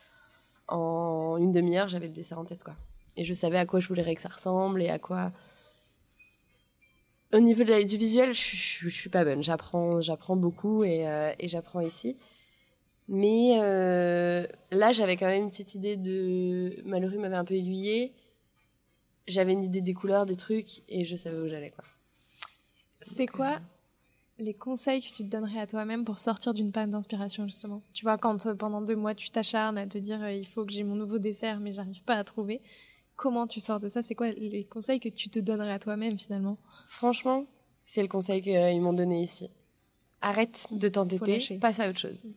En 0.67 1.35
une 1.37 1.51
demi-heure 1.51 1.89
j'avais 1.89 2.07
le 2.07 2.13
dessert 2.13 2.39
en 2.39 2.45
tête 2.45 2.63
quoi. 2.63 2.75
Et 3.17 3.25
je 3.25 3.33
savais 3.33 3.57
à 3.57 3.65
quoi 3.65 3.79
je 3.81 3.87
voulais 3.89 4.15
que 4.15 4.21
ça 4.21 4.29
ressemble 4.29 4.81
et 4.81 4.89
à 4.89 4.99
quoi. 4.99 5.33
Au 7.33 7.39
niveau 7.39 7.63
de 7.63 7.69
la- 7.69 7.83
du 7.83 7.97
visuel, 7.97 8.33
je, 8.33 8.55
je, 8.55 8.89
je 8.89 8.89
suis 8.89 9.09
pas 9.09 9.23
bonne. 9.23 9.43
J'apprends, 9.43 10.01
j'apprends 10.01 10.35
beaucoup 10.35 10.83
et, 10.83 11.07
euh, 11.07 11.31
et 11.39 11.47
j'apprends 11.47 11.79
ici. 11.81 12.17
Mais 13.11 13.57
euh, 13.59 14.45
là, 14.69 14.91
j'avais 14.91 15.17
quand 15.17 15.25
même 15.25 15.43
une 15.43 15.49
petite 15.49 15.73
idée 15.73 15.97
de. 15.97 16.79
Mallory 16.85 17.17
m'avait 17.17 17.35
un 17.35 17.43
peu 17.43 17.55
aiguillée. 17.55 18.13
J'avais 19.27 19.53
une 19.53 19.63
idée 19.63 19.81
des 19.81 19.95
couleurs, 19.95 20.27
des 20.27 20.35
trucs, 20.35 20.83
et 20.87 21.05
je 21.05 21.15
savais 21.15 21.37
où 21.37 21.47
j'allais, 21.47 21.71
quoi. 21.71 21.83
C'est 23.01 23.25
quoi 23.25 23.59
les 24.37 24.53
conseils 24.53 25.01
que 25.01 25.07
tu 25.07 25.23
te 25.23 25.23
donnerais 25.23 25.59
à 25.59 25.67
toi-même 25.67 26.05
pour 26.05 26.19
sortir 26.19 26.53
d'une 26.53 26.71
panne 26.71 26.91
d'inspiration, 26.91 27.45
justement? 27.45 27.81
Tu 27.93 28.05
vois, 28.05 28.17
quand 28.17 28.45
euh, 28.45 28.53
pendant 28.53 28.81
deux 28.81 28.95
mois, 28.95 29.15
tu 29.15 29.31
t'acharnes 29.31 29.77
à 29.77 29.87
te 29.87 29.97
dire 29.97 30.21
euh, 30.21 30.31
il 30.31 30.47
faut 30.47 30.63
que 30.63 30.71
j'ai 30.71 30.83
mon 30.83 30.95
nouveau 30.95 31.17
dessert, 31.17 31.59
mais 31.59 31.71
j'arrive 31.71 32.03
pas 32.03 32.15
à 32.15 32.23
trouver. 32.23 32.61
Comment 33.15 33.47
tu 33.47 33.59
sors 33.59 33.79
de 33.79 33.89
ça? 33.89 34.03
C'est 34.03 34.15
quoi 34.15 34.31
les 34.31 34.63
conseils 34.63 34.99
que 34.99 35.09
tu 35.09 35.29
te 35.29 35.39
donnerais 35.39 35.73
à 35.73 35.79
toi-même, 35.79 36.17
finalement? 36.17 36.57
Franchement, 36.87 37.45
c'est 37.85 38.01
le 38.01 38.07
conseil 38.07 38.41
qu'ils 38.41 38.81
m'ont 38.81 38.93
donné 38.93 39.21
ici. 39.21 39.49
Arrête 40.21 40.67
de 40.71 40.87
t'entêter, 40.87 41.57
passe 41.59 41.79
à 41.79 41.89
autre 41.89 41.99
chose. 41.99 42.27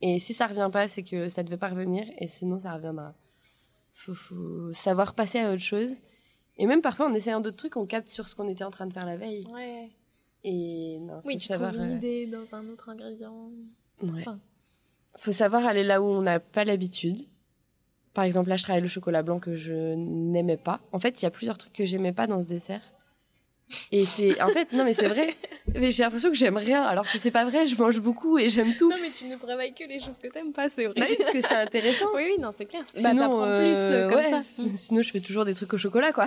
Et 0.00 0.18
si 0.18 0.34
ça 0.34 0.46
revient 0.46 0.68
pas, 0.72 0.88
c'est 0.88 1.02
que 1.02 1.28
ça 1.28 1.42
devait 1.42 1.56
pas 1.56 1.68
revenir, 1.68 2.06
et 2.18 2.26
sinon 2.26 2.58
ça 2.58 2.72
reviendra. 2.74 3.14
Faut, 3.94 4.14
faut 4.14 4.72
savoir 4.72 5.14
passer 5.14 5.38
à 5.38 5.50
autre 5.52 5.62
chose. 5.62 5.90
Et 6.56 6.66
même 6.66 6.82
parfois, 6.82 7.08
en 7.08 7.14
essayant 7.14 7.40
d'autres 7.40 7.56
trucs, 7.56 7.76
on 7.76 7.86
capte 7.86 8.08
sur 8.08 8.28
ce 8.28 8.34
qu'on 8.36 8.48
était 8.48 8.64
en 8.64 8.70
train 8.70 8.86
de 8.86 8.92
faire 8.92 9.06
la 9.06 9.16
veille. 9.16 9.46
Ouais. 9.52 9.90
Et 10.42 10.98
non, 11.00 11.20
faut 11.22 11.28
Oui, 11.28 11.36
tu 11.36 11.46
savoir. 11.46 11.72
trouves 11.72 11.84
une 11.86 11.92
euh, 11.92 11.96
idée 11.96 12.26
dans 12.26 12.54
un 12.54 12.68
autre 12.68 12.88
ingrédient. 12.90 13.50
ouais. 14.02 14.10
Enfin. 14.20 14.38
Faut 15.16 15.32
savoir 15.32 15.64
aller 15.64 15.84
là 15.84 16.02
où 16.02 16.06
on 16.06 16.22
n'a 16.22 16.40
pas 16.40 16.64
l'habitude. 16.64 17.20
Par 18.14 18.24
exemple, 18.24 18.48
là, 18.48 18.56
je 18.56 18.62
travaille 18.64 18.82
le 18.82 18.88
chocolat 18.88 19.22
blanc 19.22 19.38
que 19.40 19.54
je 19.54 19.94
n'aimais 19.94 20.56
pas. 20.56 20.80
En 20.92 20.98
fait, 21.00 21.20
il 21.22 21.24
y 21.24 21.26
a 21.26 21.30
plusieurs 21.30 21.56
trucs 21.58 21.72
que 21.72 21.84
j'aimais 21.84 22.12
pas 22.12 22.26
dans 22.26 22.42
ce 22.42 22.48
dessert. 22.48 22.82
Et 23.90 24.04
c'est, 24.04 24.40
en 24.42 24.48
fait, 24.48 24.72
non, 24.72 24.84
mais 24.84 24.92
c'est 24.92 25.08
vrai. 25.08 25.34
Mais 25.74 25.90
j'ai 25.90 26.02
l'impression 26.02 26.28
que 26.30 26.36
j'aime 26.36 26.56
rien, 26.56 26.82
alors 26.82 27.10
que 27.10 27.18
c'est 27.18 27.30
pas 27.30 27.44
vrai. 27.44 27.66
Je 27.66 27.76
mange 27.76 27.98
beaucoup 27.98 28.38
et 28.38 28.48
j'aime 28.48 28.74
tout. 28.76 28.90
Non, 28.90 28.96
mais 29.00 29.10
tu 29.10 29.24
ne 29.24 29.36
travailles 29.36 29.72
que 29.72 29.84
les 29.84 29.98
choses 30.00 30.18
que 30.18 30.28
t'aimes 30.28 30.52
pas, 30.52 30.68
c'est 30.68 30.84
vrai. 30.84 30.94
Bah 30.96 31.06
oui, 31.08 31.16
parce 31.18 31.30
que 31.30 31.40
c'est 31.40 31.54
intéressant. 31.54 32.06
oui, 32.14 32.24
oui, 32.30 32.42
non, 32.42 32.50
c'est 32.52 32.66
clair. 32.66 32.82
Bah, 32.82 32.90
Sinon, 32.94 33.16
t'apprends 33.16 33.44
euh, 33.44 33.72
plus 33.72 33.78
euh, 33.78 34.08
comme 34.08 34.18
ouais. 34.18 34.30
ça. 34.30 34.42
Sinon, 34.76 35.02
je 35.02 35.10
fais 35.10 35.20
toujours 35.20 35.44
des 35.44 35.54
trucs 35.54 35.72
au 35.72 35.78
chocolat, 35.78 36.12
quoi. 36.12 36.26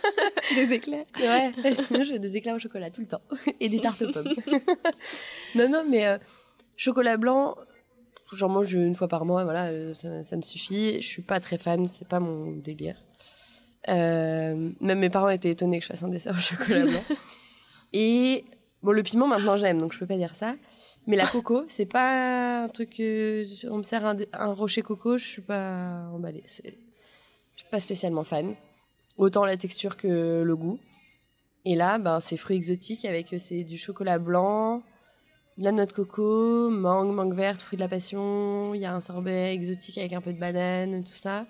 Des 0.54 0.72
éclairs. 0.72 1.04
Ouais, 1.18 1.52
sinon 1.82 2.02
je 2.04 2.12
fais 2.12 2.18
des 2.18 2.36
éclairs 2.36 2.54
au 2.54 2.58
chocolat 2.58 2.90
tout 2.90 3.00
le 3.02 3.06
temps. 3.06 3.20
Et 3.60 3.68
des 3.68 3.80
tartes 3.80 4.00
aux 4.02 4.10
pommes. 4.10 4.32
non, 5.54 5.68
non, 5.68 5.84
mais 5.86 6.06
euh, 6.06 6.16
chocolat 6.76 7.16
blanc, 7.16 7.54
j'en 8.32 8.48
mange 8.48 8.72
une 8.72 8.94
fois 8.94 9.08
par 9.08 9.24
mois, 9.26 9.44
voilà, 9.44 9.92
ça, 9.94 10.24
ça 10.24 10.36
me 10.36 10.42
suffit. 10.42 11.02
Je 11.02 11.06
suis 11.06 11.22
pas 11.22 11.38
très 11.40 11.58
fan, 11.58 11.84
c'est 11.86 12.08
pas 12.08 12.20
mon 12.20 12.52
délire. 12.52 12.96
Euh, 13.88 14.70
même 14.80 14.98
mes 14.98 15.10
parents 15.10 15.28
étaient 15.30 15.50
étonnés 15.50 15.78
que 15.78 15.84
je 15.84 15.88
fasse 15.90 16.02
un 16.02 16.08
dessert 16.08 16.34
au 16.36 16.40
chocolat 16.40 16.84
blanc. 16.84 17.04
Et 17.92 18.44
bon, 18.82 18.92
le 18.92 19.02
piment, 19.02 19.26
maintenant, 19.26 19.56
j'aime, 19.56 19.78
donc 19.78 19.92
je 19.92 19.98
peux 19.98 20.06
pas 20.06 20.16
dire 20.16 20.34
ça. 20.34 20.54
Mais 21.06 21.16
la 21.16 21.26
coco, 21.26 21.64
c'est 21.68 21.86
pas 21.86 22.64
un 22.64 22.68
truc. 22.68 22.90
que- 22.98 23.46
on 23.70 23.78
me 23.78 23.82
sert 23.82 24.04
un, 24.04 24.16
un 24.34 24.52
rocher 24.52 24.82
coco, 24.82 25.16
je 25.16 25.24
suis 25.26 25.42
pas 25.42 26.02
emballée. 26.12 26.42
Je 26.46 26.52
suis 26.62 27.70
pas 27.70 27.80
spécialement 27.80 28.24
fan. 28.24 28.54
Autant 29.16 29.44
la 29.46 29.56
texture 29.56 29.96
que 29.96 30.42
le 30.42 30.56
goût. 30.56 30.78
Et 31.64 31.74
là, 31.74 31.98
ben, 31.98 32.20
c'est 32.20 32.36
fruits 32.36 32.56
exotiques 32.56 33.04
avec 33.04 33.32
euh, 33.32 33.38
c'est 33.38 33.64
du 33.64 33.76
chocolat 33.78 34.18
blanc, 34.18 34.82
de 35.56 35.64
la 35.64 35.72
noix 35.72 35.86
de 35.86 35.92
coco, 35.92 36.70
mangue, 36.70 37.12
mangue 37.12 37.34
verte, 37.34 37.62
fruit 37.62 37.76
de 37.76 37.82
la 37.82 37.88
passion. 37.88 38.74
Il 38.74 38.80
y 38.80 38.84
a 38.86 38.94
un 38.94 39.00
sorbet 39.00 39.54
exotique 39.54 39.98
avec 39.98 40.12
un 40.12 40.20
peu 40.20 40.32
de 40.32 40.38
banane, 40.38 41.02
tout 41.04 41.16
ça. 41.16 41.46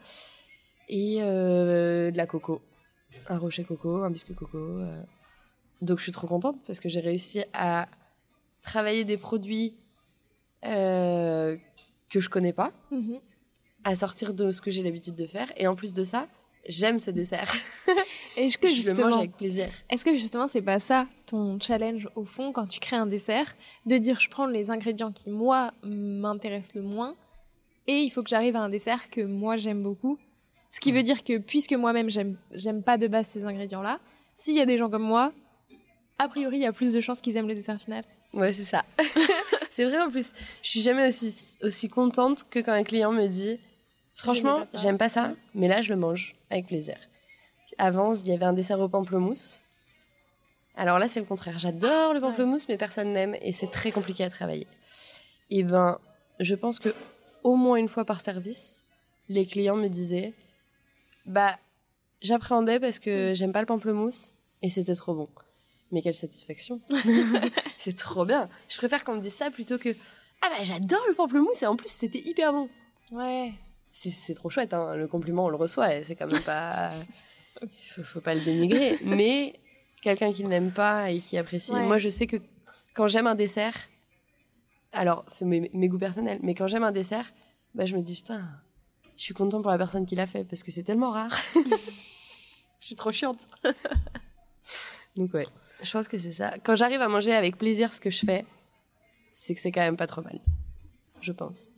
Et 0.88 1.18
euh, 1.22 2.10
de 2.10 2.16
la 2.16 2.26
coco. 2.26 2.60
Un 3.28 3.38
rocher 3.38 3.64
coco, 3.64 4.02
un 4.02 4.10
biscuit 4.10 4.34
coco. 4.34 4.58
euh. 4.58 5.02
Donc 5.82 5.98
je 5.98 6.02
suis 6.04 6.12
trop 6.12 6.26
contente 6.26 6.56
parce 6.66 6.80
que 6.80 6.88
j'ai 6.88 7.00
réussi 7.00 7.42
à 7.52 7.88
travailler 8.62 9.04
des 9.04 9.16
produits 9.16 9.74
euh, 10.64 11.56
que 12.10 12.20
je 12.20 12.28
connais 12.28 12.52
pas, 12.52 12.72
Mhm. 12.90 13.20
à 13.84 13.94
sortir 13.96 14.34
de 14.34 14.50
ce 14.50 14.60
que 14.60 14.70
j'ai 14.70 14.82
l'habitude 14.82 15.14
de 15.14 15.26
faire. 15.26 15.52
Et 15.56 15.66
en 15.66 15.74
plus 15.76 15.92
de 15.94 16.04
ça, 16.04 16.26
j'aime 16.68 16.98
ce 16.98 17.10
dessert. 17.10 17.52
Est-ce 18.36 18.58
que 18.58 18.68
je 18.68 18.72
le 18.72 18.76
mange 18.90 18.96
justement, 18.96 19.16
avec 19.18 19.36
plaisir. 19.36 19.68
est-ce 19.90 20.04
que 20.04 20.14
justement 20.14 20.48
c'est 20.48 20.62
pas 20.62 20.78
ça 20.78 21.06
ton 21.26 21.58
challenge 21.60 22.08
au 22.14 22.24
fond 22.24 22.52
quand 22.52 22.66
tu 22.66 22.78
crées 22.80 22.96
un 22.96 23.06
dessert, 23.06 23.54
de 23.86 23.98
dire 23.98 24.18
je 24.20 24.28
prends 24.30 24.46
les 24.46 24.70
ingrédients 24.70 25.12
qui 25.12 25.28
moi 25.30 25.72
m'intéressent 25.82 26.74
le 26.76 26.82
moins 26.82 27.14
et 27.86 27.94
il 27.98 28.10
faut 28.10 28.22
que 28.22 28.28
j'arrive 28.28 28.54
à 28.56 28.60
un 28.60 28.68
dessert 28.68 29.10
que 29.10 29.20
moi 29.22 29.56
j'aime 29.56 29.82
beaucoup. 29.82 30.18
Ce 30.70 30.80
qui 30.80 30.92
veut 30.92 31.02
dire 31.02 31.24
que 31.24 31.38
puisque 31.38 31.72
moi-même 31.72 32.10
j'aime 32.10 32.36
j'aime 32.52 32.82
pas 32.82 32.98
de 32.98 33.06
base 33.06 33.26
ces 33.26 33.44
ingrédients-là, 33.44 34.00
s'il 34.34 34.54
y 34.54 34.60
a 34.60 34.66
des 34.66 34.76
gens 34.76 34.90
comme 34.90 35.02
moi, 35.02 35.32
a 36.18 36.28
priori 36.28 36.58
il 36.58 36.62
y 36.62 36.66
a 36.66 36.72
plus 36.72 36.92
de 36.92 37.00
chances 37.00 37.20
qu'ils 37.20 37.36
aiment 37.36 37.48
le 37.48 37.54
dessert 37.54 37.80
final. 37.80 38.04
Ouais, 38.34 38.52
c'est 38.52 38.64
ça. 38.64 38.84
c'est 39.70 39.84
vrai 39.84 39.98
en 39.98 40.10
plus. 40.10 40.32
Je 40.62 40.68
suis 40.68 40.80
jamais 40.80 41.08
aussi, 41.08 41.56
aussi 41.62 41.88
contente 41.88 42.44
que 42.50 42.58
quand 42.58 42.72
un 42.72 42.84
client 42.84 43.12
me 43.12 43.26
dit 43.26 43.58
Franchement, 44.14 44.64
j'aime 44.74 44.98
pas 44.98 45.08
ça, 45.08 45.34
mais 45.54 45.68
là 45.68 45.80
je 45.80 45.90
le 45.90 45.96
mange 45.96 46.36
avec 46.50 46.66
plaisir. 46.66 46.96
Avant, 47.78 48.14
il 48.16 48.26
y 48.26 48.32
avait 48.32 48.44
un 48.44 48.52
dessert 48.52 48.80
au 48.80 48.88
pamplemousse. 48.88 49.62
Alors 50.74 50.98
là, 50.98 51.08
c'est 51.08 51.20
le 51.20 51.26
contraire. 51.26 51.58
J'adore 51.58 52.14
le 52.14 52.20
pamplemousse, 52.20 52.68
mais 52.68 52.76
personne 52.76 53.12
n'aime 53.12 53.36
et 53.40 53.52
c'est 53.52 53.70
très 53.70 53.92
compliqué 53.92 54.24
à 54.24 54.30
travailler. 54.30 54.66
Et 55.50 55.62
ben, 55.62 55.98
je 56.40 56.54
pense 56.54 56.78
que 56.78 56.94
au 57.42 57.56
moins 57.56 57.76
une 57.76 57.88
fois 57.88 58.04
par 58.04 58.20
service, 58.20 58.84
les 59.28 59.46
clients 59.46 59.76
me 59.76 59.88
disaient 59.88 60.34
Bah, 61.28 61.58
j'appréhendais 62.22 62.80
parce 62.80 62.98
que 62.98 63.32
j'aime 63.34 63.52
pas 63.52 63.60
le 63.60 63.66
pamplemousse 63.66 64.34
et 64.62 64.70
c'était 64.70 64.94
trop 64.94 65.14
bon. 65.14 65.28
Mais 65.92 66.02
quelle 66.02 66.14
satisfaction 66.14 66.80
C'est 67.78 67.96
trop 67.96 68.24
bien. 68.26 68.48
Je 68.68 68.76
préfère 68.76 69.04
qu'on 69.04 69.14
me 69.16 69.20
dise 69.20 69.34
ça 69.34 69.50
plutôt 69.50 69.78
que 69.78 69.90
Ah 70.42 70.48
bah 70.50 70.62
j'adore 70.64 71.00
le 71.08 71.14
pamplemousse 71.14 71.62
et 71.62 71.66
en 71.66 71.76
plus 71.76 71.88
c'était 71.90 72.18
hyper 72.20 72.52
bon. 72.52 72.68
Ouais. 73.12 73.52
C'est- 73.92 74.10
C'est 74.10 74.34
trop 74.34 74.50
chouette, 74.50 74.74
hein. 74.74 74.96
le 74.96 75.06
compliment 75.06 75.46
on 75.46 75.48
le 75.48 75.56
reçoit 75.56 75.94
et 75.94 76.04
c'est 76.04 76.14
quand 76.16 76.30
même 76.30 76.42
pas. 76.42 76.90
faut, 77.94 78.02
faut 78.02 78.20
pas 78.20 78.34
le 78.34 78.40
dénigrer. 78.42 78.98
Mais 79.04 79.58
quelqu'un 80.02 80.32
qui 80.32 80.44
n'aime 80.44 80.70
pas 80.72 81.10
et 81.10 81.20
qui 81.20 81.38
apprécie. 81.38 81.72
Ouais. 81.72 81.80
Moi 81.86 81.98
je 81.98 82.08
sais 82.08 82.26
que 82.26 82.36
quand 82.94 83.06
j'aime 83.08 83.26
un 83.26 83.34
dessert, 83.34 83.74
alors 84.92 85.24
c'est 85.32 85.44
mes, 85.44 85.70
mes 85.72 85.88
goûts 85.88 85.98
personnels, 85.98 86.38
mais 86.42 86.54
quand 86.54 86.66
j'aime 86.66 86.84
un 86.84 86.92
dessert, 86.92 87.30
bah, 87.74 87.86
je 87.86 87.96
me 87.96 88.02
dis 88.02 88.16
putain, 88.16 88.42
je 89.18 89.24
suis 89.24 89.34
content 89.34 89.60
pour 89.60 89.70
la 89.72 89.78
personne 89.78 90.06
qui 90.06 90.14
l'a 90.14 90.28
fait 90.28 90.44
parce 90.44 90.62
que 90.62 90.70
c'est 90.70 90.84
tellement 90.84 91.10
rare. 91.10 91.36
je 92.80 92.86
suis 92.86 92.94
trop 92.94 93.10
chiante. 93.10 93.40
Donc 95.16 95.34
ouais, 95.34 95.46
je 95.82 95.90
pense 95.90 96.06
que 96.06 96.18
c'est 96.20 96.32
ça. 96.32 96.54
Quand 96.62 96.76
j'arrive 96.76 97.02
à 97.02 97.08
manger 97.08 97.34
avec 97.34 97.58
plaisir 97.58 97.92
ce 97.92 98.00
que 98.00 98.10
je 98.10 98.24
fais, 98.24 98.46
c'est 99.34 99.54
que 99.54 99.60
c'est 99.60 99.72
quand 99.72 99.80
même 99.80 99.96
pas 99.96 100.06
trop 100.06 100.22
mal. 100.22 100.40
Je 101.20 101.32
pense. 101.32 101.72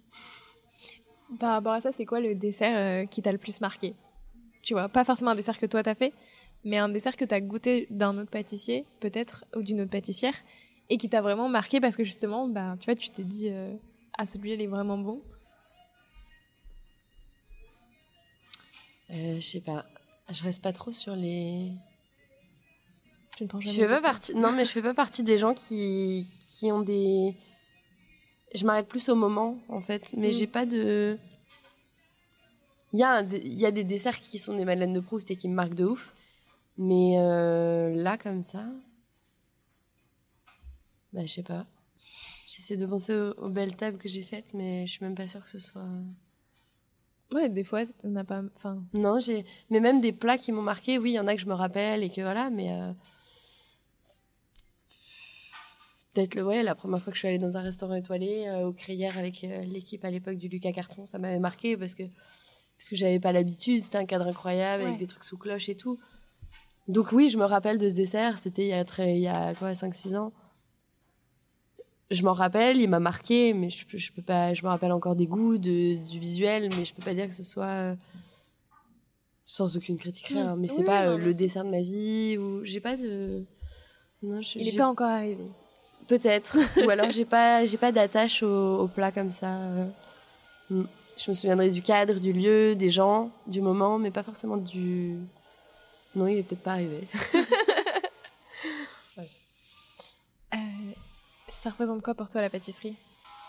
Par 1.38 1.52
rapport 1.52 1.72
à 1.72 1.80
ça, 1.80 1.92
c'est 1.92 2.04
quoi 2.04 2.20
le 2.20 2.34
dessert 2.34 2.76
euh, 2.76 3.06
qui 3.06 3.22
t'a 3.22 3.32
le 3.32 3.38
plus 3.38 3.62
marqué? 3.62 3.94
Tu 4.62 4.74
vois, 4.74 4.90
pas 4.90 5.04
forcément 5.04 5.30
un 5.30 5.34
dessert 5.34 5.58
que 5.58 5.64
toi 5.64 5.82
t'as 5.82 5.94
fait, 5.94 6.12
mais 6.64 6.76
un 6.76 6.90
dessert 6.90 7.16
que 7.16 7.24
t'as 7.24 7.40
goûté 7.40 7.86
d'un 7.88 8.18
autre 8.18 8.30
pâtissier, 8.30 8.84
peut-être, 9.00 9.46
ou 9.56 9.62
d'une 9.62 9.80
autre 9.80 9.90
pâtissière, 9.90 10.34
et 10.90 10.98
qui 10.98 11.08
t'a 11.08 11.22
vraiment 11.22 11.48
marqué 11.48 11.80
parce 11.80 11.96
que 11.96 12.04
justement, 12.04 12.48
bah, 12.48 12.76
tu 12.78 12.84
vois, 12.84 12.94
tu 12.94 13.08
t'es 13.10 13.24
dit, 13.24 13.48
euh, 13.50 13.74
ah, 14.18 14.26
celui-là, 14.26 14.56
il 14.56 14.62
est 14.62 14.66
vraiment 14.66 14.98
bon. 14.98 15.22
Euh, 19.12 19.36
je 19.36 19.40
sais 19.40 19.60
pas. 19.60 19.86
Je 20.30 20.42
reste 20.44 20.62
pas 20.62 20.72
trop 20.72 20.92
sur 20.92 21.16
les. 21.16 21.72
Tu 23.36 23.44
ne 23.44 23.48
prends 23.48 23.60
Je 23.60 23.66
jamais 23.66 23.78
fais 23.88 23.94
pas 23.94 24.02
partie. 24.02 24.34
Non, 24.34 24.52
mais 24.52 24.64
je 24.64 24.70
fais 24.72 24.82
pas 24.82 24.94
partie 24.94 25.22
des 25.22 25.38
gens 25.38 25.54
qui 25.54 26.26
qui 26.38 26.70
ont 26.70 26.82
des. 26.82 27.34
Je 28.54 28.64
m'arrête 28.64 28.88
plus 28.88 29.08
au 29.08 29.14
moment 29.14 29.58
en 29.68 29.80
fait, 29.80 30.12
mais 30.16 30.28
Mm. 30.28 30.32
j'ai 30.32 30.46
pas 30.46 30.66
de. 30.66 31.18
Il 32.92 32.98
y 32.98 33.04
a 33.04 33.18
un 33.18 33.28
y 33.28 33.64
a 33.66 33.70
des 33.70 33.84
desserts 33.84 34.20
qui 34.20 34.38
sont 34.38 34.54
des 34.56 34.64
madeleines 34.64 34.92
de 34.92 35.00
Proust 35.00 35.30
et 35.30 35.36
qui 35.36 35.48
me 35.48 35.54
marquent 35.54 35.74
de 35.74 35.84
ouf, 35.84 36.12
mais 36.76 37.14
euh, 37.18 37.94
là 37.94 38.18
comme 38.18 38.42
ça. 38.42 38.64
Bah 41.12 41.22
je 41.22 41.32
sais 41.32 41.42
pas. 41.44 41.66
J'essaie 42.46 42.76
de 42.76 42.86
penser 42.86 43.14
aux, 43.14 43.32
aux 43.44 43.48
belles 43.48 43.76
tables 43.76 43.98
que 43.98 44.08
j'ai 44.08 44.22
faites, 44.22 44.52
mais 44.54 44.86
je 44.86 44.92
suis 44.92 45.04
même 45.04 45.14
pas 45.14 45.26
sûre 45.28 45.42
que 45.42 45.50
ce 45.50 45.58
soit. 45.60 45.86
Ouais, 47.32 47.48
des 47.48 47.62
fois, 47.64 47.82
on 48.04 48.08
n'a 48.10 48.24
pas. 48.24 48.42
Enfin, 48.56 48.82
Non, 48.94 49.20
j'ai. 49.20 49.44
Mais 49.70 49.80
même 49.80 50.00
des 50.00 50.12
plats 50.12 50.36
qui 50.38 50.50
m'ont 50.52 50.62
marqué, 50.62 50.98
oui, 50.98 51.12
il 51.12 51.14
y 51.14 51.20
en 51.20 51.26
a 51.28 51.34
que 51.34 51.40
je 51.40 51.46
me 51.46 51.54
rappelle 51.54 52.02
et 52.02 52.10
que 52.10 52.20
voilà, 52.22 52.50
mais. 52.50 52.72
euh, 52.72 52.92
Peut-être 56.12 56.34
le 56.34 56.44
ouais, 56.44 56.62
la 56.64 56.74
première 56.74 57.00
fois 57.00 57.12
que 57.12 57.14
je 57.16 57.20
suis 57.20 57.28
allée 57.28 57.38
dans 57.38 57.56
un 57.56 57.60
restaurant 57.62 57.94
étoilé 57.94 58.46
euh, 58.48 58.66
au 58.66 58.72
Crayère 58.72 59.16
avec 59.16 59.44
euh, 59.44 59.60
l'équipe 59.60 60.04
à 60.04 60.10
l'époque 60.10 60.36
du 60.38 60.48
Lucas 60.48 60.72
Carton, 60.72 61.06
ça 61.06 61.18
m'avait 61.20 61.38
marqué 61.38 61.76
parce 61.76 61.94
que 61.94 62.02
parce 62.02 62.88
que 62.88 62.96
j'avais 62.96 63.20
pas 63.20 63.30
l'habitude, 63.30 63.84
c'était 63.84 63.98
un 63.98 64.06
cadre 64.06 64.26
incroyable 64.26 64.82
Ouais. 64.82 64.88
avec 64.88 64.98
des 64.98 65.06
trucs 65.06 65.22
sous 65.22 65.38
cloche 65.38 65.68
et 65.68 65.76
tout. 65.76 65.98
Donc 66.88 67.12
oui, 67.12 67.28
je 67.28 67.38
me 67.38 67.44
rappelle 67.44 67.78
de 67.78 67.88
ce 67.88 67.94
dessert, 67.94 68.38
c'était 68.40 68.62
il 68.62 68.68
y 68.68 68.72
a 68.72 68.84
très 68.84 69.14
il 69.14 69.20
y 69.20 69.28
a 69.28 69.54
quoi 69.54 69.72
5 69.74 69.94
6 69.94 70.16
ans. 70.16 70.32
Je 72.10 72.22
m'en 72.24 72.32
rappelle, 72.32 72.78
il 72.78 72.88
m'a 72.88 72.98
marqué, 73.00 73.54
mais 73.54 73.70
je, 73.70 73.86
peux- 73.86 73.98
je 73.98 74.10
peux 74.12 74.22
pas 74.22 74.52
je 74.52 74.62
me 74.64 74.68
rappelle 74.68 74.90
encore 74.92 75.14
des 75.14 75.26
goûts, 75.26 75.58
de, 75.58 75.96
du 76.10 76.18
visuel, 76.18 76.68
mais 76.76 76.84
je 76.84 76.92
peux 76.94 77.02
pas 77.02 77.14
dire 77.14 77.28
que 77.28 77.34
ce 77.34 77.44
soit 77.44 77.94
sans 79.46 79.76
aucune 79.76 79.96
critique 79.98 80.26
rien, 80.28 80.56
mais 80.56 80.68
Oui, 80.68 80.74
c'est 80.74 80.80
oui, 80.80 80.86
pas 80.86 81.06
non, 81.06 81.12
euh, 81.12 81.18
le 81.18 81.34
dessert 81.34 81.64
de 81.64 81.70
ma 81.70 81.80
vie 81.80 82.36
ou 82.38 82.64
j'ai 82.64 82.80
pas 82.80 82.96
de 82.96 83.44
non, 84.22 84.42
je- 84.42 84.58
il 84.58 84.64
n'est 84.66 84.72
pas 84.76 84.86
encore 84.88 85.08
arrivé. 85.08 85.44
Peut-être. 86.06 86.56
Ou 86.84 86.90
alors 86.90 87.10
j'ai 87.10 87.24
pas 87.24 87.64
j'ai 87.64 87.76
pas 87.78 87.92
d'attache 87.92 88.42
au, 88.42 88.80
au 88.80 88.88
plat 88.88 89.12
comme 89.12 89.30
ça. 89.30 89.56
euh. 89.58 89.86
Mm. 90.70 90.84
Je 91.16 91.30
me 91.30 91.34
souviendrai 91.34 91.70
du 91.70 91.82
cadre, 91.82 92.14
du 92.18 92.32
lieu, 92.32 92.74
des 92.74 92.90
gens, 92.90 93.30
du 93.46 93.60
moment, 93.60 93.98
mais 93.98 94.10
pas 94.10 94.22
forcément 94.24 94.56
du. 94.56 95.16
Non, 96.16 96.26
il 96.26 96.38
est 96.38 96.42
peut-être 96.42 96.62
pas 96.62 96.72
arrivé. 96.72 97.06
Euh, 100.52 100.56
ça 101.62 101.70
représente 101.70 102.02
quoi 102.02 102.14
pour 102.14 102.28
toi 102.28 102.40
la 102.40 102.50
pâtisserie? 102.50 102.96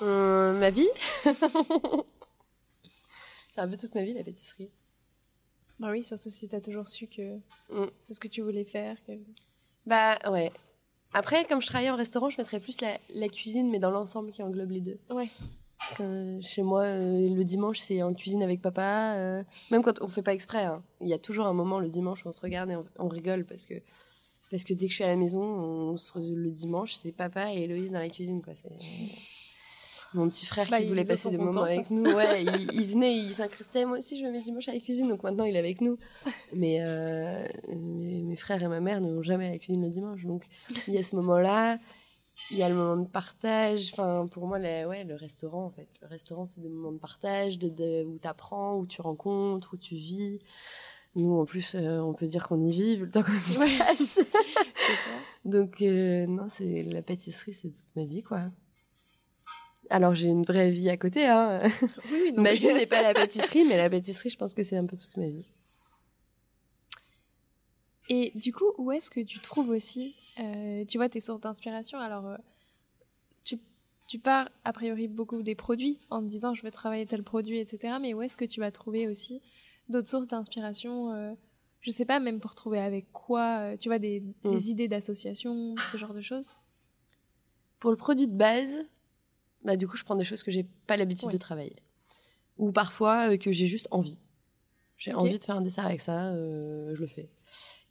Euh, 0.01 0.53
ma 0.53 0.69
vie? 0.71 0.89
C'est 3.49 3.61
un 3.61 3.67
peu 3.67 3.77
toute 3.77 3.93
ma 3.95 4.03
vie 4.03 4.13
la 4.13 4.23
pâtisserie. 4.23 4.69
Bah 5.79 5.89
oui, 5.91 6.03
surtout 6.03 6.29
si 6.29 6.47
t'as 6.47 6.61
toujours 6.61 6.87
su 6.87 7.07
que 7.07 7.37
Mm. 7.69 7.87
c'est 7.99 8.13
ce 8.13 8.19
que 8.19 8.27
tu 8.27 8.41
voulais 8.41 8.65
faire. 8.65 8.97
que- 9.05 9.13
Bah 9.85 10.17
ouais. 10.29 10.51
Après, 11.13 11.45
comme 11.45 11.61
je 11.61 11.67
travaillais 11.67 11.89
en 11.89 11.95
restaurant, 11.95 12.29
je 12.29 12.37
mettrais 12.37 12.59
plus 12.59 12.79
la, 12.81 12.97
la 13.09 13.27
cuisine, 13.29 13.69
mais 13.69 13.79
dans 13.79 13.91
l'ensemble 13.91 14.31
qui 14.31 14.41
englobe 14.43 14.71
les 14.71 14.79
deux. 14.81 14.99
Ouais. 15.09 15.29
Euh, 15.99 16.39
chez 16.41 16.61
moi, 16.63 16.83
euh, 16.83 17.33
le 17.35 17.43
dimanche, 17.43 17.79
c'est 17.79 18.01
en 18.03 18.13
cuisine 18.13 18.43
avec 18.43 18.61
papa. 18.61 19.15
euh, 19.17 19.43
même 19.71 19.81
quand 19.83 20.01
on 20.01 20.07
fait 20.07 20.21
pas 20.21 20.33
exprès, 20.33 20.63
hein. 20.65 20.83
il 21.01 21.07
y 21.07 21.13
a 21.13 21.17
toujours 21.19 21.47
un 21.47 21.53
moment 21.53 21.79
le 21.79 21.89
dimanche 21.89 22.25
où 22.25 22.29
on 22.29 22.31
se 22.31 22.41
regarde 22.41 22.69
et 22.71 22.75
on, 22.75 22.85
on 22.99 23.07
rigole 23.07 23.45
parce 23.45 23.65
que 23.65 23.73
parce 24.51 24.63
que 24.63 24.73
dès 24.73 24.85
que 24.85 24.91
je 24.91 24.95
suis 24.95 25.03
à 25.03 25.07
la 25.07 25.15
maison, 25.15 25.41
on 25.41 25.97
se- 25.97 26.19
le 26.19 26.51
dimanche, 26.51 26.93
c'est 26.93 27.11
papa 27.11 27.51
et 27.53 27.63
Héloïse 27.63 27.91
dans 27.91 27.99
la 27.99 28.09
cuisine. 28.09 28.41
Quoi. 28.41 28.53
C'est 28.53 28.69
mon 30.13 30.27
petit 30.29 30.45
frère 30.45 30.67
Bah, 30.69 30.79
qui 30.81 30.87
voulait 30.87 31.05
passer 31.05 31.29
des 31.29 31.37
moments 31.37 31.63
avec 31.63 31.89
nous. 31.89 32.03
Ouais, 32.03 32.43
il, 32.43 32.69
il 32.73 32.85
venait, 32.87 33.15
il 33.17 33.33
s'incrustait. 33.33 33.85
Moi 33.85 33.99
aussi, 33.99 34.19
je 34.19 34.25
me 34.25 34.31
mets 34.31 34.41
dimanche 34.41 34.67
à 34.67 34.73
la 34.73 34.79
cuisine, 34.79 35.07
donc 35.07 35.23
maintenant 35.23 35.45
il 35.45 35.55
est 35.55 35.59
avec 35.59 35.79
nous. 35.81 35.97
Mais 36.53 36.79
euh, 36.81 37.45
mes, 37.69 38.21
mes 38.23 38.35
frères 38.35 38.61
et 38.61 38.67
ma 38.67 38.81
mère 38.81 38.99
ne 39.01 39.13
vont 39.13 39.23
jamais 39.23 39.47
à 39.47 39.51
la 39.51 39.57
cuisine 39.57 39.83
le 39.83 39.89
dimanche, 39.89 40.25
donc 40.25 40.45
il 40.87 40.93
y 40.93 40.97
a 40.97 41.03
ce 41.03 41.15
moment-là. 41.15 41.79
Il 42.49 42.57
y 42.57 42.63
a 42.63 42.69
le 42.69 42.75
moment 42.75 42.97
de 42.97 43.07
partage. 43.07 43.89
Enfin, 43.93 44.25
pour 44.31 44.47
moi, 44.47 44.57
la- 44.57 44.87
ouais, 44.87 45.03
le 45.03 45.15
restaurant, 45.15 45.65
en 45.65 45.69
fait. 45.69 45.87
Le 46.01 46.07
restaurant, 46.07 46.43
c'est 46.45 46.59
des 46.61 46.69
moments 46.69 46.93
de 46.93 46.97
partage, 46.97 47.59
de, 47.59 47.67
de- 47.69 48.03
où 48.05 48.17
tu 48.19 48.27
apprends, 48.27 48.77
où 48.77 48.85
tu 48.87 48.99
rencontres, 49.01 49.75
où 49.75 49.77
tu 49.77 49.95
vis. 49.95 50.39
Nous, 51.15 51.33
en 51.33 51.45
plus, 51.45 51.75
euh, 51.75 51.99
on 51.99 52.13
peut 52.13 52.25
dire 52.27 52.47
qu'on 52.47 52.59
y 52.65 52.71
vit 52.71 52.95
le 52.97 53.09
temps 53.09 53.21
qu'on 53.23 53.53
y 53.53 53.57
Ouais. 53.57 53.77
passe. 53.77 54.19
Donc, 55.45 55.81
euh, 55.81 56.25
non, 56.25 56.47
c'est 56.49 56.83
la 56.83 57.01
pâtisserie, 57.01 57.53
c'est 57.53 57.69
toute 57.69 57.95
ma 57.95 58.05
vie, 58.05 58.23
quoi. 58.23 58.43
Alors, 59.89 60.15
j'ai 60.15 60.29
une 60.29 60.43
vraie 60.45 60.71
vie 60.71 60.89
à 60.89 60.95
côté. 60.95 61.25
Hein. 61.27 61.63
Oui, 62.11 62.31
non, 62.33 62.41
ma 62.43 62.53
vie 62.53 62.67
n'est 62.73 62.85
pas 62.85 63.01
la 63.01 63.13
pâtisserie, 63.13 63.65
mais 63.65 63.75
la 63.75 63.89
pâtisserie, 63.89 64.29
je 64.29 64.37
pense 64.37 64.53
que 64.53 64.63
c'est 64.63 64.77
un 64.77 64.85
peu 64.85 64.95
toute 64.95 65.17
ma 65.17 65.27
vie. 65.27 65.45
Et 68.09 68.31
du 68.35 68.53
coup, 68.53 68.71
où 68.77 68.91
est-ce 68.91 69.09
que 69.09 69.19
tu 69.21 69.39
trouves 69.39 69.69
aussi, 69.69 70.15
euh, 70.39 70.85
tu 70.85 70.97
vois, 70.97 71.09
tes 71.09 71.19
sources 71.19 71.41
d'inspiration? 71.41 71.99
Alors, 71.99 72.37
tu, 73.43 73.57
tu 74.07 74.17
pars 74.19 74.49
a 74.63 74.73
priori 74.73 75.07
beaucoup 75.07 75.43
des 75.43 75.55
produits 75.55 75.99
en 76.09 76.21
te 76.23 76.27
disant 76.29 76.53
je 76.53 76.63
veux 76.63 76.71
travailler 76.71 77.05
tel 77.05 77.23
produit, 77.23 77.59
etc. 77.59 77.95
Mais 78.01 78.13
où 78.13 78.21
est-ce 78.21 78.37
que 78.37 78.45
tu 78.45 78.59
vas 78.59 78.71
trouver 78.71 79.07
aussi 79.07 79.41
d'autres 79.91 80.07
sources 80.09 80.27
d'inspiration 80.27 81.13
euh, 81.13 81.33
Je 81.81 81.91
sais 81.91 82.05
pas, 82.05 82.19
même 82.19 82.39
pour 82.39 82.55
trouver 82.55 82.79
avec 82.79 83.11
quoi, 83.11 83.75
tu 83.77 83.89
vois, 83.89 83.99
des, 83.99 84.19
des 84.43 84.49
Mm. 84.49 84.69
idées 84.71 84.87
d'association, 84.87 85.75
ce 85.91 85.97
genre 85.97 86.13
de 86.13 86.21
choses. 86.21 86.49
Pour 87.79 87.89
le 87.91 87.97
produit 87.97 88.27
de 88.27 88.35
base, 88.35 88.85
bah, 89.63 89.75
du 89.75 89.87
coup, 89.87 89.97
je 89.97 90.03
prends 90.03 90.15
des 90.15 90.23
choses 90.23 90.43
que 90.43 90.51
j'ai 90.51 90.63
pas 90.87 90.97
l'habitude 90.97 91.27
Ouais. 91.27 91.33
de 91.33 91.37
travailler. 91.37 91.75
Ou 92.57 92.71
parfois 92.71 93.31
euh, 93.33 93.37
que 93.37 93.51
j'ai 93.51 93.65
juste 93.67 93.87
envie. 93.91 94.19
J'ai 94.97 95.13
envie 95.15 95.39
de 95.39 95.43
faire 95.43 95.55
un 95.55 95.61
dessert 95.61 95.85
avec 95.87 95.99
ça, 96.01 96.27
euh, 96.29 96.93
je 96.93 97.01
le 97.01 97.07
fais. 97.07 97.31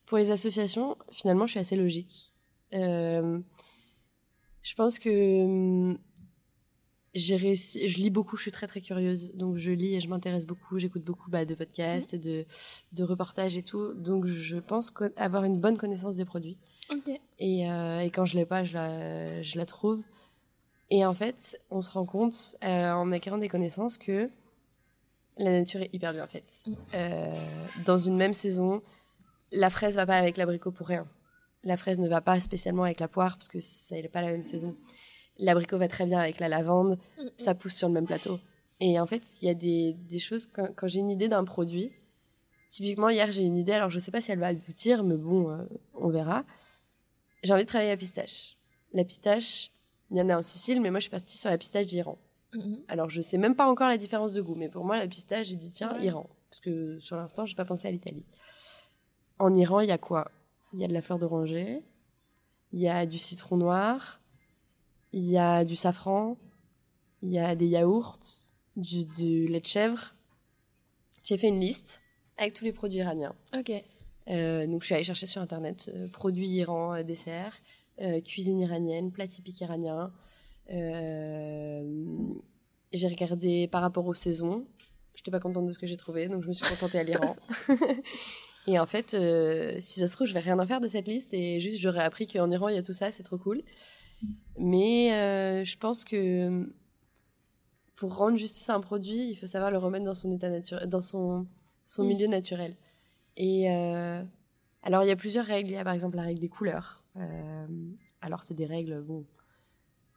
Pour 0.07 0.19
les 0.19 0.31
associations, 0.31 0.97
finalement, 1.11 1.47
je 1.47 1.53
suis 1.53 1.61
assez 1.61 1.75
logique. 1.77 2.33
Euh, 2.75 3.41
je 4.63 4.75
pense 4.75 5.01
que 5.01 5.43
hum, 5.45 5.99
j'ai 7.15 7.37
réussi. 7.37 7.89
Je 7.89 7.99
lis 7.99 8.11
beaucoup, 8.11 8.37
je 8.37 8.43
suis 8.43 8.53
très 8.53 8.67
très 8.67 8.81
curieuse. 8.81 9.33
Donc 9.35 9.57
je 9.57 9.71
lis 9.71 9.95
et 9.95 10.01
je 10.01 10.09
m'intéresse 10.09 10.47
beaucoup. 10.47 10.79
J'écoute 10.79 11.03
beaucoup 11.03 11.31
bah, 11.31 11.45
de 11.45 11.55
podcasts, 11.55 12.15
de, 12.15 12.45
de 12.93 13.05
reportages 13.05 13.57
et 13.57 13.63
tout. 13.63 13.95
Donc 13.95 14.27
je 14.27 14.57
pense 14.57 14.93
avoir 15.17 15.45
une 15.45 15.59
bonne 15.59 15.77
connaissance 15.77 16.17
des 16.17 16.25
produits. 16.25 16.59
Et, 17.39 17.71
euh, 17.71 18.01
et 18.01 18.11
quand 18.11 18.25
je 18.25 18.37
l'ai 18.37 18.47
pas, 18.47 18.65
je 18.65 18.75
la, 18.75 19.43
je 19.43 19.57
la 19.57 19.67
trouve. 19.67 20.03
Et 20.91 21.05
en 21.05 21.15
fait, 21.15 21.61
on 21.71 21.83
se 21.83 21.91
rend 21.93 22.05
compte 22.05 22.57
euh, 22.65 22.93
en 22.93 23.13
acquérant 23.13 23.39
des 23.39 23.49
connaissances 23.49 23.97
que 23.97 24.29
la 25.39 25.53
nature 25.53 25.81
est 25.81 25.91
hyper 25.93 26.13
bien 26.13 26.27
faite. 26.27 26.65
Mm. 26.67 26.75
Euh, 26.95 27.35
dans 27.87 27.97
une 27.97 28.17
même 28.17 28.35
saison, 28.35 28.83
la 29.53 29.71
fraise 29.71 29.95
va 29.95 30.07
pas 30.07 30.17
avec 30.17 30.37
l'abricot 30.37 30.73
pour 30.73 30.89
rien. 30.89 31.07
La 31.63 31.77
fraise 31.77 31.99
ne 31.99 32.09
va 32.09 32.21
pas 32.21 32.41
spécialement 32.41 32.85
avec 32.85 33.01
la 33.01 33.09
poire 33.09 33.37
parce 33.37 33.49
que 33.49 33.61
ça 33.61 33.95
n'est 33.95 34.09
pas 34.09 34.23
la 34.23 34.31
même 34.31 34.45
saison. 34.45 34.77
L'abricot 35.39 35.79
va 35.79 35.89
très 35.89 36.05
bien 36.07 36.19
avec 36.19 36.39
la 36.41 36.49
lavande. 36.49 36.99
Ça 37.39 37.55
pousse 37.55 37.75
sur 37.75 37.89
le 37.89 37.95
même 37.95 38.07
plateau. 38.07 38.39
Et 38.81 38.99
en 38.99 39.07
fait, 39.07 39.23
il 39.43 39.47
y 39.47 39.51
a 39.51 39.55
des, 39.55 39.95
des 39.95 40.19
choses, 40.19 40.47
quand, 40.47 40.69
quand 40.75 40.89
j'ai 40.89 41.01
une 41.01 41.11
idée 41.11 41.29
d'un 41.29 41.45
produit, 41.45 41.93
typiquement 42.69 43.11
hier 43.11 43.31
j'ai 43.33 43.43
une 43.43 43.59
idée, 43.59 43.73
alors 43.73 43.91
je 43.91 43.99
sais 43.99 44.11
pas 44.11 44.21
si 44.21 44.31
elle 44.33 44.39
va 44.39 44.49
aboutir, 44.49 45.03
mais 45.05 45.17
bon, 45.17 45.51
euh, 45.51 45.65
on 45.95 46.09
verra. 46.09 46.45
J'ai 47.43 47.53
envie 47.53 47.65
de 47.65 47.69
travailler 47.69 47.91
à 47.91 47.97
pistache. 47.97 48.57
La 48.93 49.05
pistache, 49.05 49.71
il 50.11 50.17
y 50.17 50.21
en 50.23 50.29
a 50.31 50.39
en 50.39 50.43
Sicile, 50.43 50.81
mais 50.81 50.91
moi 50.91 50.99
je 50.99 51.05
suis 51.05 51.11
partie 51.11 51.37
sur 51.37 51.51
la 51.51 51.59
pistache 51.59 51.87
d'Iran. 51.87 52.19
Mhm. 52.55 52.81
Alors 52.89 53.11
je 53.11 53.21
sais 53.21 53.39
même 53.39 53.55
pas 53.55 53.67
encore 53.67 53.89
la 53.89 53.99
différence 53.99 54.33
de 54.33 54.41
goût, 54.41 54.55
mais 54.57 54.69
pour 54.69 54.85
moi 54.85 54.97
la 54.97 55.07
pistache, 55.07 55.49
j'ai 55.49 55.57
dit 55.57 55.71
tiens, 55.71 55.95
Ouais. 55.95 56.07
Iran. 56.07 56.29
Parce 56.49 56.61
que 56.61 56.99
sur 56.99 57.17
l'instant, 57.17 57.47
j'ai 57.47 57.55
pas 57.55 57.65
pensé 57.65 57.87
à 57.87 57.91
l'Italie. 57.93 58.25
En 59.39 59.55
Iran, 59.55 59.81
il 59.81 59.89
y 59.89 59.93
a 59.93 59.99
quoi? 59.99 60.31
Il 60.73 60.81
y 60.81 60.85
a 60.85 60.89
de 60.89 60.93
la 60.93 61.03
fleur 61.03 61.19
d'oranger, 61.19 61.83
il 62.73 62.81
y 62.81 62.89
a 62.89 63.07
du 63.07 63.19
citron 63.19 63.57
noir, 63.57 64.20
il 65.13 65.25
y 65.25 65.39
a 65.39 65.65
du 65.65 65.77
safran, 65.77 66.37
il 67.23 67.31
y 67.31 67.39
a 67.39 67.55
des 67.55 67.67
yaourts, 67.67 68.19
du, 68.77 69.05
du 69.05 69.47
lait 69.47 69.61
de 69.61 69.67
chèvre. 69.67 70.15
J'ai 71.23 71.37
fait 71.37 71.49
une 71.49 71.61
liste 71.61 72.03
avec 72.37 72.55
tous 72.55 72.65
les 72.65 72.73
produits 72.73 72.99
iraniens. 72.99 73.35
Ok. 73.57 73.73
Euh, 74.29 74.67
donc 74.67 74.83
je 74.83 74.87
suis 74.87 74.95
allée 74.95 75.05
chercher 75.05 75.27
sur 75.27 75.43
internet 75.43 75.91
euh, 75.95 76.09
produits 76.09 76.49
Iran, 76.49 76.95
euh, 76.95 77.03
dessert, 77.03 77.61
cuisine 78.25 78.61
iranienne, 78.61 79.13
plat 79.13 79.29
typique 79.29 79.61
iranien. 79.61 80.11
J'ai 82.93 83.07
regardé 83.09 83.69
par 83.69 83.83
rapport 83.83 84.07
aux 84.07 84.15
saisons. 84.15 84.67
Je 85.15 85.21
n'étais 85.21 85.31
pas 85.31 85.41
contente 85.41 85.67
de 85.67 85.73
ce 85.73 85.79
que 85.79 85.87
j'ai 85.87 85.97
trouvé, 85.97 86.29
donc 86.29 86.43
je 86.43 86.49
me 86.49 86.53
suis 86.53 86.67
contentée 86.67 86.99
à 86.99 87.03
l'Iran. 87.03 87.37
et 88.67 88.79
en 88.79 88.87
fait, 88.87 89.15
euh, 89.15 89.77
si 89.81 90.01
ça 90.01 90.09
se 90.09 90.13
trouve, 90.13 90.27
je 90.27 90.33
vais 90.33 90.41
rien 90.41 90.59
en 90.59 90.67
faire 90.67 90.81
de 90.81 90.89
cette 90.89 91.07
liste 91.07 91.35
et 91.35 91.61
juste 91.61 91.79
j'aurais 91.79 92.03
appris 92.03 92.27
qu'en 92.27 92.51
Iran 92.51 92.69
il 92.69 92.75
y 92.75 92.79
a 92.79 92.83
tout 92.83 92.93
ça, 92.93 93.13
c'est 93.13 93.23
trop 93.23 93.39
cool. 93.39 93.63
Mais 94.59 95.13
euh, 95.15 95.65
je 95.65 95.77
pense 95.79 96.05
que 96.05 96.71
pour 97.97 98.17
rendre 98.17 98.39
justice 98.39 98.69
à 98.71 98.75
un 98.75 98.81
produit, 98.81 99.31
il 99.31 99.37
faut 99.37 99.47
savoir 99.47 99.71
le 99.71 99.79
remettre 99.79 100.05
dans 100.05 100.15
son 100.15 100.31
état 100.31 100.49
naturel, 100.49 100.89
dans 100.89 101.01
son, 101.01 101.47
son 101.87 102.05
Mm. 102.05 102.07
milieu 102.07 102.27
naturel. 102.29 102.77
Et 103.37 103.71
euh, 103.71 104.23
alors, 104.83 105.03
il 105.03 105.09
y 105.09 105.11
a 105.11 105.17
plusieurs 105.17 105.45
règles. 105.47 105.71
Il 105.71 105.75
y 105.75 105.77
a 105.77 105.85
par 105.85 105.93
exemple 105.95 106.17
la 106.17 106.23
règle 106.23 106.41
des 106.41 106.49
couleurs. 106.49 107.03
Euh, 107.17 107.67
alors, 108.21 108.43
c'est 108.43 108.55
des 108.55 108.67
règles, 108.67 109.03
bon, 109.03 109.25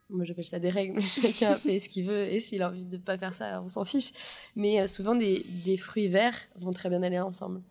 moi 0.09 0.25
j'appelle 0.25 0.45
ça 0.45 0.59
des 0.59 0.69
règles, 0.69 0.95
mais 0.95 1.01
chacun 1.01 1.55
fait 1.55 1.79
ce 1.79 1.89
qu'il 1.89 2.05
veut. 2.05 2.25
Et 2.31 2.39
s'il 2.39 2.61
a 2.61 2.69
envie 2.69 2.85
de 2.85 2.97
ne 2.97 3.01
pas 3.01 3.17
faire 3.17 3.33
ça, 3.33 3.61
on 3.61 3.67
s'en 3.67 3.85
fiche. 3.85 4.11
Mais 4.55 4.79
euh, 4.81 4.87
souvent, 4.87 5.15
des, 5.15 5.45
des 5.65 5.77
fruits 5.77 6.07
verts 6.07 6.37
vont 6.55 6.71
très 6.71 6.89
bien 6.89 7.03
aller 7.03 7.19
ensemble. 7.19 7.61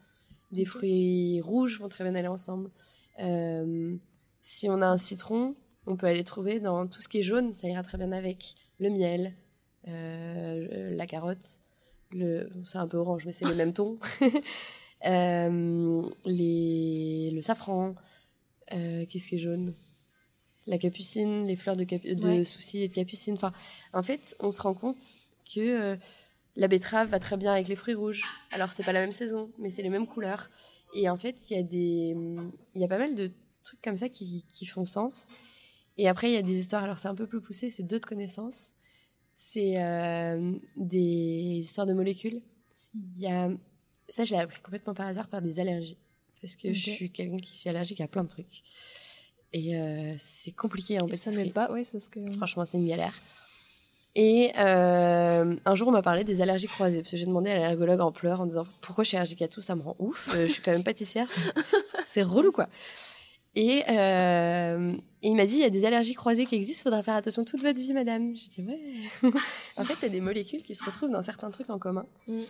Des 0.51 0.67
fruits 0.67 1.41
rouges 1.41 1.79
vont 1.81 1.89
très 1.89 2.05
bien 2.05 2.15
aller 2.15 2.29
ensemble. 2.29 2.71
Si 4.43 4.69
on 4.69 4.83
a 4.83 4.87
un 4.87 4.99
citron, 4.99 5.55
on 5.87 5.97
peut 5.97 6.07
aller 6.07 6.25
trouver 6.25 6.61
dans 6.61 6.87
tout 6.87 7.01
ce 7.03 7.09
qui 7.09 7.19
est 7.19 7.23
jaune, 7.23 7.55
ça 7.55 7.69
ira 7.69 7.83
très 7.83 7.99
bien 7.99 8.13
avec 8.13 8.55
le 8.79 8.91
miel, 8.91 9.35
euh, 9.89 10.95
la 10.95 11.07
carotte, 11.07 11.61
le, 12.11 12.49
c'est 12.65 12.79
un 12.79 12.87
peu 12.87 12.99
orange, 12.99 13.25
mais 13.27 13.33
c'est 13.33 13.45
le 13.47 13.55
même 13.55 13.73
ton. 13.73 13.99
Euh, 15.05 16.09
les, 16.25 17.33
le 17.33 17.43
safran, 17.43 17.97
euh, 18.73 19.05
qu'est-ce 19.07 19.27
qui 19.27 19.35
est 19.35 19.39
jaune? 19.39 19.75
La 20.69 20.79
capucine, 20.79 21.45
les 21.45 21.57
fleurs 21.57 21.75
de, 21.77 21.83
capu- 21.83 22.15
de 22.15 22.29
Ouais. 22.29 22.45
soucis 22.45 22.83
et 22.83 22.89
de 22.89 22.95
capucine. 22.95 23.35
Enfin, 23.35 23.53
en 23.93 24.05
fait, 24.05 24.37
on 24.39 24.53
se 24.53 24.63
rend 24.63 24.75
compte 24.75 25.03
que 25.53 25.99
la 26.55 26.69
betterave 26.69 27.09
va 27.09 27.19
très 27.19 27.37
bien 27.37 27.53
avec 27.53 27.67
les 27.67 27.75
fruits 27.75 27.95
rouges. 27.95 28.23
Alors, 28.53 28.73
c'est 28.73 28.85
pas 28.85 28.93
la 28.93 29.01
même 29.01 29.11
saison, 29.11 29.51
mais 29.59 29.71
c'est 29.71 29.83
les 29.83 29.89
mêmes 29.91 30.07
couleurs. 30.07 30.51
Et 30.95 31.09
en 31.11 31.17
fait, 31.17 31.51
il 31.51 31.57
y 31.57 31.59
a 31.59 31.65
des, 31.65 32.15
y 32.77 32.85
a 32.85 32.89
pas 32.89 32.99
mal 32.99 33.17
de 33.17 33.33
trucs 33.65 33.83
comme 33.83 33.97
ça 33.97 34.09
qui, 34.09 34.45
qui 34.49 34.67
font 34.67 34.85
sens. 34.85 35.31
Et 35.99 36.09
après, 36.09 36.31
il 36.31 36.35
y 36.35 36.39
a 36.39 36.43
des 36.43 36.59
histoires. 36.59 36.85
Alors, 36.85 36.99
c'est 36.99 37.09
un 37.09 37.15
peu 37.15 37.27
plus 37.27 37.41
poussé, 37.41 37.71
c'est 37.71 37.83
d'autres 37.83 38.09
connaissances. 38.09 38.75
C'est 39.35 39.83
euh, 39.83 40.53
des 40.77 41.59
histoires 41.61 41.87
de 41.87 41.93
molécules. 41.93 42.43
Il 42.95 43.21
y 43.21 43.27
a 43.27 43.51
ça, 44.13 44.25
je 44.25 44.35
l'ai 44.35 44.41
appris 44.41 44.61
complètement 44.61 44.95
par 44.95 45.07
hasard 45.07 45.27
par 45.29 45.41
des 45.41 45.59
allergies. 45.59 45.97
Parce 46.41 46.57
que 46.57 46.73
je 46.73 46.91
suis 46.91 47.11
quelqu'un 47.11 47.39
qui 47.39 47.57
suis 47.57 47.71
allergique 47.71 48.01
à 48.01 48.09
plein 48.09 48.25
de 48.25 48.29
trucs. 48.29 48.63
Et 49.53 49.77
euh, 49.77 50.15
c'est 50.19 50.53
compliqué 50.53 51.01
en 51.01 51.09
Et 51.09 51.15
ça 51.15 51.31
n'aide 51.31 51.53
pas, 51.53 51.71
ouais, 51.71 51.85
c'est 51.85 51.99
ce 51.99 52.11
que. 52.11 52.21
Franchement, 52.33 52.65
c'est 52.65 52.79
une 52.79 52.89
galère. 52.89 53.15
Et 54.15 54.53
euh, 54.59 55.57
un 55.65 55.75
jour, 55.75 55.89
on 55.89 55.93
m'a 55.93 56.03
parlé 56.03 56.25
des 56.25 56.43
allergies 56.43 56.67
croisées. 56.67 56.99
Parce 56.99 57.13
que 57.13 57.17
j'ai 57.17 57.27
demandé 57.27 57.51
à 57.51 57.55
l'allergologue 57.55 58.01
en 58.01 58.13
pleurs 58.13 58.41
en 58.41 58.47
disant 58.47 58.67
pourquoi 58.81 59.05
je 59.05 59.09
suis 59.09 59.17
allergique 59.17 59.43
à 59.43 59.49
tout, 59.49 59.61
ça 59.61 59.77
me 59.77 59.83
rend 59.83 59.97
ouf. 59.99 60.29
Euh, 60.35 60.47
je 60.47 60.53
suis 60.53 60.63
quand 60.63 60.73
même 60.73 60.85
pâtissière, 60.85 61.29
c'est 62.05 62.23
relou 62.23 62.53
quoi. 62.53 62.69
Et, 63.55 63.83
euh, 63.91 64.95
et 65.23 65.29
il 65.29 65.37
m'a 65.37 65.45
dit 65.47 65.55
il 65.57 65.61
y 65.61 65.65
a 65.65 65.71
des 65.71 65.85
allergies 65.85 66.15
croisées 66.15 66.47
qui 66.47 66.55
existent, 66.55 66.85
faudra 66.85 67.03
faire 67.03 67.15
attention 67.15 67.45
toute 67.45 67.61
votre 67.63 67.79
vie, 67.79 67.93
madame. 67.93 68.35
J'ai 68.35 68.49
dit 68.49 68.63
ouais. 68.63 69.31
en 69.77 69.85
fait, 69.85 69.95
il 70.01 70.03
y 70.03 70.07
a 70.07 70.09
des 70.09 70.21
molécules 70.23 70.63
qui 70.63 70.75
se 70.75 70.83
retrouvent 70.85 71.11
dans 71.11 71.23
certains 71.23 71.51
trucs 71.51 71.69
en 71.71 71.79
commun. 71.79 72.07
Mm. 72.27 72.41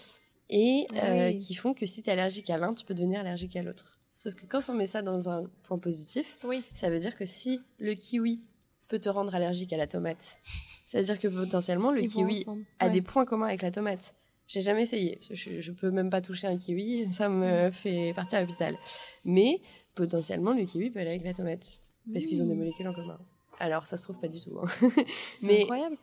Et 0.50 0.86
Ah 0.94 1.06
euh, 1.06 1.26
oui. 1.28 1.38
qui 1.38 1.54
font 1.54 1.74
que 1.74 1.86
si 1.86 2.02
tu 2.02 2.10
es 2.10 2.12
allergique 2.12 2.50
à 2.50 2.58
l'un, 2.58 2.72
tu 2.72 2.84
peux 2.84 2.94
devenir 2.94 3.20
allergique 3.20 3.56
à 3.56 3.62
l'autre. 3.62 3.98
Sauf 4.14 4.34
que 4.34 4.44
quand 4.46 4.68
on 4.68 4.74
met 4.74 4.86
ça 4.86 5.00
dans 5.02 5.28
un 5.28 5.44
point 5.62 5.78
positif, 5.78 6.36
Oui. 6.44 6.62
ça 6.72 6.90
veut 6.90 7.00
dire 7.00 7.16
que 7.16 7.24
si 7.26 7.60
le 7.78 7.94
kiwi 7.94 8.42
peut 8.88 8.98
te 8.98 9.08
rendre 9.08 9.34
allergique 9.34 9.72
à 9.72 9.78
la 9.78 9.86
tomate, 9.86 10.38
ça 10.84 10.98
veut 10.98 11.04
dire 11.04 11.18
que 11.18 11.28
potentiellement 11.28 11.90
le 11.90 12.02
Ils 12.02 12.10
kiwi 12.10 12.44
a 12.78 12.86
Ouais. 12.86 12.90
des 12.92 13.00
points 13.02 13.24
communs 13.24 13.46
avec 13.46 13.62
la 13.62 13.70
tomate. 13.70 14.14
J'ai 14.46 14.60
jamais 14.60 14.82
essayé. 14.82 15.18
Je, 15.30 15.60
je 15.62 15.72
peux 15.72 15.90
même 15.90 16.10
pas 16.10 16.20
toucher 16.20 16.46
un 16.46 16.58
kiwi, 16.58 17.08
ça 17.12 17.28
me 17.30 17.70
fait 17.70 18.12
partir 18.14 18.38
à 18.38 18.42
l'hôpital. 18.42 18.76
Mais 19.24 19.60
potentiellement 19.94 20.52
le 20.52 20.64
kiwi 20.64 20.90
peut 20.90 21.00
aller 21.00 21.10
avec 21.10 21.24
la 21.24 21.34
tomate 21.34 21.78
parce 22.12 22.26
qu'ils 22.26 22.42
ont 22.42 22.46
des 22.46 22.54
Mmh. 22.54 22.58
molécules 22.58 22.88
en 22.88 22.94
commun. 22.94 23.18
Alors 23.60 23.86
ça 23.86 23.96
se 23.96 24.02
trouve 24.04 24.18
pas 24.20 24.28
du 24.28 24.40
tout. 24.40 24.58
hein. 24.58 24.64
C'est 25.36 25.46
mais- 25.46 25.62
incroyable. 25.62 25.96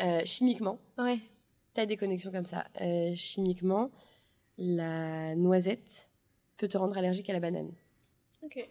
Euh, 0.00 0.20
chimiquement, 0.24 0.78
Ouais. 0.98 1.18
tu 1.74 1.80
as 1.80 1.86
des 1.86 1.96
connexions 1.96 2.30
comme 2.30 2.44
ça. 2.46 2.66
Euh, 2.80 3.14
chimiquement, 3.16 3.90
la 4.58 5.34
noisette 5.36 6.10
peut 6.56 6.68
te 6.68 6.76
rendre 6.78 6.96
allergique 6.98 7.28
à 7.30 7.32
la 7.32 7.40
banane. 7.40 7.72
Ok. 8.42 8.68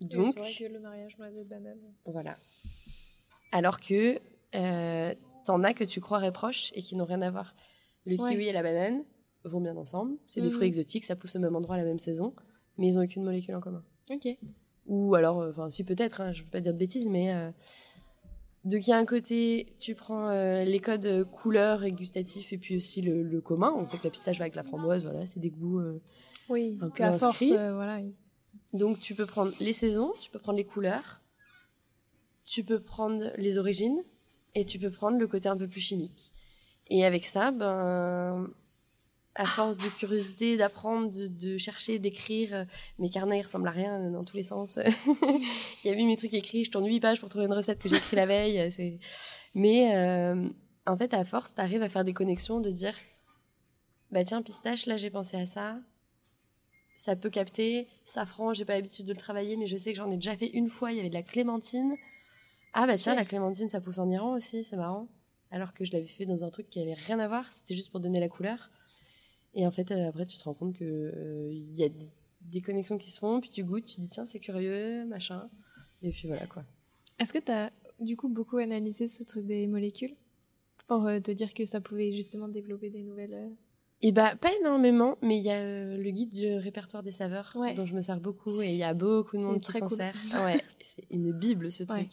Donc, 0.00 0.32
c'est 0.34 0.40
vrai 0.40 0.52
que 0.58 0.64
le 0.72 0.80
mariage 0.80 1.18
noisette 1.18 1.48
banane. 1.48 1.78
Voilà. 2.06 2.36
Alors 3.52 3.80
que 3.80 4.18
euh, 4.54 5.14
t'en 5.44 5.62
as 5.62 5.74
que 5.74 5.84
tu 5.84 6.00
croirais 6.00 6.32
proches 6.32 6.70
et 6.74 6.82
qui 6.82 6.96
n'ont 6.96 7.04
rien 7.04 7.20
à 7.22 7.30
voir. 7.30 7.54
Le 8.06 8.16
Ouais. 8.16 8.30
kiwi 8.30 8.46
et 8.46 8.52
la 8.52 8.62
banane 8.62 9.04
vont 9.44 9.60
bien 9.60 9.76
ensemble. 9.76 10.16
C'est 10.26 10.40
des 10.40 10.48
Mhm. 10.48 10.52
fruits 10.54 10.66
exotiques, 10.68 11.04
ça 11.04 11.16
pousse 11.16 11.36
au 11.36 11.38
même 11.40 11.54
endroit 11.56 11.74
à 11.74 11.78
la 11.78 11.84
même 11.84 11.98
saison, 11.98 12.34
mais 12.78 12.88
ils 12.88 12.94
n'ont 12.96 13.04
aucune 13.04 13.22
molécule 13.24 13.54
en 13.54 13.60
commun. 13.60 13.82
Ok. 14.10 14.28
Ou 14.86 15.14
alors, 15.14 15.40
euh, 15.40 15.50
enfin, 15.50 15.70
si 15.70 15.84
peut-être, 15.84 16.20
hein, 16.20 16.32
je 16.32 16.40
ne 16.40 16.44
veux 16.44 16.50
pas 16.50 16.60
dire 16.60 16.72
de 16.72 16.78
bêtises, 16.78 17.08
mais. 17.08 17.32
Euh, 17.34 17.50
donc, 18.64 18.86
il 18.86 18.90
y 18.90 18.92
a 18.92 18.98
un 18.98 19.06
côté, 19.06 19.74
tu 19.78 19.94
prends 19.94 20.28
euh, 20.28 20.64
les 20.64 20.80
codes 20.80 21.24
couleurs 21.30 21.82
et 21.84 21.92
gustatifs, 21.92 22.52
et 22.52 22.58
puis 22.58 22.76
aussi 22.76 23.00
le, 23.00 23.22
le 23.22 23.40
commun. 23.40 23.72
On 23.76 23.86
sait 23.86 23.96
que 23.96 24.04
la 24.04 24.10
pistache 24.10 24.38
va 24.38 24.44
avec 24.44 24.54
la 24.54 24.62
framboise, 24.64 25.02
voilà, 25.02 25.24
c'est 25.26 25.40
des 25.40 25.48
goûts. 25.50 25.80
Oui. 26.50 26.76
Un 26.80 26.88
peu 26.88 26.90
qu'à 26.94 27.12
force, 27.14 27.42
voilà. 27.42 28.00
il- 28.00 28.12
Donc 28.78 28.98
tu 28.98 29.14
peux 29.14 29.24
prendre 29.26 29.52
les 29.60 29.72
saisons, 29.72 30.12
tu 30.20 30.30
peux 30.30 30.38
prendre 30.38 30.58
les 30.58 30.64
couleurs, 30.66 31.22
tu 32.44 32.62
peux 32.64 32.80
prendre 32.80 33.30
les 33.36 33.56
origines 33.58 34.02
et 34.54 34.64
tu 34.64 34.78
peux 34.78 34.90
prendre 34.90 35.18
le 35.18 35.26
côté 35.26 35.48
un 35.48 35.56
peu 35.56 35.68
plus 35.68 35.80
chimique. 35.80 36.32
Et 36.88 37.04
avec 37.04 37.24
ça, 37.24 37.52
ben 37.52 38.50
à 39.36 39.46
force 39.46 39.78
de 39.78 39.88
curiosité, 39.88 40.56
d'apprendre, 40.56 41.10
de, 41.12 41.56
chercher, 41.56 41.98
d'écrire, 41.98 42.54
euh, 42.54 42.64
mes 42.98 43.10
carnets 43.10 43.38
ils 43.38 43.42
ressemblent 43.42 43.68
à 43.68 43.72
rien 43.72 44.10
dans 44.10 44.24
tous 44.24 44.36
les 44.36 44.42
sens. 44.42 44.78
Il 45.84 45.90
y 45.90 45.94
a 45.94 45.98
eu 45.98 46.04
mes 46.04 46.16
trucs 46.16 46.34
écrits, 46.34 46.64
je 46.64 46.70
tourne 46.70 46.86
8 46.86 47.00
pages 47.00 47.20
pour 47.20 47.28
trouver 47.28 47.46
une 47.46 47.52
recette 47.52 47.78
que 47.78 47.88
j'ai 47.88 47.96
écrite 47.96 48.12
la 48.12 48.26
veille. 48.26 48.98
Mais 49.54 49.94
en 50.86 50.96
fait, 50.96 51.14
à 51.14 51.24
force, 51.24 51.54
tu 51.54 51.60
arrives 51.60 51.82
à 51.82 51.88
faire 51.88 52.04
des 52.04 52.12
connexions, 52.12 52.60
de 52.60 52.70
dire 52.70 52.94
bah 54.10 54.24
tiens, 54.24 54.42
pistache, 54.42 54.86
là 54.86 54.96
j'ai 54.96 55.10
pensé 55.10 55.36
à 55.36 55.46
ça. 55.46 55.78
Ça 56.96 57.16
peut 57.16 57.30
capter. 57.30 57.88
Safran, 58.04 58.52
j'ai 58.52 58.64
pas 58.64 58.74
l'habitude 58.74 59.06
de 59.06 59.12
le 59.12 59.18
travailler, 59.18 59.56
mais 59.56 59.66
je 59.66 59.76
sais 59.76 59.92
que 59.92 59.96
j'en 59.96 60.10
ai 60.10 60.16
déjà 60.16 60.36
fait 60.36 60.48
une 60.48 60.68
fois. 60.68 60.92
Il 60.92 60.96
y 60.96 61.00
avait 61.00 61.08
de 61.08 61.14
la 61.14 61.22
clémentine. 61.22 61.94
Ah 62.72 62.86
bah 62.86 62.98
tiens, 62.98 63.14
la 63.14 63.24
clémentine, 63.24 63.68
ça 63.68 63.80
pousse 63.80 63.98
en 63.98 64.10
Iran 64.10 64.34
aussi, 64.34 64.64
c'est 64.64 64.76
marrant. 64.76 65.08
Alors 65.50 65.72
que 65.72 65.84
je 65.84 65.92
l'avais 65.92 66.06
fait 66.06 66.26
dans 66.26 66.44
un 66.44 66.50
truc 66.50 66.68
qui 66.68 66.80
avait 66.80 66.94
rien 66.94 67.18
à 67.18 67.28
voir, 67.28 67.52
c'était 67.52 67.74
juste 67.74 67.90
pour 67.90 68.00
donner 68.00 68.20
la 68.20 68.28
couleur. 68.28 68.70
Et 69.54 69.66
en 69.66 69.70
fait, 69.70 69.90
euh, 69.90 70.08
après, 70.08 70.26
tu 70.26 70.38
te 70.38 70.44
rends 70.44 70.54
compte 70.54 70.76
que 70.76 70.84
euh, 70.84 71.48
il 71.52 71.74
y 71.78 71.84
a 71.84 71.88
des, 72.42 72.60
connexions 72.60 72.98
qui 72.98 73.10
se 73.10 73.18
font, 73.18 73.40
puis 73.40 73.50
tu 73.50 73.64
goûtes, 73.64 73.84
tu 73.84 74.00
dis 74.00 74.08
tiens, 74.08 74.24
c'est 74.24 74.40
curieux, 74.40 75.04
machin. 75.06 75.48
Et 76.02 76.10
puis 76.10 76.28
voilà 76.28 76.46
quoi. 76.46 76.64
Est-ce 77.18 77.32
que 77.32 77.38
tu 77.38 77.52
as 77.52 77.72
du 77.98 78.16
coup 78.16 78.28
beaucoup 78.28 78.56
analysé 78.56 79.06
ce 79.06 79.24
truc 79.24 79.46
des 79.46 79.66
molécules? 79.66 80.14
Pour 80.86 81.06
euh, 81.06 81.20
te 81.20 81.30
dire 81.30 81.54
que 81.54 81.64
ça 81.64 81.80
pouvait 81.80 82.12
justement 82.12 82.48
développer 82.48 82.90
des 82.90 83.02
nouvelles 83.02 83.52
et 84.02 84.12
bah 84.12 84.34
pas 84.34 84.48
énormément, 84.60 85.18
mais 85.20 85.36
il 85.36 85.42
y 85.42 85.50
a 85.50 85.94
le 85.94 86.10
guide 86.10 86.32
du 86.32 86.54
répertoire 86.54 87.02
des 87.02 87.12
saveurs 87.12 87.52
dont 87.76 87.84
je 87.84 87.94
me 87.94 88.00
sers 88.00 88.18
beaucoup 88.18 88.62
et 88.62 88.70
il 88.70 88.76
y 88.76 88.82
a 88.82 88.94
beaucoup 88.94 89.36
de 89.36 89.42
monde 89.42 89.60
qui 89.60 89.72
s'en 89.72 89.90
sert. 89.90 90.14
ouais, 90.46 90.64
c'est 90.80 91.04
une 91.10 91.32
bible 91.32 91.70
ce 91.70 91.82
truc. 91.82 92.08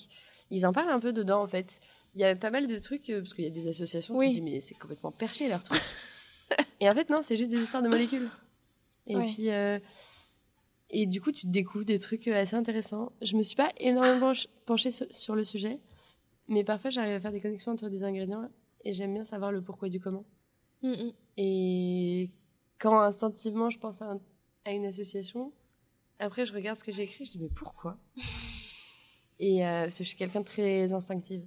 Ils 0.51 0.65
en 0.65 0.73
parlent 0.73 0.89
un 0.89 0.99
peu 0.99 1.13
dedans 1.13 1.41
en 1.41 1.47
fait. 1.47 1.79
Il 2.13 2.19
y 2.19 2.25
a 2.25 2.35
pas 2.35 2.51
mal 2.51 2.67
de 2.67 2.77
trucs 2.77 3.07
parce 3.07 3.33
qu'il 3.33 3.45
y 3.45 3.47
a 3.47 3.51
des 3.51 3.69
associations 3.69 4.19
qui 4.19 4.29
disent 4.31 4.41
mais 4.41 4.59
c'est 4.59 4.75
complètement 4.75 5.11
perché 5.11 5.47
leur 5.47 5.63
truc. 5.63 5.81
et 6.79 6.89
en 6.89 6.93
fait 6.93 7.09
non, 7.09 7.21
c'est 7.21 7.37
juste 7.37 7.49
des 7.49 7.61
histoires 7.61 7.83
de 7.83 7.89
molécules. 7.89 8.29
Et 9.07 9.15
puis 9.17 9.49
et 10.89 11.05
du 11.05 11.21
coup 11.21 11.31
tu 11.31 11.47
découvres 11.47 11.85
des 11.85 11.99
trucs 11.99 12.27
assez 12.27 12.55
intéressants. 12.55 13.11
Je 13.21 13.35
me 13.35 13.43
suis 13.43 13.55
pas 13.55 13.71
énormément 13.77 14.31
penchée 14.65 14.91
sur 14.91 15.35
le 15.35 15.43
sujet, 15.43 15.79
mais 16.47 16.63
parfois 16.63 16.89
j'arrive 16.89 17.15
à 17.15 17.19
faire 17.19 17.31
des 17.31 17.41
connexions 17.41 17.73
entre 17.73 17.89
des 17.89 18.03
ingrédients 18.03 18.49
et 18.85 18.93
j'aime 18.93 19.13
bien 19.13 19.25
savoir 19.25 19.51
le 19.51 19.61
pourquoi 19.61 19.89
du 19.89 19.99
comment. 19.99 20.25
Mm, 20.81 20.91
mm. 20.91 21.11
Et 21.37 22.31
quand 22.79 22.99
instinctivement 22.99 23.69
je 23.69 23.79
pense 23.79 24.01
à, 24.01 24.17
une 24.67 24.85
association, 24.85 25.51
après 26.19 26.45
je 26.45 26.53
regarde 26.53 26.77
ce 26.77 26.83
que 26.83 26.91
j'ai 26.91 27.03
écrit, 27.03 27.25
je 27.25 27.31
dis 27.31 27.39
mais 27.39 27.49
pourquoi? 27.49 27.97
Et 29.39 29.63
euh, 29.67 29.83
parce 29.83 29.99
que 29.99 30.03
je 30.03 30.09
suis 30.09 30.17
quelqu'un 30.17 30.39
de 30.39 30.45
très 30.45 30.93
instinctive. 30.93 31.45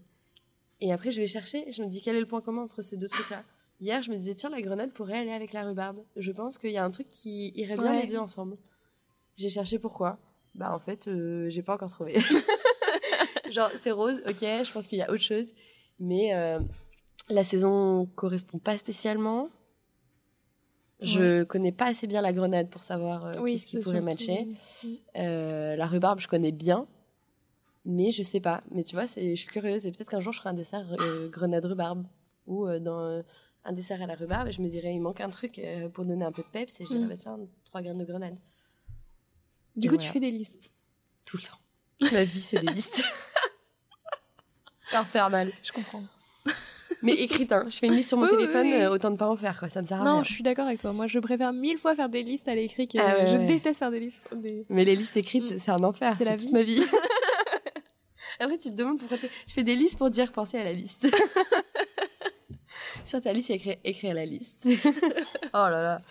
Et 0.81 0.93
après 0.93 1.11
je 1.11 1.21
vais 1.21 1.27
chercher, 1.27 1.71
je 1.73 1.83
me 1.83 1.89
dis 1.89 2.03
quel 2.03 2.15
est 2.15 2.21
le 2.21 2.27
point 2.27 2.41
commun 2.41 2.63
entre 2.63 2.83
ces 2.83 2.97
deux 2.97 3.09
trucs-là? 3.09 3.43
Hier 3.81 4.03
je 4.03 4.11
me 4.11 4.17
disais 4.17 4.35
tiens 4.35 4.51
la 4.51 4.61
grenade 4.61 4.93
pourrait 4.93 5.19
aller 5.19 5.33
avec 5.33 5.53
la 5.53 5.65
rhubarbe. 5.65 6.03
Je 6.17 6.33
pense 6.33 6.59
qu'il 6.59 6.71
y 6.71 6.77
a 6.77 6.85
un 6.85 6.91
truc 6.91 7.09
qui 7.09 7.53
irait 7.55 7.75
bien 7.75 7.99
les 7.99 8.07
deux 8.07 8.19
ensemble. 8.19 8.57
J'ai 9.37 9.49
cherché 9.49 9.79
pourquoi. 9.79 10.19
Bah 10.55 10.75
en 10.75 10.79
fait 10.79 11.09
euh, 11.09 11.49
j'ai 11.49 11.63
pas 11.63 11.75
encore 11.75 11.91
trouvé. 11.91 12.19
Genre 13.51 13.71
c'est 13.77 13.91
rose, 13.91 14.23
ok, 14.27 14.41
je 14.41 14.73
pense 14.73 14.87
qu'il 14.87 14.99
y 14.99 15.03
a 15.03 15.11
autre 15.11 15.23
chose. 15.23 15.53
Mais 15.99 16.35
euh, 16.35 16.61
la 17.29 17.43
saison 17.43 18.07
correspond 18.17 18.59
pas 18.59 18.77
spécialement. 18.77 19.49
Je 21.03 21.45
connais 21.45 21.73
pas 21.73 21.87
assez 21.87 22.07
bien 22.07 22.21
la 22.21 22.33
grenade 22.33 22.69
pour 22.69 22.83
savoir 22.83 23.27
euh, 23.27 23.57
ce 23.57 23.79
qui 23.79 23.83
pourrait 23.83 24.03
matcher. 24.03 24.49
Euh, 25.17 25.75
la 25.77 25.87
rhubarbe, 25.87 26.21
je 26.21 26.29
connais 26.29 26.53
bien, 26.53 26.87
mais 27.85 28.11
je 28.11 28.23
sais 28.23 28.41
pas. 28.41 28.63
Mais 28.71 28.85
tu 28.85 28.97
vois, 28.97 29.07
je 29.07 29.35
suis 29.35 29.47
curieuse 29.47 29.87
et 29.87 29.93
peut-être 29.93 30.11
qu'un 30.11 30.21
jour 30.21 30.33
je 30.33 30.39
ferai 30.39 30.51
un 30.51 30.55
dessert 30.55 30.87
euh, 31.01 31.29
grenade 31.31 31.65
rhubarbe 31.65 32.07
ou 32.47 32.67
dans 32.81 33.23
un 33.65 33.73
dessert 33.73 34.01
à 34.03 34.07
la 34.07 34.15
rhubarbe 34.15 34.49
et 34.49 34.53
je 34.53 34.63
me 34.63 34.69
dirais 34.69 34.95
il 34.95 35.01
manque 35.01 35.21
un 35.21 35.31
truc 35.31 35.61
pour 35.93 36.05
donner 36.05 36.25
un 36.25 36.33
peu 36.33 36.43
de 36.43 36.49
peps 36.49 36.81
et 36.81 36.85
je 36.85 36.91
dirais 36.91 37.05
mm. 37.05 37.09
bah, 37.09 37.17
tiens 37.17 37.39
trois 37.65 37.83
graines 37.83 37.99
de 37.99 38.05
grenade. 38.05 38.37
Du 39.77 39.89
coup, 39.89 39.97
tu 39.97 40.09
fais 40.09 40.21
des 40.21 40.31
listes 40.31 40.73
tout 41.25 41.37
le 41.37 41.43
temps. 41.43 42.13
Ma 42.13 42.25
vie, 42.25 42.41
c'est 42.41 42.61
des 42.61 42.73
listes. 42.73 43.03
Infernal. 44.93 45.53
Je 45.63 45.73
comprends. 45.73 46.03
Mais 47.03 47.13
écrite, 47.13 47.53
hein. 47.53 47.67
Je 47.69 47.79
fais 47.79 47.87
une 47.87 47.95
liste 47.95 48.09
sur 48.09 48.19
mon 48.19 48.27
téléphone, 48.29 48.67
euh, 48.73 48.91
autant 48.91 49.11
de 49.11 49.17
pas 49.17 49.29
en 49.29 49.37
faire, 49.37 49.59
quoi. 49.59 49.69
Ça 49.69 49.81
me 49.81 49.87
sert 49.87 50.01
à 50.01 50.05
non, 50.05 50.11
rien. 50.11 50.19
Non, 50.19 50.25
je 50.25 50.33
suis 50.33 50.43
d'accord 50.43 50.67
avec 50.67 50.81
toi. 50.81 50.93
Moi, 50.93 51.07
je 51.07 51.19
préfère 51.19 51.53
mille 51.53 51.79
fois 51.79 51.95
faire 51.95 52.09
des 52.09 52.23
listes 52.23 52.49
à 52.49 52.55
l'écrit 52.55 52.89
que 52.89 52.99
ah 52.99 53.27
je 53.27 53.37
déteste 53.37 53.79
faire 53.79 53.91
des 53.91 54.01
listes. 54.01 54.29
Mais 54.69 54.85
les 54.85 54.97
listes 54.97 55.17
écrites, 55.17 55.53
mm. 55.53 55.59
c'est 55.59 55.71
un 55.71 55.85
enfer. 55.85 56.15
C'est 56.19 56.37
toute 56.37 56.53
ma 56.53 56.63
vie. 56.63 56.83
Après, 58.41 58.59
tu 58.59 58.71
te 58.71 58.75
demandes 58.75 58.99
pourquoi 58.99 59.19
tu 59.19 59.29
fais 59.47 59.63
des 59.63 59.77
listes 59.77 59.99
pour 59.99 60.11
dire 60.11 60.33
penser 60.33 60.59
à 60.59 60.65
la 60.65 60.73
liste. 60.73 61.07
Sur 63.05 63.21
ta 63.21 63.33
liste, 63.33 63.51
écrit, 63.51 64.09
à 64.09 64.15
la 64.15 64.27
liste. 64.27 64.67
oh 65.53 65.53
là 65.53 65.83
là. 65.83 66.03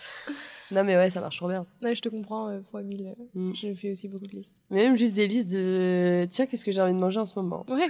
Non, 0.70 0.84
mais 0.84 0.96
ouais, 0.96 1.10
ça 1.10 1.20
marche 1.20 1.36
trop 1.36 1.48
bien. 1.48 1.66
Ouais, 1.82 1.94
je 1.94 2.02
te 2.02 2.08
comprends, 2.08 2.48
euh, 2.48 2.60
fois 2.70 2.82
mille. 2.82 3.14
Euh, 3.18 3.24
mm. 3.34 3.54
Je 3.54 3.74
fais 3.74 3.90
aussi 3.90 4.08
beaucoup 4.08 4.26
de 4.26 4.36
listes. 4.36 4.56
Mais 4.70 4.84
même 4.84 4.96
juste 4.96 5.14
des 5.14 5.26
listes 5.26 5.50
de 5.50 6.26
tiens, 6.30 6.46
qu'est-ce 6.46 6.64
que 6.64 6.70
j'ai 6.70 6.80
envie 6.80 6.92
de 6.92 6.98
manger 6.98 7.18
en 7.18 7.24
ce 7.24 7.38
moment? 7.38 7.66
Ouais. 7.68 7.88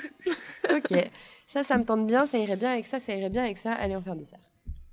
ok. 0.77 1.11
Ça, 1.47 1.63
ça 1.63 1.77
me 1.77 1.85
tente 1.85 2.07
bien, 2.07 2.27
ça 2.27 2.39
irait 2.39 2.57
bien 2.57 2.71
avec 2.71 2.87
ça, 2.87 3.01
ça 3.01 3.15
irait 3.15 3.31
bien 3.31 3.45
avec 3.45 3.59
ça. 3.59 3.73
Allez, 3.73 3.97
on 3.97 4.01
fait 4.01 4.11
un 4.11 4.17
dessert. 4.17 4.41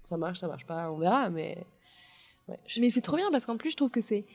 Ça 0.10 0.18
marche, 0.18 0.40
ça 0.40 0.48
marche 0.48 0.66
pas, 0.66 0.92
on 0.92 0.98
verra, 0.98 1.30
mais. 1.30 1.58
Ouais, 2.48 2.60
mais 2.80 2.90
c'est 2.90 3.02
trop 3.02 3.18
bien 3.18 3.30
parce 3.32 3.46
qu'en 3.46 3.58
plus, 3.58 3.72
je 3.72 3.78
trouve 3.78 3.92
que 3.92 4.02
c'est 4.02 4.26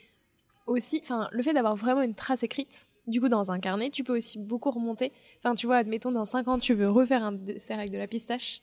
aussi. 0.67 1.01
Enfin, 1.03 1.29
le 1.33 1.43
fait 1.43 1.53
d'avoir 1.53 1.77
vraiment 1.77 2.03
une 2.03 2.15
trace 2.15 2.43
écrite, 2.43 2.87
du 3.07 3.21
coup, 3.21 3.29
dans 3.29 3.51
un 3.51 3.59
carnet, 3.59 3.91
tu 3.91 4.05
peux 4.05 4.17
aussi 4.17 4.39
beaucoup 4.39 4.71
remonter. 4.71 5.13
Enfin, 5.39 5.55
tu 5.55 5.67
vois, 5.67 5.77
admettons, 5.77 6.13
dans 6.13 6.25
5 6.25 6.49
ans, 6.49 6.59
tu 6.59 6.75
veux 6.75 6.89
refaire 6.89 7.23
un 7.23 7.33
dessert 7.33 7.79
avec 7.79 7.91
de 7.91 7.99
la 7.99 8.07
pistache. 8.07 8.63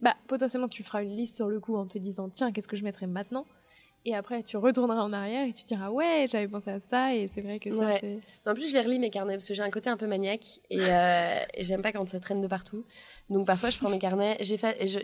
Bah, 0.00 0.16
potentiellement, 0.26 0.68
tu 0.68 0.82
feras 0.82 1.02
une 1.02 1.14
liste 1.14 1.36
sur 1.36 1.48
le 1.48 1.60
coup 1.60 1.76
en 1.76 1.86
te 1.86 1.98
disant, 1.98 2.28
tiens, 2.28 2.52
qu'est-ce 2.52 2.68
que 2.68 2.76
je 2.76 2.84
mettrai 2.84 3.06
maintenant? 3.06 3.46
Et 4.04 4.14
après, 4.14 4.42
tu 4.42 4.56
retourneras 4.56 5.02
en 5.02 5.12
arrière 5.12 5.46
et 5.46 5.52
tu 5.52 5.64
diras 5.64 5.90
ouais, 5.90 6.26
j'avais 6.30 6.46
pensé 6.48 6.70
à 6.70 6.78
ça 6.78 7.14
et 7.14 7.26
c'est 7.26 7.40
vrai 7.40 7.58
que 7.58 7.70
ça 7.70 7.98
c'est. 8.00 8.20
En 8.46 8.54
plus, 8.54 8.68
je 8.68 8.72
les 8.72 8.80
relis 8.80 8.98
mes 8.98 9.10
carnets 9.10 9.34
parce 9.34 9.46
que 9.46 9.54
j'ai 9.54 9.62
un 9.62 9.70
côté 9.70 9.90
un 9.90 9.96
peu 9.96 10.06
maniaque 10.06 10.60
et, 10.70 10.80
euh, 10.80 11.40
j'aime 11.58 11.82
pas 11.82 11.92
quand 11.92 12.08
ça 12.08 12.20
traîne 12.20 12.40
de 12.40 12.46
partout. 12.46 12.84
Donc 13.28 13.46
parfois, 13.46 13.70
je 13.70 13.78
prends 13.78 13.90
mes 13.90 13.98
carnets, 13.98 14.38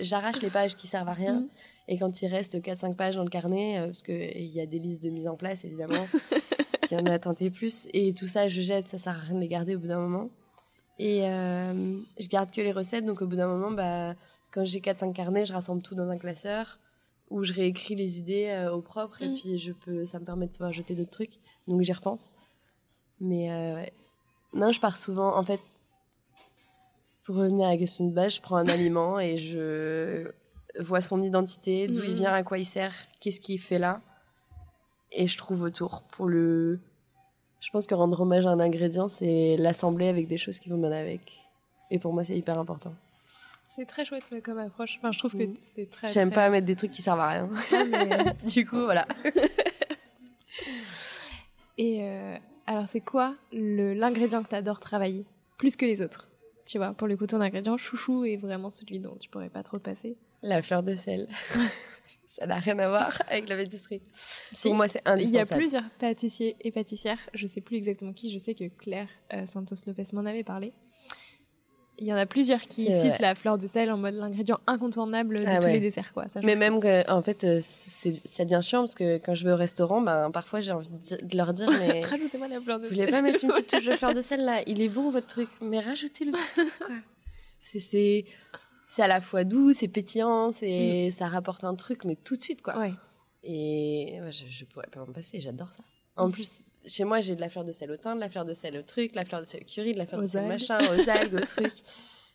j'arrache 0.00 0.40
les 0.40 0.48
pages 0.48 0.76
qui 0.76 0.86
servent 0.86 1.08
à 1.08 1.12
rien 1.12 1.40
mm. 1.40 1.48
et 1.88 1.98
quand 1.98 2.22
il 2.22 2.28
reste 2.28 2.56
4-5 2.56 2.94
pages 2.94 3.16
dans 3.16 3.24
le 3.24 3.30
carnet, 3.30 3.80
euh, 3.80 3.86
parce 3.86 4.02
qu'il 4.02 4.46
y 4.46 4.60
a 4.60 4.66
des 4.66 4.78
listes 4.78 5.02
de 5.02 5.10
mise 5.10 5.26
en 5.26 5.36
place 5.36 5.64
évidemment, 5.64 6.06
qui 6.88 6.96
en 6.96 7.04
a 7.04 7.18
tenté 7.18 7.50
plus 7.50 7.88
et 7.92 8.14
tout 8.14 8.26
ça, 8.26 8.48
je 8.48 8.62
jette, 8.62 8.88
ça 8.88 8.96
sert 8.96 9.12
à 9.12 9.18
rien 9.18 9.34
de 9.34 9.40
les 9.40 9.48
garder 9.48 9.74
au 9.74 9.80
bout 9.80 9.88
d'un 9.88 10.00
moment. 10.00 10.30
Et 10.98 11.28
euh, 11.28 11.98
je 12.18 12.28
garde 12.28 12.52
que 12.52 12.60
les 12.60 12.72
recettes, 12.72 13.04
donc 13.04 13.20
au 13.20 13.26
bout 13.26 13.36
d'un 13.36 13.48
moment, 13.48 13.72
bah, 13.72 14.14
quand 14.54 14.64
j'ai 14.64 14.78
4-5 14.78 15.12
carnets, 15.12 15.44
je 15.44 15.52
rassemble 15.52 15.82
tout 15.82 15.96
dans 15.96 16.08
un 16.08 16.16
classeur 16.16 16.78
où 17.28 17.42
je 17.42 17.52
réécris 17.52 17.96
les 17.96 18.18
idées 18.18 18.50
euh, 18.50 18.72
au 18.72 18.80
propre 18.80 19.20
et 19.20 19.28
mm. 19.28 19.34
puis 19.34 19.58
je 19.58 19.72
peux, 19.72 20.06
ça 20.06 20.20
me 20.20 20.24
permet 20.24 20.46
de 20.46 20.52
pouvoir 20.52 20.72
jeter 20.72 20.94
d'autres 20.94 21.10
trucs. 21.10 21.40
Donc 21.66 21.82
j'y 21.82 21.92
repense. 21.92 22.32
Mais 23.20 23.50
euh, 23.50 23.84
non, 24.52 24.70
je 24.70 24.80
pars 24.80 24.96
souvent. 24.96 25.36
En 25.36 25.42
fait, 25.42 25.60
pour 27.24 27.36
revenir 27.36 27.66
à 27.66 27.70
la 27.70 27.76
question 27.76 28.06
de 28.06 28.12
base, 28.12 28.36
je 28.36 28.40
prends 28.40 28.56
un 28.56 28.66
aliment 28.68 29.18
et 29.18 29.36
je 29.38 30.30
vois 30.78 31.00
son 31.00 31.22
identité, 31.22 31.88
d'où 31.88 32.04
il 32.04 32.12
mm. 32.12 32.16
vient, 32.16 32.32
à 32.32 32.44
quoi 32.44 32.58
il 32.58 32.66
sert, 32.66 32.94
qu'est-ce 33.20 33.40
qu'il 33.40 33.60
fait 33.60 33.80
là. 33.80 34.00
Et 35.10 35.26
je 35.26 35.36
trouve 35.36 35.62
autour. 35.62 36.02
Pour 36.12 36.26
le. 36.26 36.78
Je 37.60 37.70
pense 37.70 37.86
que 37.86 37.94
rendre 37.94 38.20
hommage 38.20 38.46
à 38.46 38.50
un 38.50 38.60
ingrédient, 38.60 39.08
c'est 39.08 39.56
l'assembler 39.56 40.06
avec 40.08 40.28
des 40.28 40.36
choses 40.36 40.60
qui 40.60 40.68
vont 40.68 40.78
bien 40.78 40.92
avec. 40.92 41.32
Et 41.90 41.98
pour 41.98 42.12
moi, 42.12 42.22
c'est 42.22 42.36
hyper 42.36 42.58
important. 42.58 42.92
C'est 43.66 43.86
très 43.86 44.04
chouette 44.04 44.24
euh, 44.32 44.40
comme 44.40 44.58
approche. 44.58 44.96
Enfin, 44.98 45.12
je 45.12 45.18
trouve 45.18 45.36
que 45.36 45.44
c'est 45.56 45.90
très. 45.90 46.12
J'aime 46.12 46.30
pas 46.30 46.48
mettre 46.50 46.66
des 46.66 46.76
trucs 46.76 46.90
qui 46.90 47.02
servent 47.02 47.20
à 47.20 47.28
rien. 47.28 47.50
Ah, 47.72 48.32
du 48.46 48.66
coup, 48.66 48.82
voilà. 48.82 49.06
Et 51.76 52.02
euh, 52.02 52.36
alors, 52.66 52.86
c'est 52.88 53.00
quoi 53.00 53.34
l'ingrédient 53.52 54.42
que 54.42 54.48
tu 54.48 54.54
adores 54.54 54.80
travailler 54.80 55.24
plus 55.58 55.76
que 55.76 55.84
les 55.84 56.02
autres? 56.02 56.28
Tu 56.66 56.78
vois, 56.78 56.94
pour 56.94 57.08
le 57.08 57.16
coup, 57.16 57.26
ton 57.26 57.40
ingrédient 57.40 57.76
chouchou 57.76 58.24
est 58.24 58.36
vraiment 58.36 58.70
celui 58.70 59.00
dont 59.00 59.16
tu 59.16 59.28
pourrais 59.28 59.50
pas 59.50 59.62
trop 59.62 59.78
te 59.78 59.82
passer. 59.82 60.16
La 60.42 60.62
fleur 60.62 60.82
de 60.82 60.94
sel. 60.94 61.28
Ça 62.26 62.46
n'a 62.46 62.58
rien 62.58 62.78
à 62.78 62.88
voir 62.88 63.16
avec 63.28 63.48
la 63.48 63.56
pâtisserie. 63.56 64.02
Pour 64.62 64.74
moi, 64.74 64.88
c'est 64.88 65.06
indispensable. 65.06 65.46
Il 65.46 65.50
y 65.50 65.52
a 65.52 65.56
plusieurs 65.56 65.90
pâtissiers 65.98 66.56
et 66.60 66.70
pâtissières. 66.70 67.18
Je 67.32 67.46
sais 67.46 67.60
plus 67.60 67.76
exactement 67.76 68.12
qui. 68.12 68.32
Je 68.32 68.38
sais 68.38 68.54
que 68.54 68.64
Claire 68.64 69.08
euh, 69.32 69.46
Santos 69.46 69.76
Lopez 69.86 70.04
m'en 70.12 70.24
avait 70.24 70.42
parlé. 70.44 70.72
Il 71.98 72.06
y 72.06 72.12
en 72.12 72.16
a 72.16 72.26
plusieurs 72.26 72.60
qui 72.60 72.90
citent 72.90 73.20
la 73.20 73.34
fleur 73.34 73.56
de 73.56 73.66
sel 73.66 73.90
en 73.92 73.96
mode 73.96 74.14
l'ingrédient 74.14 74.58
incontournable 74.66 75.40
de 75.40 75.44
ah 75.46 75.60
tous 75.60 75.68
les 75.68 75.80
desserts. 75.80 76.12
Quoi. 76.12 76.24
Mais 76.42 76.56
même, 76.56 76.80
que, 76.80 77.08
en 77.10 77.22
fait, 77.22 77.44
euh, 77.44 77.60
ça 77.60 78.44
devient 78.44 78.60
chiant 78.62 78.80
parce 78.80 78.94
que 78.94 79.18
quand 79.18 79.34
je 79.34 79.44
vais 79.44 79.52
au 79.52 79.56
restaurant, 79.56 80.00
ben, 80.00 80.30
parfois 80.32 80.60
j'ai 80.60 80.72
envie 80.72 80.90
de, 80.90 81.36
leur 81.36 81.52
dire 81.52 81.70
mais 81.78 82.02
Rajoutez-moi 82.02 82.48
la 82.48 82.60
fleur 82.60 82.78
de 82.78 82.84
sel. 82.84 82.92
Vous 82.92 83.00
voulez 83.00 83.10
pas 83.10 83.22
mettre 83.22 83.44
une 83.44 83.50
petite 83.50 83.68
touche 83.68 83.84
de 83.84 83.94
fleur 83.94 84.12
de 84.12 84.22
sel 84.22 84.44
là? 84.44 84.62
Il 84.66 84.80
est 84.80 84.88
bon 84.88 85.10
votre 85.10 85.28
truc, 85.28 85.48
mais 85.60 85.78
rajoutez 85.78 86.24
le 86.24 86.32
petit 86.32 86.54
truc 86.54 86.72
quoi. 86.78 86.96
C'est 87.58 89.02
à 89.02 89.08
la 89.08 89.20
fois 89.20 89.44
doux, 89.44 89.72
c'est 89.72 89.88
pétillant, 89.88 90.52
c'est 90.52 91.06
mm. 91.08 91.10
ça 91.12 91.28
rapporte 91.28 91.64
un 91.64 91.74
truc, 91.74 92.04
mais 92.04 92.16
tout 92.16 92.36
de 92.36 92.42
suite 92.42 92.62
quoi. 92.62 92.74
Et 93.44 94.18
je, 94.30 94.44
je 94.48 94.64
pourrais 94.64 94.88
pas 94.88 95.00
m'en 95.00 95.12
passer, 95.12 95.40
j'adore 95.40 95.72
ça. 95.72 95.84
En 96.16 96.30
plus, 96.30 96.66
chez 96.86 97.04
moi, 97.04 97.20
j'ai 97.20 97.34
de 97.34 97.40
la 97.40 97.48
fleur 97.48 97.64
de 97.64 97.72
sel 97.72 97.90
au 97.90 97.96
thym, 97.96 98.14
de 98.16 98.20
la 98.20 98.28
fleur 98.30 98.44
de 98.44 98.54
sel 98.54 98.76
au 98.76 98.82
truc, 98.82 99.14
la 99.14 99.24
fleur 99.24 99.40
de 99.40 99.46
sel 99.46 99.62
au 99.62 99.64
curry, 99.64 99.92
de 99.94 99.98
la 99.98 100.06
fleur 100.06 100.20
de 100.20 100.26
sel 100.26 100.46
machin, 100.46 100.78
aux 100.94 101.08
algues, 101.10 101.34
au 101.34 101.40
truc. 101.46 101.72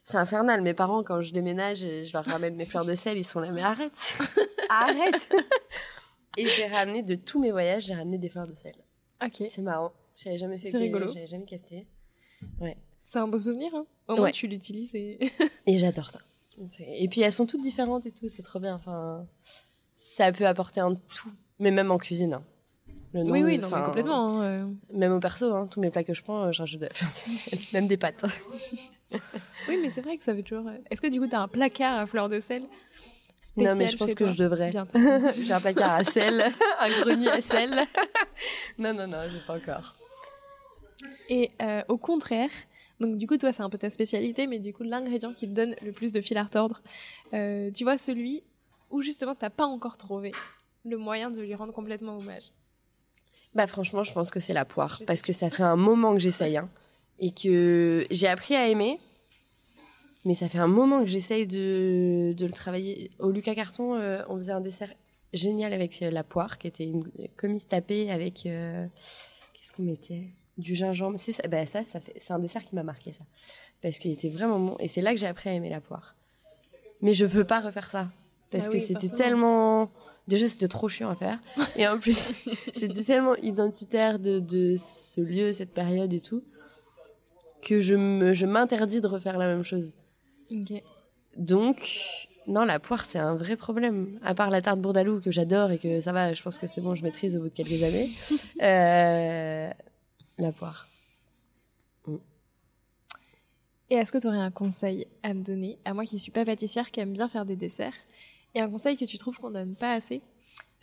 C'est 0.03 0.17
infernal. 0.17 0.61
Mes 0.61 0.73
parents, 0.73 1.03
quand 1.03 1.21
je 1.21 1.31
déménage 1.33 1.83
et 1.83 2.03
je 2.05 2.13
leur 2.13 2.25
ramène 2.25 2.55
mes 2.55 2.65
fleurs 2.65 2.85
de 2.85 2.95
sel, 2.95 3.17
ils 3.17 3.23
sont 3.23 3.39
là, 3.39 3.51
mais 3.51 3.61
arrête 3.61 3.91
arrête 4.69 5.29
Et 6.37 6.47
j'ai 6.47 6.65
ramené 6.67 7.03
de 7.03 7.15
tous 7.15 7.39
mes 7.39 7.51
voyages, 7.51 7.83
j'ai 7.85 7.93
ramené 7.93 8.17
des 8.17 8.29
fleurs 8.29 8.47
de 8.47 8.55
sel. 8.55 8.73
Ok. 9.23 9.43
C'est 9.49 9.61
marrant. 9.61 9.91
J'avais 10.15 10.37
jamais 10.37 10.57
fait. 10.57 10.71
C'est 10.71 10.77
rigolo. 10.77 11.07
J'avais 11.13 11.27
jamais 11.27 11.45
capté. 11.45 11.87
C'est 13.03 13.19
un 13.19 13.27
beau 13.27 13.39
souvenir, 13.39 13.73
hein 13.75 13.85
Au 14.07 14.15
moins, 14.15 14.25
Ouais. 14.25 14.31
tu 14.31 14.47
l'utilises 14.47 14.93
et... 14.95 15.19
Et 15.65 15.79
j'adore 15.79 16.09
ça. 16.09 16.19
Et 16.79 17.07
puis 17.07 17.21
elles 17.21 17.31
sont 17.33 17.45
toutes 17.45 17.61
différentes 17.61 18.05
et 18.05 18.11
tout, 18.11 18.27
c'est 18.27 18.43
trop 18.43 18.59
bien. 18.59 18.75
Enfin, 18.75 19.25
ça 19.95 20.31
peut 20.31 20.45
apporter 20.45 20.79
un 20.81 20.95
tout, 20.95 21.31
mais 21.59 21.71
même 21.71 21.89
en 21.91 21.97
cuisine. 21.97 22.33
hein. 22.33 22.43
Le 23.13 23.21
oui, 23.21 23.39
nom, 23.41 23.45
oui, 23.47 23.57
non, 23.57 23.69
mais 23.69 23.83
complètement. 23.83 24.41
hein, 24.41 24.43
euh. 24.43 24.65
Même 24.93 25.13
au 25.13 25.19
perso, 25.19 25.51
hein, 25.53 25.67
tous 25.67 25.79
mes 25.79 25.89
plats 25.89 26.03
que 26.03 26.13
je 26.13 26.21
prends, 26.21 26.43
euh, 26.43 26.51
je 26.51 26.61
rajoute 26.61 26.79
de 26.81 26.85
la 26.85 26.93
fleur 26.93 27.09
de 27.09 27.15
sel, 27.15 27.59
même 27.73 27.87
des 27.87 27.97
pâtes. 27.97 28.23
Oui, 29.67 29.79
mais 29.81 29.89
c'est 29.89 30.01
vrai 30.01 30.17
que 30.19 30.23
ça 30.23 30.35
fait 30.35 30.43
toujours... 30.43 30.67
euh, 30.67 30.77
Est-ce 30.91 31.01
que 31.01 31.07
du 31.07 31.19
coup, 31.19 31.27
tu 31.27 31.35
as 31.35 31.41
un 31.41 31.47
placard 31.47 31.97
à 31.97 32.05
fleurs 32.05 32.29
de 32.29 32.39
sel 32.39 32.63
non, 33.57 33.73
mais 33.75 33.87
je 33.87 33.97
pense 33.97 34.13
que 34.13 34.25
toi 34.25 34.33
je 34.33 34.43
devrais. 34.43 34.71
J'ai 35.41 35.53
un 35.53 35.59
placard 35.61 35.91
à 35.93 36.03
sel, 36.03 36.43
un 36.79 36.89
grenier 37.01 37.29
à 37.29 37.41
sel. 37.41 37.87
non, 38.77 38.93
non, 38.93 39.07
non, 39.07 39.17
je 39.29 39.35
l'ai 39.35 39.39
pas 39.47 39.55
encore. 39.55 39.95
Et 41.29 41.49
euh, 41.61 41.81
au 41.87 41.97
contraire, 41.97 42.49
donc 42.99 43.15
du 43.17 43.25
coup, 43.27 43.37
toi, 43.37 43.53
c'est 43.53 43.63
un 43.63 43.69
peu 43.69 43.77
ta 43.77 43.89
spécialité, 43.89 44.45
mais 44.45 44.59
du 44.59 44.73
coup, 44.73 44.83
l'ingrédient 44.83 45.33
qui 45.33 45.47
te 45.47 45.53
donne 45.53 45.75
le 45.81 45.91
plus 45.93 46.11
de 46.11 46.19
fil 46.21 46.37
à 46.37 46.43
retordre, 46.43 46.81
euh, 47.33 47.71
tu 47.71 47.83
vois, 47.85 47.97
celui 47.97 48.43
où 48.91 49.01
justement, 49.01 49.33
t'as 49.35 49.49
pas 49.49 49.65
encore 49.65 49.95
trouvé 49.97 50.33
le 50.83 50.97
moyen 50.97 51.31
de 51.31 51.39
lui 51.39 51.55
rendre 51.55 51.73
complètement 51.73 52.17
hommage. 52.17 52.51
Bah 53.55 53.67
franchement, 53.67 54.03
je 54.03 54.13
pense 54.13 54.31
que 54.31 54.39
c'est 54.39 54.53
la 54.53 54.65
poire, 54.65 55.01
parce 55.07 55.21
que 55.21 55.33
ça 55.33 55.49
fait 55.49 55.63
un 55.63 55.75
moment 55.75 56.13
que 56.13 56.19
j'essaye, 56.19 56.57
hein, 56.57 56.69
et 57.17 57.31
que 57.31 58.05
j'ai 58.11 58.27
appris 58.27 58.55
à 58.55 58.67
aimer, 58.67 58.99
mais 60.25 60.33
ça 60.33 60.47
fait 60.47 60.59
un 60.59 60.67
moment 60.67 61.01
que 61.01 61.07
j'essaye 61.07 61.47
de, 61.47 62.33
de 62.37 62.45
le 62.45 62.51
travailler. 62.51 63.09
Au 63.19 63.31
Lucas 63.31 63.55
Carton, 63.55 63.95
euh, 63.95 64.21
on 64.29 64.35
faisait 64.35 64.51
un 64.51 64.61
dessert 64.61 64.93
génial 65.33 65.73
avec 65.73 66.01
euh, 66.01 66.11
la 66.11 66.23
poire, 66.23 66.57
qui 66.57 66.67
était 66.67 66.85
une 66.85 67.09
commise 67.37 67.67
tapée 67.67 68.11
avec... 68.11 68.45
euh, 68.45 68.85
Qu'est-ce 69.53 69.73
qu'on 69.73 69.83
mettait? 69.83 70.27
Du 70.57 70.75
gingembre. 70.75 71.17
C'est 71.17 71.31
ça, 71.31 71.47
bah 71.47 71.65
ça, 71.65 71.83
ça 71.83 71.99
c'est 72.17 72.33
un 72.33 72.39
dessert 72.39 72.63
qui 72.63 72.75
m'a 72.75 72.83
marqué, 72.83 73.13
ça. 73.13 73.23
Parce 73.81 73.97
qu'il 73.99 74.11
était 74.11 74.29
vraiment 74.29 74.59
bon, 74.59 74.75
et 74.79 74.87
c'est 74.87 75.01
là 75.01 75.11
que 75.11 75.17
j'ai 75.17 75.27
appris 75.27 75.49
à 75.49 75.53
aimer 75.53 75.69
la 75.69 75.81
poire. 75.81 76.15
Mais 77.01 77.13
je 77.13 77.25
veux 77.25 77.45
pas 77.45 77.61
refaire 77.61 77.89
ça. 77.89 78.09
Parce 78.51 78.65
Bah 78.65 78.71
que 78.71 78.77
oui, 78.77 78.81
c'était 78.81 79.09
tellement... 79.09 79.91
Déjà, 80.27 80.47
c'était 80.47 80.67
trop 80.67 80.87
chiant 80.87 81.09
à 81.09 81.15
faire. 81.15 81.39
Et 81.75 81.87
en 81.87 81.99
plus, 81.99 82.31
c'était 82.73 83.03
tellement 83.03 83.35
identitaire 83.37 84.19
de, 84.19 84.39
de 84.39 84.75
ce 84.77 85.21
lieu, 85.21 85.51
cette 85.53 85.73
période 85.73 86.13
et 86.13 86.19
tout, 86.19 86.43
que 87.61 87.79
je, 87.79 87.95
me, 87.95 88.33
je 88.33 88.45
m'interdis 88.45 89.01
de 89.01 89.07
refaire 89.07 89.37
la 89.39 89.47
même 89.47 89.63
chose. 89.63 89.97
Donc, 91.35 91.99
non, 92.47 92.63
la 92.63 92.79
poire, 92.79 93.05
c'est 93.05 93.19
un 93.19 93.35
vrai 93.35 93.55
problème. 93.55 94.19
À 94.23 94.33
part 94.35 94.49
la 94.49 94.61
tarte 94.61 94.79
bourdalou 94.79 95.19
que 95.19 95.31
j'adore 95.31 95.71
et 95.71 95.77
que 95.79 95.99
ça 96.01 96.11
va, 96.11 96.33
je 96.33 96.41
pense 96.43 96.57
que 96.57 96.67
c'est 96.67 96.81
bon, 96.81 96.95
je 96.95 97.03
maîtrise 97.03 97.35
au 97.35 97.39
bout 97.41 97.49
de 97.49 97.53
quelques 97.53 97.83
années. 97.83 98.09
Euh, 98.61 99.71
la 100.37 100.51
poire. 100.51 100.89
Et 103.89 103.95
est-ce 103.95 104.11
que 104.11 104.17
tu 104.17 104.27
aurais 104.27 104.37
un 104.37 104.51
conseil 104.51 105.07
à 105.23 105.33
me 105.33 105.41
donner, 105.41 105.79
à 105.85 105.93
moi 105.93 106.03
qui 106.03 106.19
suis 106.19 106.31
pas 106.31 106.43
pâtissière, 106.43 106.91
qui 106.91 106.99
aime 106.99 107.13
bien 107.13 107.29
faire 107.29 107.45
des 107.45 107.55
desserts, 107.55 107.93
et 108.55 108.61
un 108.61 108.69
conseil 108.69 108.97
que 108.97 109.05
tu 109.05 109.17
trouves 109.17 109.37
qu'on 109.39 109.51
donne 109.51 109.75
pas 109.75 109.93
assez 109.93 110.21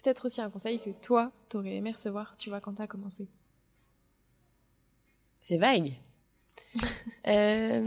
Peut-être 0.02 0.26
aussi 0.26 0.40
un 0.40 0.50
conseil 0.50 0.78
que 0.78 0.90
toi, 0.90 1.32
t'aurais 1.48 1.74
aimé 1.76 1.90
recevoir, 1.92 2.36
tu 2.36 2.48
vois, 2.50 2.60
quand 2.60 2.74
t'as 2.74 2.86
commencé. 2.86 3.28
C'est 5.42 5.58
vague. 5.58 5.92
Euh, 7.28 7.80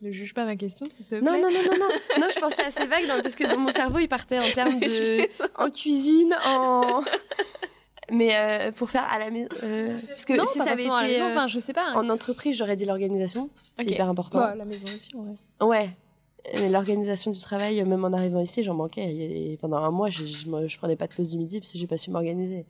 Ne 0.00 0.10
juge 0.10 0.32
pas 0.32 0.46
ma 0.46 0.56
question, 0.56 0.86
s'il 0.88 1.04
te 1.04 1.16
plaît. 1.16 1.20
Non, 1.20 1.32
non, 1.40 1.50
non, 1.52 1.62
non, 1.62 1.76
non. 1.78 1.88
Non, 2.20 2.26
je 2.34 2.40
pensais 2.40 2.62
assez 2.64 2.86
vague 2.86 3.06
dans- 3.06 3.20
parce 3.20 3.34
que 3.34 3.44
dans 3.44 3.58
mon 3.58 3.70
cerveau, 3.70 3.98
il 3.98 4.08
partait 4.08 4.38
en 4.38 4.50
termes 4.50 4.80
de. 4.80 5.28
en 5.62 5.70
cuisine, 5.70 6.34
en. 6.46 7.02
Mais 8.10 8.34
euh, 8.34 8.72
pour 8.72 8.88
faire 8.90 9.04
à 9.12 9.18
la 9.18 9.30
maison. 9.30 9.48
euh, 9.62 9.98
parce 10.08 10.24
que 10.24 10.32
non, 10.32 10.44
si 10.46 10.58
pas 10.58 10.64
ça 10.64 10.72
avait 10.72 10.84
été 10.84 10.90
à 10.92 11.02
la 11.02 11.08
maison, 11.08 11.26
enfin, 11.32 11.46
je 11.48 11.60
sais 11.60 11.72
pas. 11.74 11.92
en 11.94 12.08
entreprise, 12.08 12.56
j'aurais 12.56 12.76
dit 12.76 12.86
l'organisation. 12.86 13.50
C'est 13.76 13.90
hyper 13.90 14.08
important. 14.08 14.38
Toi, 14.38 14.48
à 14.48 14.54
la 14.54 14.64
maison 14.64 14.86
aussi, 14.86 15.10
ouais. 15.14 15.36
Ouais. 15.66 15.90
Mais 16.54 16.68
L'organisation 16.68 17.30
du 17.30 17.40
travail, 17.40 17.80
euh, 17.80 17.84
même 17.84 18.04
en 18.04 18.12
arrivant 18.12 18.40
ici, 18.40 18.62
j'en 18.62 18.74
manquais. 18.74 19.14
Et 19.52 19.56
pendant 19.58 19.78
un 19.78 19.90
mois, 19.90 20.10
je, 20.10 20.24
je, 20.26 20.78
prenais 20.78 20.96
pas 20.96 21.06
de 21.06 21.14
pause 21.14 21.30
du 21.30 21.38
midi 21.38 21.60
parce 21.60 21.72
que 21.72 21.78
j'ai 21.78 21.86
pas 21.86 21.98
su 21.98 22.10
m'organiser. 22.10 22.66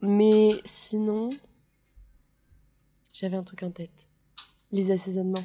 Mais 0.00 0.52
sinon, 0.64 1.30
j'avais 3.12 3.36
un 3.36 3.42
truc 3.42 3.62
en 3.62 3.70
tête. 3.70 4.06
Les 4.72 4.90
assaisonnements. 4.90 5.42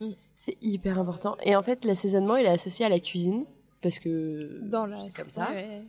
Mm. 0.00 0.10
C'est 0.36 0.56
hyper 0.62 0.98
important. 0.98 1.36
Et 1.44 1.54
en 1.54 1.62
fait, 1.62 1.84
l'assaisonnement, 1.84 2.36
il 2.36 2.46
est 2.46 2.50
associé 2.50 2.86
à 2.86 2.88
la 2.88 3.00
cuisine. 3.00 3.44
Parce 3.80 3.98
que 3.98 4.60
Dans 4.62 4.86
la... 4.86 4.96
c'est 4.96 5.14
comme 5.14 5.30
ça. 5.30 5.50
Ouais. 5.50 5.82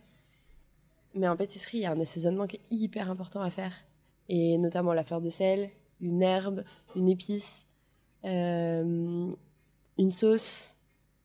Mais 1.14 1.26
en 1.28 1.36
pâtisserie, 1.36 1.78
il 1.78 1.82
y 1.82 1.86
a 1.86 1.92
un 1.92 2.00
assaisonnement 2.00 2.46
qui 2.46 2.56
est 2.56 2.66
hyper 2.70 3.10
important 3.10 3.40
à 3.40 3.50
faire. 3.50 3.72
Et 4.28 4.58
notamment 4.58 4.92
la 4.92 5.02
fleur 5.02 5.22
de 5.22 5.30
sel, 5.30 5.70
une 6.00 6.22
herbe, 6.22 6.62
une 6.94 7.08
épice, 7.08 7.68
euh, 8.24 9.32
une 9.98 10.12
sauce, 10.12 10.72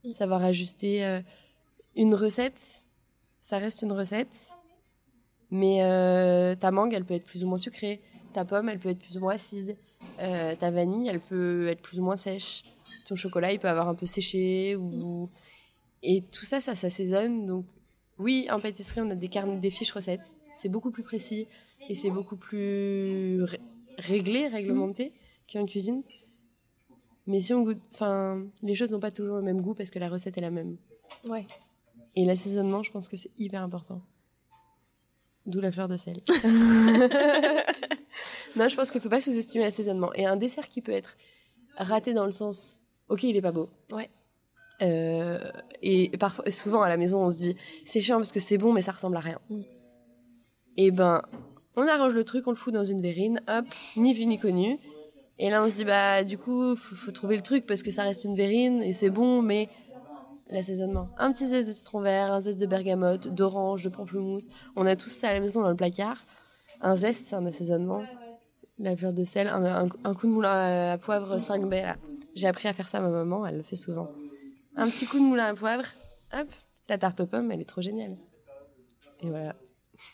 Mm. 0.03 0.13
savoir 0.13 0.43
ajuster 0.43 1.05
euh, 1.05 1.21
une 1.95 2.15
recette. 2.15 2.81
Ça 3.39 3.57
reste 3.59 3.81
une 3.83 3.91
recette. 3.91 4.35
Mais 5.51 5.83
euh, 5.83 6.55
ta 6.55 6.71
mangue, 6.71 6.93
elle 6.93 7.05
peut 7.05 7.13
être 7.13 7.25
plus 7.25 7.43
ou 7.43 7.47
moins 7.47 7.57
sucrée. 7.57 8.01
Ta 8.33 8.45
pomme, 8.45 8.69
elle 8.69 8.79
peut 8.79 8.89
être 8.89 8.99
plus 8.99 9.17
ou 9.17 9.19
moins 9.19 9.33
acide. 9.35 9.77
Euh, 10.19 10.55
ta 10.55 10.71
vanille, 10.71 11.07
elle 11.09 11.19
peut 11.19 11.67
être 11.67 11.81
plus 11.81 11.99
ou 11.99 12.03
moins 12.03 12.15
sèche. 12.15 12.63
Ton 13.05 13.15
chocolat, 13.15 13.51
il 13.51 13.59
peut 13.59 13.67
avoir 13.67 13.89
un 13.89 13.95
peu 13.95 14.05
séché. 14.05 14.75
Ou... 14.75 15.29
Et 16.03 16.23
tout 16.31 16.45
ça, 16.45 16.61
ça 16.61 16.75
s'assaisonne. 16.75 17.45
Donc, 17.45 17.65
oui, 18.17 18.47
en 18.49 18.59
pâtisserie, 18.59 19.01
on 19.01 19.09
a 19.09 19.15
des, 19.15 19.27
carnes, 19.27 19.59
des 19.59 19.69
fiches 19.69 19.91
recettes. 19.91 20.37
C'est 20.55 20.69
beaucoup 20.69 20.91
plus 20.91 21.03
précis 21.03 21.47
et 21.89 21.95
c'est 21.95 22.09
beaucoup 22.11 22.37
plus 22.37 23.43
ré- 23.43 23.59
réglé, 23.97 24.47
réglementé 24.47 25.11
qu'en 25.51 25.65
cuisine. 25.65 26.01
Mais 27.31 27.39
si 27.39 27.53
on 27.53 27.63
goûte. 27.63 27.79
Enfin, 27.93 28.45
les 28.61 28.75
choses 28.75 28.91
n'ont 28.91 28.99
pas 28.99 29.09
toujours 29.09 29.37
le 29.37 29.41
même 29.41 29.61
goût 29.61 29.73
parce 29.73 29.89
que 29.89 29.99
la 29.99 30.09
recette 30.09 30.37
est 30.37 30.41
la 30.41 30.51
même. 30.51 30.75
Ouais. 31.25 31.47
Et 32.17 32.25
l'assaisonnement, 32.25 32.83
je 32.83 32.91
pense 32.91 33.07
que 33.07 33.15
c'est 33.15 33.31
hyper 33.37 33.63
important. 33.63 34.01
D'où 35.45 35.61
la 35.61 35.71
fleur 35.71 35.87
de 35.87 35.95
sel. 35.95 36.17
non, 38.57 38.67
je 38.67 38.75
pense 38.75 38.91
qu'il 38.91 38.99
ne 38.99 39.03
faut 39.03 39.09
pas 39.09 39.21
sous-estimer 39.21 39.63
l'assaisonnement. 39.63 40.13
Et 40.13 40.25
un 40.25 40.35
dessert 40.35 40.67
qui 40.67 40.81
peut 40.81 40.91
être 40.91 41.15
raté 41.77 42.11
dans 42.13 42.25
le 42.25 42.33
sens, 42.33 42.83
ok, 43.07 43.23
il 43.23 43.37
est 43.37 43.41
pas 43.41 43.53
beau. 43.53 43.69
Ouais. 43.93 44.09
Euh, 44.81 45.39
et 45.81 46.09
parfois, 46.17 46.51
souvent 46.51 46.81
à 46.81 46.89
la 46.89 46.97
maison, 46.97 47.23
on 47.23 47.29
se 47.29 47.37
dit, 47.37 47.55
c'est 47.85 48.01
chiant 48.01 48.17
parce 48.17 48.33
que 48.33 48.41
c'est 48.41 48.57
bon, 48.57 48.73
mais 48.73 48.81
ça 48.81 48.91
ressemble 48.91 49.15
à 49.15 49.21
rien. 49.21 49.39
Mm. 49.49 49.61
Et 50.75 50.91
ben, 50.91 51.21
on 51.77 51.87
arrange 51.87 52.13
le 52.13 52.25
truc, 52.25 52.45
on 52.47 52.51
le 52.51 52.57
fout 52.57 52.73
dans 52.73 52.83
une 52.83 53.01
verrine, 53.01 53.41
hop, 53.47 53.65
ni 53.95 54.13
vu 54.13 54.25
ni 54.25 54.37
connu. 54.37 54.77
Et 55.43 55.49
là, 55.49 55.63
on 55.63 55.69
se 55.71 55.77
dit, 55.77 55.85
bah, 55.85 56.23
du 56.23 56.37
coup, 56.37 56.75
faut, 56.75 56.95
faut 56.95 57.11
trouver 57.11 57.35
le 57.35 57.41
truc 57.41 57.65
parce 57.65 57.81
que 57.81 57.89
ça 57.89 58.03
reste 58.03 58.23
une 58.25 58.35
verrine 58.35 58.81
et 58.83 58.93
c'est 58.93 59.09
bon, 59.09 59.41
mais 59.41 59.69
l'assaisonnement. 60.49 61.09
Un 61.17 61.31
petit 61.31 61.47
zeste 61.47 61.67
de 61.69 61.73
citron 61.73 61.99
vert, 62.01 62.31
un 62.31 62.41
zeste 62.41 62.59
de 62.59 62.65
bergamote, 62.67 63.27
d'orange, 63.27 63.83
de 63.83 63.89
pamplemousse. 63.89 64.47
On 64.75 64.85
a 64.85 64.95
tout 64.95 65.09
ça 65.09 65.29
à 65.29 65.33
la 65.33 65.39
maison 65.39 65.61
dans 65.61 65.69
le 65.69 65.75
placard. 65.75 66.17
Un 66.79 66.93
zeste, 66.95 67.25
c'est 67.27 67.35
un 67.35 67.45
assaisonnement. 67.47 68.07
La 68.77 68.95
fleur 68.95 69.13
de 69.13 69.23
sel, 69.23 69.47
un, 69.47 69.65
un- 69.65 69.89
un 70.03 70.13
coup 70.13 70.27
de 70.27 70.31
moulin 70.31 70.91
à 70.91 70.97
poivre 70.99 71.39
5 71.39 71.65
baies, 71.67 71.81
là. 71.83 71.97
J'ai 72.35 72.47
appris 72.47 72.67
à 72.67 72.73
faire 72.73 72.87
ça 72.87 72.99
à 72.99 73.01
ma 73.01 73.09
maman, 73.09 73.45
elle 73.47 73.57
le 73.57 73.63
fait 73.63 73.75
souvent. 73.75 74.09
Un 74.75 74.89
petit 74.89 75.05
coup 75.07 75.17
de 75.17 75.23
moulin 75.23 75.47
à 75.47 75.53
poivre, 75.55 75.85
hop, 76.33 76.47
la 76.87 76.97
tarte 76.97 77.19
aux 77.21 77.25
pommes, 77.25 77.51
elle 77.51 77.61
est 77.61 77.65
trop 77.65 77.81
géniale. 77.81 78.15
Et 79.21 79.29
voilà. 79.29 79.55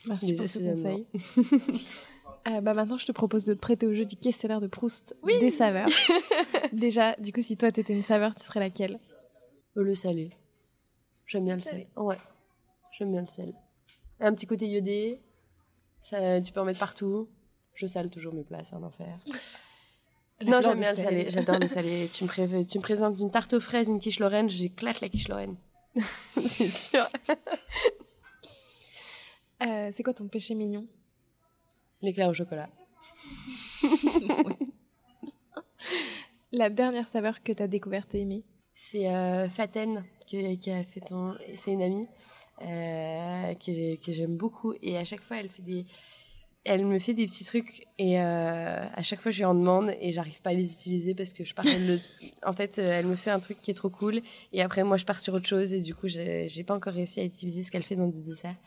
Merci 0.07 0.33
pour 0.33 0.47
ce 0.47 0.59
conseil. 0.59 1.05
Euh, 2.47 2.61
bah 2.61 2.73
maintenant, 2.73 2.97
je 2.97 3.05
te 3.05 3.11
propose 3.11 3.45
de 3.45 3.53
te 3.53 3.59
prêter 3.59 3.85
au 3.87 3.93
jeu 3.93 4.05
du 4.05 4.15
questionnaire 4.15 4.61
de 4.61 4.67
Proust 4.67 5.15
des 5.25 5.49
saveurs. 5.49 5.89
Déjà, 6.71 7.15
du 7.17 7.33
coup, 7.33 7.41
si 7.41 7.57
toi 7.57 7.71
t'étais 7.71 7.93
une 7.93 8.01
saveur, 8.01 8.33
tu 8.35 8.41
serais 8.43 8.59
laquelle? 8.61 8.99
Euh, 9.75 9.83
Le 9.83 9.93
salé. 9.95 10.31
J'aime 11.25 11.43
bien 11.45 11.55
le 11.55 11.61
Salé. 11.61 11.87
sel. 11.93 12.03
Ouais. 12.03 12.17
J'aime 12.97 13.11
bien 13.11 13.21
le 13.21 13.27
sel. 13.27 13.53
Un 14.21 14.33
petit 14.33 14.47
côté 14.47 14.65
iodé. 14.67 15.19
Ça, 16.01 16.39
tu 16.39 16.53
peux 16.53 16.61
en 16.61 16.65
mettre 16.65 16.79
partout. 16.79 17.27
Je 17.73 17.85
sale 17.85 18.09
toujours 18.09 18.33
mes 18.33 18.43
plats, 18.43 18.63
c'est 18.63 18.75
un 18.75 18.83
enfer. 18.83 19.19
Non, 20.45 20.61
j'aime 20.61 20.79
bien 20.79 20.91
le 20.91 20.95
sel. 20.95 21.05
salé. 21.05 21.29
J'adore 21.31 21.57
le 21.57 21.67
salé. 21.67 22.07
Tu 22.13 22.23
me, 22.23 22.29
pré- 22.29 22.65
tu 22.65 22.77
me 22.77 22.83
présentes 22.83 23.17
une 23.17 23.31
tarte 23.31 23.53
aux 23.53 23.59
fraises, 23.59 23.87
une 23.87 23.99
quiche 23.99 24.19
lorraine, 24.19 24.47
j'éclate 24.47 25.01
la 25.01 25.09
quiche 25.09 25.27
lorraine. 25.29 25.55
c'est 26.45 26.69
sûr. 26.69 27.07
Euh, 29.63 29.89
c'est 29.91 30.03
quoi 30.03 30.13
ton 30.13 30.27
péché 30.27 30.53
mignon? 30.53 30.85
L'éclair 32.01 32.29
au 32.29 32.33
chocolat. 32.33 32.69
La 36.51 36.69
dernière 36.69 37.07
saveur 37.07 37.43
que 37.43 37.51
t'as 37.51 37.67
découverte 37.67 38.15
et 38.15 38.21
aimée 38.21 38.43
C'est 38.73 39.09
euh, 39.09 39.49
Faten 39.49 40.03
qui 40.25 40.71
a 40.71 40.83
fait 40.83 40.99
ton. 40.99 41.35
C'est 41.53 41.71
une 41.71 41.81
amie 41.81 42.07
euh, 42.61 43.53
que, 43.55 43.95
que 43.95 44.13
j'aime 44.13 44.35
beaucoup 44.35 44.73
et 44.81 44.97
à 44.97 45.05
chaque 45.05 45.21
fois 45.21 45.37
elle 45.37 45.49
fait 45.49 45.61
des. 45.61 45.85
elle 46.65 46.85
me 46.85 46.97
fait 46.99 47.13
des 47.13 47.25
petits 47.25 47.45
trucs 47.45 47.85
et 47.97 48.19
euh, 48.19 48.85
à 48.91 49.03
chaque 49.03 49.21
fois 49.21 49.31
je 49.31 49.37
lui 49.37 49.45
en 49.45 49.53
demande 49.53 49.93
et 50.01 50.11
j'arrive 50.11 50.41
pas 50.41 50.49
à 50.49 50.53
les 50.53 50.71
utiliser 50.71 51.13
parce 51.13 51.33
que 51.33 51.45
je 51.45 51.53
pars 51.53 51.65
le... 51.65 51.99
en 52.43 52.53
fait 52.53 52.79
euh, 52.79 52.99
elle 52.99 53.05
me 53.05 53.15
fait 53.15 53.29
un 53.29 53.39
truc 53.39 53.57
qui 53.59 53.69
est 53.71 53.75
trop 53.75 53.91
cool 53.91 54.21
et 54.53 54.61
après 54.61 54.83
moi 54.83 54.97
je 54.97 55.05
pars 55.05 55.19
sur 55.19 55.33
autre 55.35 55.47
chose 55.47 55.71
et 55.71 55.81
du 55.81 55.93
coup 55.93 56.07
j'ai 56.07 56.47
j'ai 56.49 56.63
pas 56.63 56.73
encore 56.75 56.93
réussi 56.93 57.19
à 57.19 57.23
utiliser 57.23 57.61
ce 57.63 57.69
qu'elle 57.69 57.83
fait 57.83 57.95
dans 57.95 58.07
des 58.07 58.21
desserts 58.21 58.57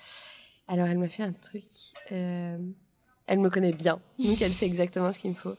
alors 0.68 0.86
elle 0.86 0.98
m'a 0.98 1.08
fait 1.08 1.24
un 1.24 1.32
truc 1.32 1.64
euh, 2.12 2.58
elle 3.30 3.38
me 3.38 3.48
connaît 3.48 3.72
bien 3.72 3.98
donc 4.18 4.42
elle 4.42 4.52
sait 4.52 4.66
exactement 4.66 5.10
ce 5.12 5.18
qu'il 5.18 5.30
me 5.30 5.34
faut. 5.34 5.52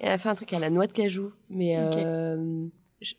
Et 0.00 0.06
elle 0.06 0.12
a 0.12 0.18
fait 0.18 0.28
un 0.30 0.34
truc 0.34 0.52
à 0.54 0.58
la 0.58 0.70
noix 0.70 0.86
de 0.86 0.92
cajou 0.92 1.32
mais 1.50 1.76
euh, 1.76 2.66
je- 3.02 3.14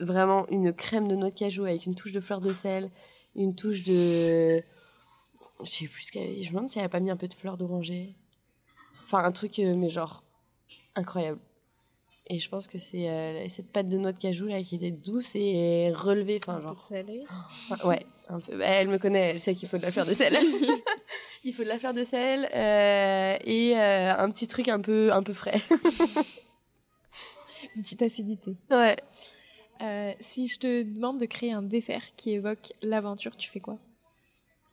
vraiment 0.00 0.46
une 0.48 0.72
crème 0.72 1.06
de 1.08 1.14
noix 1.14 1.30
de 1.30 1.38
cajou 1.38 1.64
avec 1.64 1.86
une 1.86 1.94
touche 1.94 2.12
de 2.12 2.20
fleur 2.20 2.40
de 2.40 2.52
sel 2.52 2.90
une 3.36 3.54
touche 3.54 3.84
de 3.84 4.62
je 5.60 5.64
sais 5.70 5.86
plus 5.86 6.02
ce 6.04 6.12
qu'elle 6.12 6.42
je 6.42 6.48
me 6.50 6.54
demande 6.54 6.68
si 6.68 6.78
elle 6.78 6.84
a 6.84 6.88
pas 6.88 7.00
mis 7.00 7.10
un 7.10 7.16
peu 7.16 7.28
de 7.28 7.34
fleur 7.34 7.56
d'oranger. 7.56 8.14
Enfin 9.04 9.24
un 9.24 9.32
truc 9.32 9.58
euh, 9.58 9.74
mais 9.74 9.90
genre 9.90 10.22
incroyable. 10.94 11.40
Et 12.30 12.38
je 12.40 12.48
pense 12.50 12.68
que 12.68 12.76
c'est 12.78 13.08
euh, 13.08 13.48
cette 13.48 13.72
pâte 13.72 13.88
de 13.88 13.96
noix 13.98 14.12
de 14.12 14.18
cajou 14.18 14.46
là 14.46 14.62
qui 14.62 14.76
était 14.76 14.90
douce 14.90 15.34
et 15.34 15.90
relevée 15.94 16.38
enfin 16.42 16.60
genre. 16.60 16.78
salé. 16.78 17.24
enfin, 17.70 17.88
ouais 17.88 18.06
un 18.28 18.40
peu 18.40 18.56
Bah, 18.56 18.66
elle 18.66 18.88
me 18.88 18.98
connaît 18.98 19.30
elle 19.30 19.40
sait 19.40 19.54
qu'il 19.54 19.68
faut 19.68 19.76
de 19.78 19.82
la 19.82 19.90
fleur 19.90 20.06
de 20.06 20.12
sel 20.12 20.36
il 21.44 21.52
faut 21.54 21.62
de 21.62 21.68
la 21.68 21.78
fleur 21.78 21.94
de 21.94 22.04
sel 22.04 22.48
euh, 22.54 23.36
et 23.44 23.76
euh, 23.78 24.14
un 24.16 24.30
petit 24.30 24.46
truc 24.48 24.68
un 24.68 24.80
peu 24.80 25.12
un 25.12 25.22
peu 25.22 25.32
frais 25.32 25.60
Une 27.76 27.82
petite 27.82 28.02
acidité. 28.02 28.56
ouais 28.70 28.96
Euh, 29.80 30.12
si 30.20 30.48
je 30.48 30.58
te 30.58 30.82
demande 30.82 31.18
de 31.20 31.26
créer 31.26 31.52
un 31.52 31.62
dessert 31.62 32.02
qui 32.16 32.32
évoque 32.32 32.72
l'aventure, 32.82 33.36
tu 33.36 33.48
fais 33.48 33.60
quoi? 33.60 33.78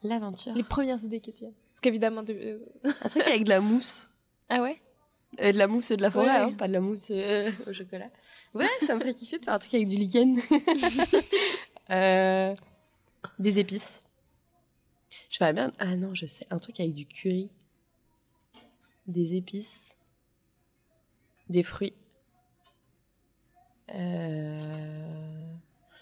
L'aventure 0.01 0.53
Les 0.55 0.63
premières 0.63 1.03
idées 1.03 1.19
qui 1.19 1.31
te 1.33 1.39
viennent. 1.39 1.53
Parce 1.71 1.81
qu'évidemment, 1.81 2.23
de... 2.23 2.61
un 2.83 3.09
truc 3.09 3.21
avec 3.27 3.43
de 3.43 3.49
la 3.49 3.59
mousse 3.59 4.09
ah 4.49 4.61
ouais? 4.61 4.81
Euh, 5.41 5.51
de 5.51 5.57
la 5.57 5.67
mousse 5.67 5.91
de 5.91 6.01
la 6.01 6.09
forêt, 6.09 6.25
Ouais. 6.27 6.31
hein, 6.31 6.53
pas 6.53 6.67
de 6.67 6.73
la 6.73 6.79
mousse 6.79 7.07
euh, 7.11 7.51
au 7.67 7.73
chocolat. 7.73 8.09
Ouais, 8.53 8.65
ça 8.87 8.95
me 8.95 9.01
fait 9.01 9.13
kiffer 9.13 9.37
de 9.39 9.45
faire 9.45 9.53
un 9.53 9.59
truc 9.59 9.73
avec 9.75 9.87
du 9.87 9.95
lichen. 9.97 10.39
Euh, 11.91 12.55
des 13.39 13.59
épices. 13.59 14.03
Je 15.29 15.37
ferais 15.37 15.53
bien. 15.53 15.71
Ah 15.79 15.95
non, 15.95 16.13
je 16.13 16.25
sais, 16.25 16.45
un 16.49 16.57
truc 16.57 16.79
avec 16.79 16.93
du 16.93 17.05
curry. 17.05 17.49
Des 19.07 19.35
épices. 19.35 19.97
Des 21.49 21.63
fruits. 21.63 21.93
Euh, 23.93 25.53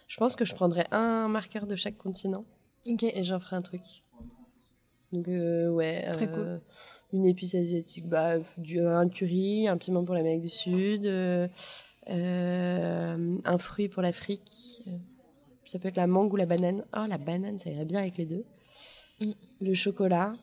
Je 0.08 0.18
pense 0.18 0.36
que 0.36 0.46
je 0.46 0.54
prendrais 0.56 0.88
un 0.92 1.28
marqueur 1.28 1.68
de 1.68 1.76
chaque 1.76 1.98
continent 1.98 2.46
Ok. 2.88 3.04
et 3.04 3.24
j'en 3.24 3.40
ferai 3.40 3.56
un 3.58 3.62
truc. 3.62 4.04
Donc, 5.12 5.28
euh, 5.28 5.70
ouais. 5.70 6.10
Très 6.14 6.30
euh, 6.30 6.60
Une 7.12 7.26
épice 7.26 7.56
asiatique, 7.56 8.08
bah, 8.08 8.38
du, 8.58 8.80
un 8.80 9.10
curry, 9.10 9.68
un 9.68 9.78
piment 9.78 10.04
pour 10.04 10.16
l'Amérique 10.16 10.42
du 10.42 10.50
Sud, 10.50 11.06
un 12.08 13.58
fruit 13.60 13.90
pour 13.90 14.02
l'Afrique. 14.02 14.82
Ça 15.66 15.80
peut 15.80 15.88
être 15.88 15.98
la 15.98 16.08
mangue 16.08 16.34
ou 16.34 16.36
la 16.36 16.46
banane. 16.46 16.84
Oh, 16.96 17.06
la 17.08 17.18
banane, 17.18 17.58
ça 17.58 17.70
irait 17.70 17.86
bien 17.86 18.00
avec 18.00 18.18
les 18.18 18.26
deux. 18.26 18.46
Mm. 19.20 19.32
Le 19.62 19.74
chocolat. 19.74 20.34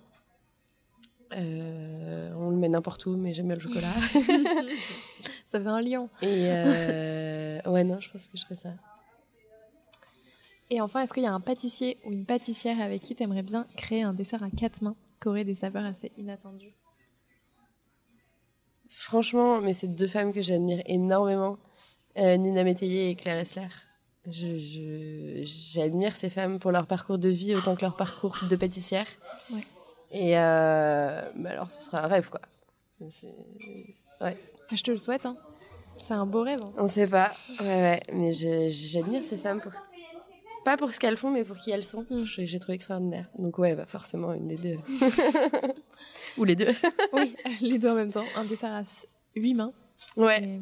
Euh, 1.33 2.33
on 2.37 2.51
le 2.51 2.57
met 2.57 2.69
n'importe 2.69 3.07
où, 3.07 3.17
mais 3.17 3.33
j'aime 3.35 3.47
bien 3.47 3.57
le 3.57 3.61
chocolat. 3.61 3.93
Ça 5.47 5.61
fait 5.61 5.67
un 5.67 5.81
lion. 5.81 6.09
Et 6.23 6.47
euh, 6.47 7.61
ouais, 7.67 7.85
non, 7.85 8.01
je 8.01 8.11
pense 8.11 8.29
que 8.29 8.39
je 8.39 8.45
ferais 8.45 8.55
ça. 8.55 8.71
Et 10.71 10.81
enfin, 10.81 11.03
est-ce 11.03 11.13
qu'il 11.13 11.25
y 11.25 11.27
a 11.27 11.33
un 11.33 11.41
pâtissier 11.41 11.99
ou 12.05 12.13
une 12.13 12.25
pâtissière 12.25 12.81
avec 12.81 13.03
qui 13.03 13.17
t'aimerais 13.17 13.43
bien 13.43 13.67
créer 13.77 14.03
un 14.03 14.15
dessert 14.15 14.45
à 14.45 14.51
quatre 14.51 14.83
mains 14.83 14.95
qui 15.21 15.27
aurait 15.27 15.45
des 15.45 15.57
saveurs 15.57 15.85
assez 15.85 16.13
inattendues? 16.17 16.75
Franchement, 18.89 19.61
mais 19.61 19.73
c'est 19.73 19.89
deux 19.89 20.07
femmes 20.07 20.33
que 20.33 20.41
j'admire 20.41 20.83
énormément, 20.87 21.59
euh, 22.17 22.37
Nina 22.37 22.63
Métayer 22.63 23.11
et 23.11 23.17
Claire 23.17 23.39
Essler. 23.39 23.67
J'admire 24.27 26.17
ces 26.17 26.31
femmes 26.31 26.59
pour 26.59 26.73
leur 26.73 26.87
parcours 26.87 27.19
de 27.19 27.29
vie 27.29 27.55
autant 27.55 27.75
que 27.77 27.83
leur 27.83 27.97
parcours 27.97 28.39
de 28.49 28.57
pâtissière. 28.57 29.07
Ouais. 29.53 29.61
Et 30.13 30.39
euh, 30.39 31.23
bah 31.37 31.51
alors, 31.51 31.71
ce 31.71 31.83
sera 31.83 32.05
un 32.05 32.09
rêve, 32.09 32.29
quoi. 32.31 32.41
Ouais, 33.01 33.09
Ah, 34.21 34.33
Je 34.75 34.83
te 34.83 34.91
le 34.91 34.99
souhaite, 34.99 35.25
hein. 35.27 35.37
C'est 35.99 36.15
un 36.15 36.27
beau 36.27 36.43
rêve. 36.43 36.61
hein. 36.63 36.73
on 36.79 36.89
sait 36.89 37.07
pas. 37.07 37.33
Ouais, 37.61 37.67
ouais, 37.67 38.01
mais 38.13 38.33
j'admire 38.33 39.23
ces 39.23 39.37
femmes 39.39 39.61
pour 39.61 39.73
ce- 39.75 39.81
pas 40.65 40.77
pour 40.77 40.93
ce 40.93 41.01
qu'elles 41.01 41.17
font, 41.17 41.31
mais 41.31 41.45
pour 41.45 41.57
qui 41.59 41.71
elles 41.71 41.83
sont. 41.85 42.05
Mm. 42.11 42.25
J'ai 42.25 42.59
trouvé 42.59 42.75
extraordinaire. 42.75 43.29
Donc 43.39 43.59
ouais, 43.59 43.75
bah 43.75 43.87
forcément 43.87 44.33
une 44.35 44.49
des 44.49 44.57
deux. 44.57 44.77
Ou 46.39 46.45
les 46.45 46.57
deux. 46.57 46.75
Oui, 47.13 47.35
les 47.61 47.79
deux 47.79 47.89
en 47.91 47.95
même 47.95 48.11
temps. 48.13 48.25
Un 48.37 48.45
dessert 48.45 48.73
à 48.73 48.83
8 49.35 49.55
mains. 49.55 49.73
Ouais, 50.17 50.43
Et 50.43 50.61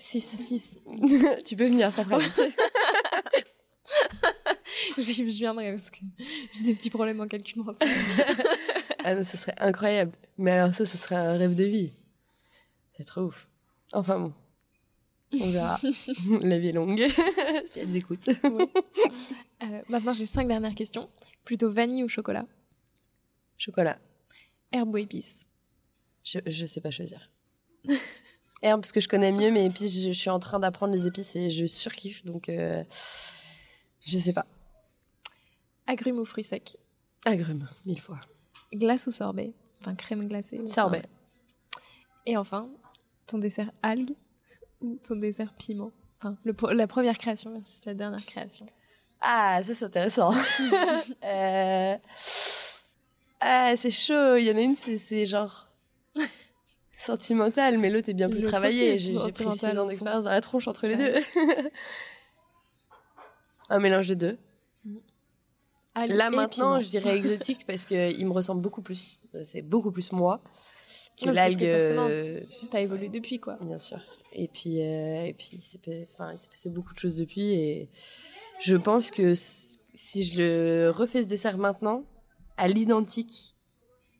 6. 0.00 0.20
six. 0.38 0.78
tu 1.44 1.56
peux 1.56 1.66
venir, 1.66 1.92
ça 1.92 2.04
fera 2.04 2.18
vite. 2.18 2.42
je, 4.96 5.02
je 5.02 5.22
viendrai 5.22 5.70
parce 5.70 5.90
que 5.90 5.98
j'ai 6.52 6.62
des 6.62 6.74
petits 6.74 6.90
problèmes 6.90 7.20
en 7.20 7.26
calcul 7.26 7.62
mental. 7.62 7.88
Ah 9.02 9.14
non, 9.14 9.24
ce 9.24 9.38
serait 9.38 9.54
incroyable. 9.56 10.12
Mais 10.36 10.50
alors 10.50 10.74
ça, 10.74 10.84
ce 10.84 10.98
serait 10.98 11.14
un 11.14 11.38
rêve 11.38 11.54
de 11.54 11.64
vie. 11.64 11.90
C'est 12.98 13.04
trop 13.04 13.22
ouf. 13.22 13.48
Enfin 13.94 14.18
bon, 14.18 14.34
on 15.40 15.50
verra. 15.50 15.80
La 16.42 16.58
vie 16.58 16.68
est 16.68 16.72
longue, 16.72 17.02
si 17.64 17.80
elles 17.80 17.96
écoutent. 17.96 18.28
Euh, 19.62 19.82
maintenant, 19.88 20.12
j'ai 20.12 20.26
cinq 20.26 20.48
dernières 20.48 20.74
questions. 20.74 21.08
Plutôt 21.44 21.70
vanille 21.70 22.04
ou 22.04 22.08
chocolat? 22.08 22.44
Chocolat, 23.56 23.98
Herbe 24.70 24.92
ou 24.92 24.98
épices? 24.98 25.48
Je, 26.22 26.40
je 26.46 26.66
sais 26.66 26.82
pas 26.82 26.90
choisir. 26.90 27.30
Herbe, 28.62 28.80
parce 28.82 28.92
que 28.92 29.00
je 29.00 29.08
connais 29.08 29.32
mieux 29.32 29.50
mes 29.50 29.64
épices, 29.64 30.02
je, 30.04 30.12
je 30.12 30.18
suis 30.18 30.30
en 30.30 30.38
train 30.38 30.58
d'apprendre 30.60 30.92
les 30.94 31.06
épices 31.06 31.34
et 31.36 31.50
je 31.50 31.66
surkiffe, 31.66 32.24
donc 32.26 32.48
euh, 32.48 32.84
je 34.04 34.18
sais 34.18 34.32
pas. 34.32 34.46
Agrumes 35.86 36.18
ou 36.18 36.24
fruits 36.24 36.44
secs? 36.44 36.76
Agrumes, 37.24 37.68
mille 37.86 38.00
fois. 38.00 38.20
Glace 38.72 39.06
ou 39.06 39.10
sorbet? 39.10 39.52
Enfin, 39.80 39.94
crème 39.94 40.28
glacée 40.28 40.58
ou 40.60 40.66
Sorbet. 40.66 41.02
Et 42.26 42.36
enfin, 42.36 42.68
ton 43.26 43.38
dessert 43.38 43.70
algue 43.82 44.14
ou 44.82 44.98
ton 45.02 45.16
dessert 45.16 45.54
piment? 45.54 45.90
Enfin, 46.18 46.36
le, 46.44 46.54
la 46.74 46.86
première 46.86 47.16
création 47.16 47.52
versus 47.52 47.82
la 47.86 47.94
dernière 47.94 48.24
création. 48.26 48.66
Ah, 49.22 49.60
ça 49.62 49.74
c'est 49.74 49.84
intéressant. 49.86 50.32
Euh, 51.24 51.96
Ah, 53.40 53.72
c'est 53.76 53.90
chaud. 53.90 54.36
Il 54.36 54.44
y 54.44 54.50
en 54.52 54.56
a 54.56 54.60
une, 54.60 54.76
c'est 54.76 55.26
genre 55.26 55.66
sentimental, 57.00 57.78
mais 57.78 57.90
l'autre 57.90 58.08
est 58.08 58.14
bien 58.14 58.28
plus 58.30 58.42
travaillé. 58.42 58.98
J'ai 58.98 59.12
pris 59.14 59.20
sentimental, 59.20 59.72
6 59.72 59.78
au 59.78 59.82
ans 59.82 59.86
d'expérience 59.86 60.24
dans 60.24 60.30
la 60.30 60.40
tronche 60.40 60.68
entre 60.68 60.86
les 60.86 60.94
Ouais. 60.96 61.20
deux. 61.34 61.70
Un 63.68 63.78
mélange 63.78 64.08
des 64.08 64.16
deux. 64.16 64.38
Là 65.96 66.30
maintenant, 66.30 66.76
piment. 66.76 66.80
je 66.80 66.88
dirais 66.88 67.16
exotique 67.16 67.66
parce 67.66 67.84
qu'il 67.84 68.26
me 68.26 68.32
ressemble 68.32 68.60
beaucoup 68.62 68.82
plus. 68.82 69.18
C'est 69.44 69.62
beaucoup 69.62 69.90
plus 69.92 70.12
moi 70.12 70.40
que 71.20 71.28
l'algue. 71.30 71.62
euh, 71.64 72.40
T'as 72.70 72.80
évolué 72.80 73.08
depuis, 73.08 73.38
quoi. 73.38 73.58
Bien 73.60 73.78
sûr. 73.78 73.98
Et 74.32 74.48
puis, 74.48 74.80
euh, 74.80 75.24
et 75.24 75.34
puis 75.34 75.50
il 75.54 75.60
s'est 75.62 75.80
enfin, 76.12 76.32
passé 76.50 76.70
beaucoup 76.70 76.94
de 76.94 76.98
choses 76.98 77.16
depuis. 77.16 77.52
Et 77.52 77.90
je 78.60 78.76
pense 78.76 79.10
que 79.10 79.34
si 79.34 80.22
je 80.22 80.38
le 80.38 80.90
refais 80.90 81.22
ce 81.22 81.28
dessert 81.28 81.58
maintenant, 81.58 82.04
à 82.56 82.68
l'identique, 82.68 83.56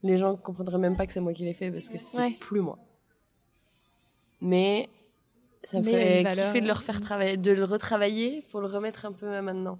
les 0.03 0.19
gens 0.19 0.37
comprendraient 0.37 0.79
même 0.79 0.97
pas 0.97 1.07
que 1.07 1.13
c'est 1.13 1.21
moi 1.21 1.33
qui 1.33 1.45
l'ai 1.45 1.55
fait 1.55 1.71
parce 1.71 1.89
que 1.89 1.99
c'est 1.99 2.17
Ouais. 2.19 2.31
plus 2.41 2.61
moi. 2.61 2.79
Mais 4.41 4.89
ça 5.65 5.79
me 5.81 5.85
ferait 5.85 6.23
valeur, 6.23 6.47
kiffer 6.47 6.61
de 6.61 6.67
le 6.67 6.71
euh, 6.71 6.75
refaire 6.75 7.01
travailler, 7.01 7.37
de 7.37 7.51
le 7.53 7.65
retravailler 7.65 8.43
pour 8.51 8.61
le 8.61 8.67
remettre 8.67 9.05
un 9.05 9.13
peu 9.13 9.29
à 9.35 9.43
maintenant. 9.43 9.79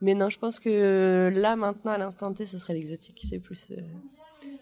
Mais 0.00 0.14
non, 0.14 0.28
je 0.30 0.38
pense 0.38 0.60
que 0.60 1.30
là, 1.34 1.56
maintenant, 1.56 1.92
à 1.92 1.98
l'instant 1.98 2.32
T, 2.32 2.44
ce 2.46 2.58
serait 2.58 2.74
l'exotique. 2.74 3.20
C'est 3.28 3.38
plus. 3.40 3.70
euh, 3.72 3.80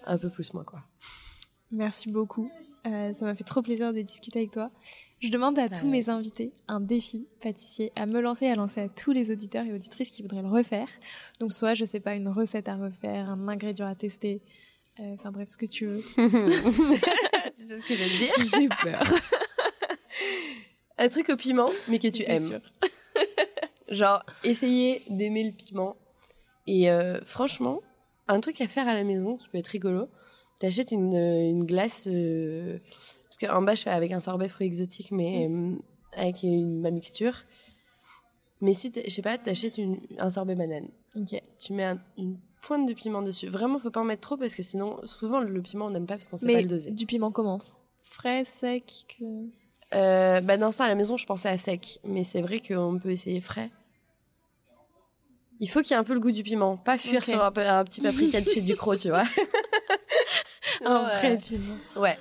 un 0.07 0.16
peu 0.18 0.31
plus 0.31 0.55
moi, 0.55 0.64
quoi. 0.64 0.81
Merci 1.70 2.11
beaucoup. 2.11 2.51
Euh, 2.87 3.12
ça 3.12 3.27
m'a 3.27 3.35
fait 3.35 3.45
trop 3.45 3.62
plaisir 3.62 3.93
de 3.93 4.01
discuter 4.03 4.39
avec 4.41 4.53
toi. 4.53 4.70
Je 5.25 5.31
demande 5.31 5.59
à 5.59 5.68
tous 5.70 5.85
ouais. 5.85 5.91
mes 5.91 6.11
invités 6.11 6.53
un 6.68 6.81
défi 6.81 7.27
pâtissier 7.41 7.93
à 7.97 8.05
me 8.07 8.20
lancer, 8.20 8.47
à 8.47 8.55
lancer 8.55 8.81
à 8.83 8.89
tous 8.89 9.12
les 9.12 9.31
auditeurs 9.31 9.64
et 9.64 9.72
auditrices 9.72 10.11
qui 10.11 10.20
voudraient 10.22 10.43
le 10.43 10.49
refaire. 10.49 10.89
Donc 11.41 11.53
soit, 11.53 11.72
je 11.75 11.85
sais 11.87 12.01
pas, 12.01 12.14
une 12.14 12.29
recette 12.29 12.68
à 12.68 12.77
refaire, 12.77 13.31
un 13.31 13.49
ingrédient 13.49 13.87
à 13.87 13.95
tester, 13.95 14.43
euh, 15.01 15.14
enfin 15.14 15.31
bref, 15.33 15.49
ce 15.49 15.57
que 15.57 15.66
tu 15.66 15.87
veux. 15.87 16.03
tu 17.57 17.64
sais 17.64 17.79
ce 17.79 17.85
que 17.85 17.95
je 17.97 18.03
veux 18.03 18.18
dire? 18.18 18.33
J'ai 18.59 18.68
peur. 18.68 19.03
Un 20.99 21.09
truc 21.09 21.29
au 21.31 21.37
piment, 21.37 21.70
mais 21.89 21.99
que 21.99 22.09
tu 22.09 22.22
Bien 22.22 22.37
aimes. 22.37 22.47
sûr. 22.49 22.61
Genre, 23.89 24.22
essayer 24.45 25.03
d'aimer 25.11 25.43
le 25.45 25.53
piment. 25.53 25.97
Et 26.66 26.91
euh, 26.91 27.20
franchement, 27.25 27.81
un 28.29 28.41
truc 28.41 28.61
à 28.61 28.68
faire 28.68 28.87
à 28.89 28.95
la 28.95 29.05
maison 29.05 29.37
qui 29.37 29.49
peut 29.49 29.59
être 29.59 29.68
rigolo, 29.68 30.09
t'achètes 30.61 30.93
une, 30.93 31.14
euh, 31.14 31.49
une 31.51 31.64
glace. 31.64 32.07
euh, 32.07 32.79
parce 33.39 33.53
qu'en 33.53 33.62
bas, 33.62 33.74
je 33.74 33.82
fais 33.82 33.91
avec 33.91 34.12
un 34.12 34.20
sorbet 34.20 34.49
fruits 34.49 34.66
exotiques, 34.66 35.11
mais 35.11 35.49
euh, 35.49 35.76
avec 36.16 36.43
une, 36.43 36.80
ma 36.80 36.91
mixture. 36.91 37.35
Mais 38.61 38.72
si, 38.72 38.93
je 38.95 39.11
sais 39.11 39.22
pas, 39.22 39.37
t'achètes 39.39 39.74
un 40.18 40.30
sorbet 40.30 40.55
banane. 40.55 40.89
Ok. 41.16 41.41
Tu 41.59 41.72
mets 41.72 41.85
un- 41.85 42.01
une 42.16 42.39
pointe 42.62 42.87
de 42.89 42.95
piment 42.95 43.22
dessus. 43.22 43.49
Vraiment, 43.49 43.78
faut 43.78 43.91
pas 43.91 44.01
en 44.01 44.05
mettre 44.05 44.22
trop 44.22 44.37
parce 44.37 44.55
que 44.55 44.62
sinon, 44.62 45.01
souvent, 45.05 45.41
le 45.41 45.61
piment, 45.62 45.87
on 45.87 45.91
n'aime 45.91 46.07
pas 46.07 46.14
parce 46.14 46.28
qu'on 46.28 46.39
sait 46.39 46.47
Mais 46.47 46.55
pas 46.55 46.61
le 46.62 46.68
doser. 46.68 46.93
du 46.93 47.07
piment 47.07 47.30
comment? 47.30 47.61
Frais, 47.99 48.45
sec 48.45 49.05
que... 49.18 49.24
Euh, 49.95 50.41
bah, 50.41 50.57
d'instinct, 50.57 50.85
à 50.85 50.89
la 50.89 50.95
maison, 50.95 51.16
je 51.16 51.26
pensais 51.26 51.49
à 51.49 51.57
sec. 51.57 52.01
Mais 52.05 52.24
c'est 52.24 52.41
vrai 52.41 52.61
qu'on 52.61 52.99
peut 52.99 53.11
essayer 53.11 53.41
frais. 53.41 53.70
Il 55.61 55.68
faut 55.68 55.80
qu'il 55.82 55.91
y 55.91 55.95
ait 55.95 56.01
un 56.01 56.05
peu 56.05 56.14
le 56.14 56.20
goût 56.20 56.32
du 56.32 56.43
piment. 56.43 56.76
Pas 56.76 56.99
fuir 56.99 57.24
sur 57.26 57.41
un, 57.43 57.53
un 57.57 57.85
petit 57.85 58.01
paprika 58.01 58.41
de 58.41 58.49
chez 58.49 58.61
Ducros, 58.61 58.97
tu 58.97 59.09
vois. 59.09 59.22
Un 60.85 61.03
vrai 61.18 61.39
piment. 61.39 61.76
Ouais. 61.97 62.18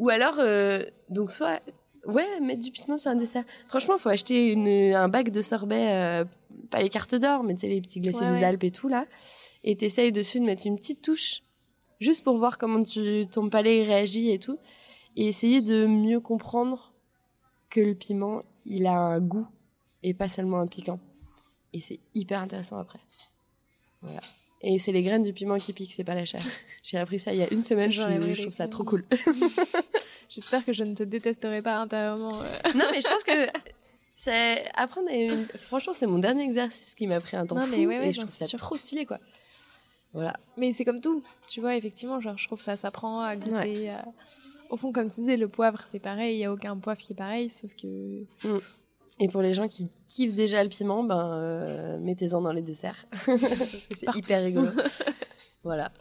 Ou 0.00 0.08
alors, 0.08 0.36
euh, 0.38 0.80
donc 1.10 1.30
soit, 1.30 1.60
ouais, 2.06 2.40
mettre 2.40 2.62
du 2.62 2.70
piment 2.70 2.96
sur 2.96 3.10
un 3.10 3.16
dessert. 3.16 3.44
Franchement, 3.68 3.98
faut 3.98 4.08
acheter 4.08 4.50
une, 4.50 4.94
un 4.94 5.08
bac 5.08 5.28
de 5.30 5.42
sorbet, 5.42 5.88
euh, 5.90 6.24
pas 6.70 6.80
les 6.80 6.88
cartes 6.88 7.14
d'or, 7.14 7.42
mais 7.42 7.52
tu 7.54 7.60
sais, 7.60 7.68
les 7.68 7.82
petits 7.82 8.00
Ouais, 8.00 8.10
des 8.10 8.18
ouais. 8.18 8.44
Alpes 8.44 8.64
et 8.64 8.70
tout, 8.70 8.88
là. 8.88 9.04
Et 9.62 9.76
t'essayes 9.76 10.10
dessus 10.10 10.40
de 10.40 10.46
mettre 10.46 10.66
une 10.66 10.76
petite 10.76 11.02
touche, 11.02 11.42
juste 12.00 12.24
pour 12.24 12.38
voir 12.38 12.56
comment 12.56 12.82
tu, 12.82 13.26
ton 13.30 13.50
palais 13.50 13.84
réagit 13.84 14.30
et 14.30 14.38
tout. 14.38 14.58
Et 15.16 15.26
essayer 15.26 15.60
de 15.60 15.86
mieux 15.86 16.20
comprendre 16.20 16.94
que 17.68 17.80
le 17.80 17.94
piment, 17.94 18.42
il 18.64 18.86
a 18.86 18.96
un 18.96 19.20
goût 19.20 19.48
et 20.02 20.14
pas 20.14 20.28
seulement 20.28 20.60
un 20.60 20.66
piquant. 20.66 20.98
Et 21.74 21.82
c'est 21.82 22.00
hyper 22.14 22.40
intéressant 22.40 22.78
après. 22.78 23.00
Voilà. 24.00 24.22
Et 24.62 24.78
c'est 24.78 24.92
les 24.92 25.02
graines 25.02 25.22
du 25.22 25.32
piment 25.32 25.58
qui 25.58 25.72
piquent, 25.72 25.92
c'est 25.94 26.04
pas 26.04 26.14
la 26.14 26.24
chair. 26.26 26.42
J'ai 26.82 26.98
appris 26.98 27.18
ça 27.18 27.32
il 27.32 27.38
y 27.38 27.42
a 27.42 27.52
une 27.52 27.64
semaine, 27.64 27.90
je, 27.90 28.02
je 28.02 28.08
les 28.08 28.34
trouve 28.36 28.52
ça 28.52 28.68
trop 28.68 28.84
cool. 28.84 29.04
J'espère 30.28 30.64
que 30.64 30.72
je 30.72 30.84
ne 30.84 30.94
te 30.94 31.02
détesterai 31.02 31.62
pas 31.62 31.76
intérieurement. 31.78 32.42
euh. 32.42 32.46
non, 32.74 32.84
mais 32.92 33.00
je 33.00 33.08
pense 33.08 33.24
que 33.24 33.32
c'est 34.14 34.64
apprendre. 34.74 35.08
une- 35.10 35.46
Franchement, 35.46 35.92
c'est 35.92 36.06
mon 36.06 36.18
dernier 36.18 36.44
exercice 36.44 36.94
qui 36.94 37.06
m'a 37.06 37.20
pris 37.20 37.36
un 37.36 37.46
temps 37.46 37.56
Non, 37.56 37.62
fou 37.62 37.70
mais 37.76 37.86
ouais, 37.86 37.98
ouais, 37.98 38.08
et 38.10 38.12
je 38.12 38.20
trouve 38.20 38.30
ça 38.32 38.46
trop 38.56 38.76
stylé, 38.76 39.06
quoi. 39.06 39.18
Voilà. 40.12 40.34
Mais 40.56 40.72
c'est 40.72 40.84
comme 40.84 41.00
tout, 41.00 41.22
tu 41.48 41.60
vois, 41.60 41.76
effectivement, 41.76 42.20
genre, 42.20 42.36
je 42.36 42.46
trouve 42.46 42.60
ça 42.60 42.76
s'apprend 42.76 43.22
à 43.22 43.34
goûter. 43.36 43.90
à- 43.90 44.04
Au 44.68 44.76
fond, 44.76 44.92
comme 44.92 45.08
tu 45.08 45.20
disais, 45.20 45.36
le 45.36 45.48
poivre, 45.48 45.82
c'est 45.86 45.98
pareil, 46.00 46.34
il 46.34 46.38
n'y 46.38 46.44
a 46.44 46.52
aucun 46.52 46.76
poivre 46.76 47.00
qui 47.00 47.12
est 47.12 47.16
pareil, 47.16 47.48
sauf 47.50 47.70
que... 47.80 48.24
Et 49.20 49.28
pour 49.28 49.42
les 49.42 49.52
gens 49.54 49.68
qui 49.68 49.88
kiffent 50.08 50.34
déjà 50.34 50.62
le 50.64 50.68
piment, 50.70 51.04
ben 51.04 51.32
euh, 51.34 51.98
mettez-en 51.98 52.40
dans 52.40 52.52
les 52.52 52.62
desserts 52.62 53.04
parce 53.10 53.26
que 53.86 53.94
c'est 53.94 54.16
hyper 54.16 54.42
rigolo. 54.42 54.70
voilà. 55.62 55.92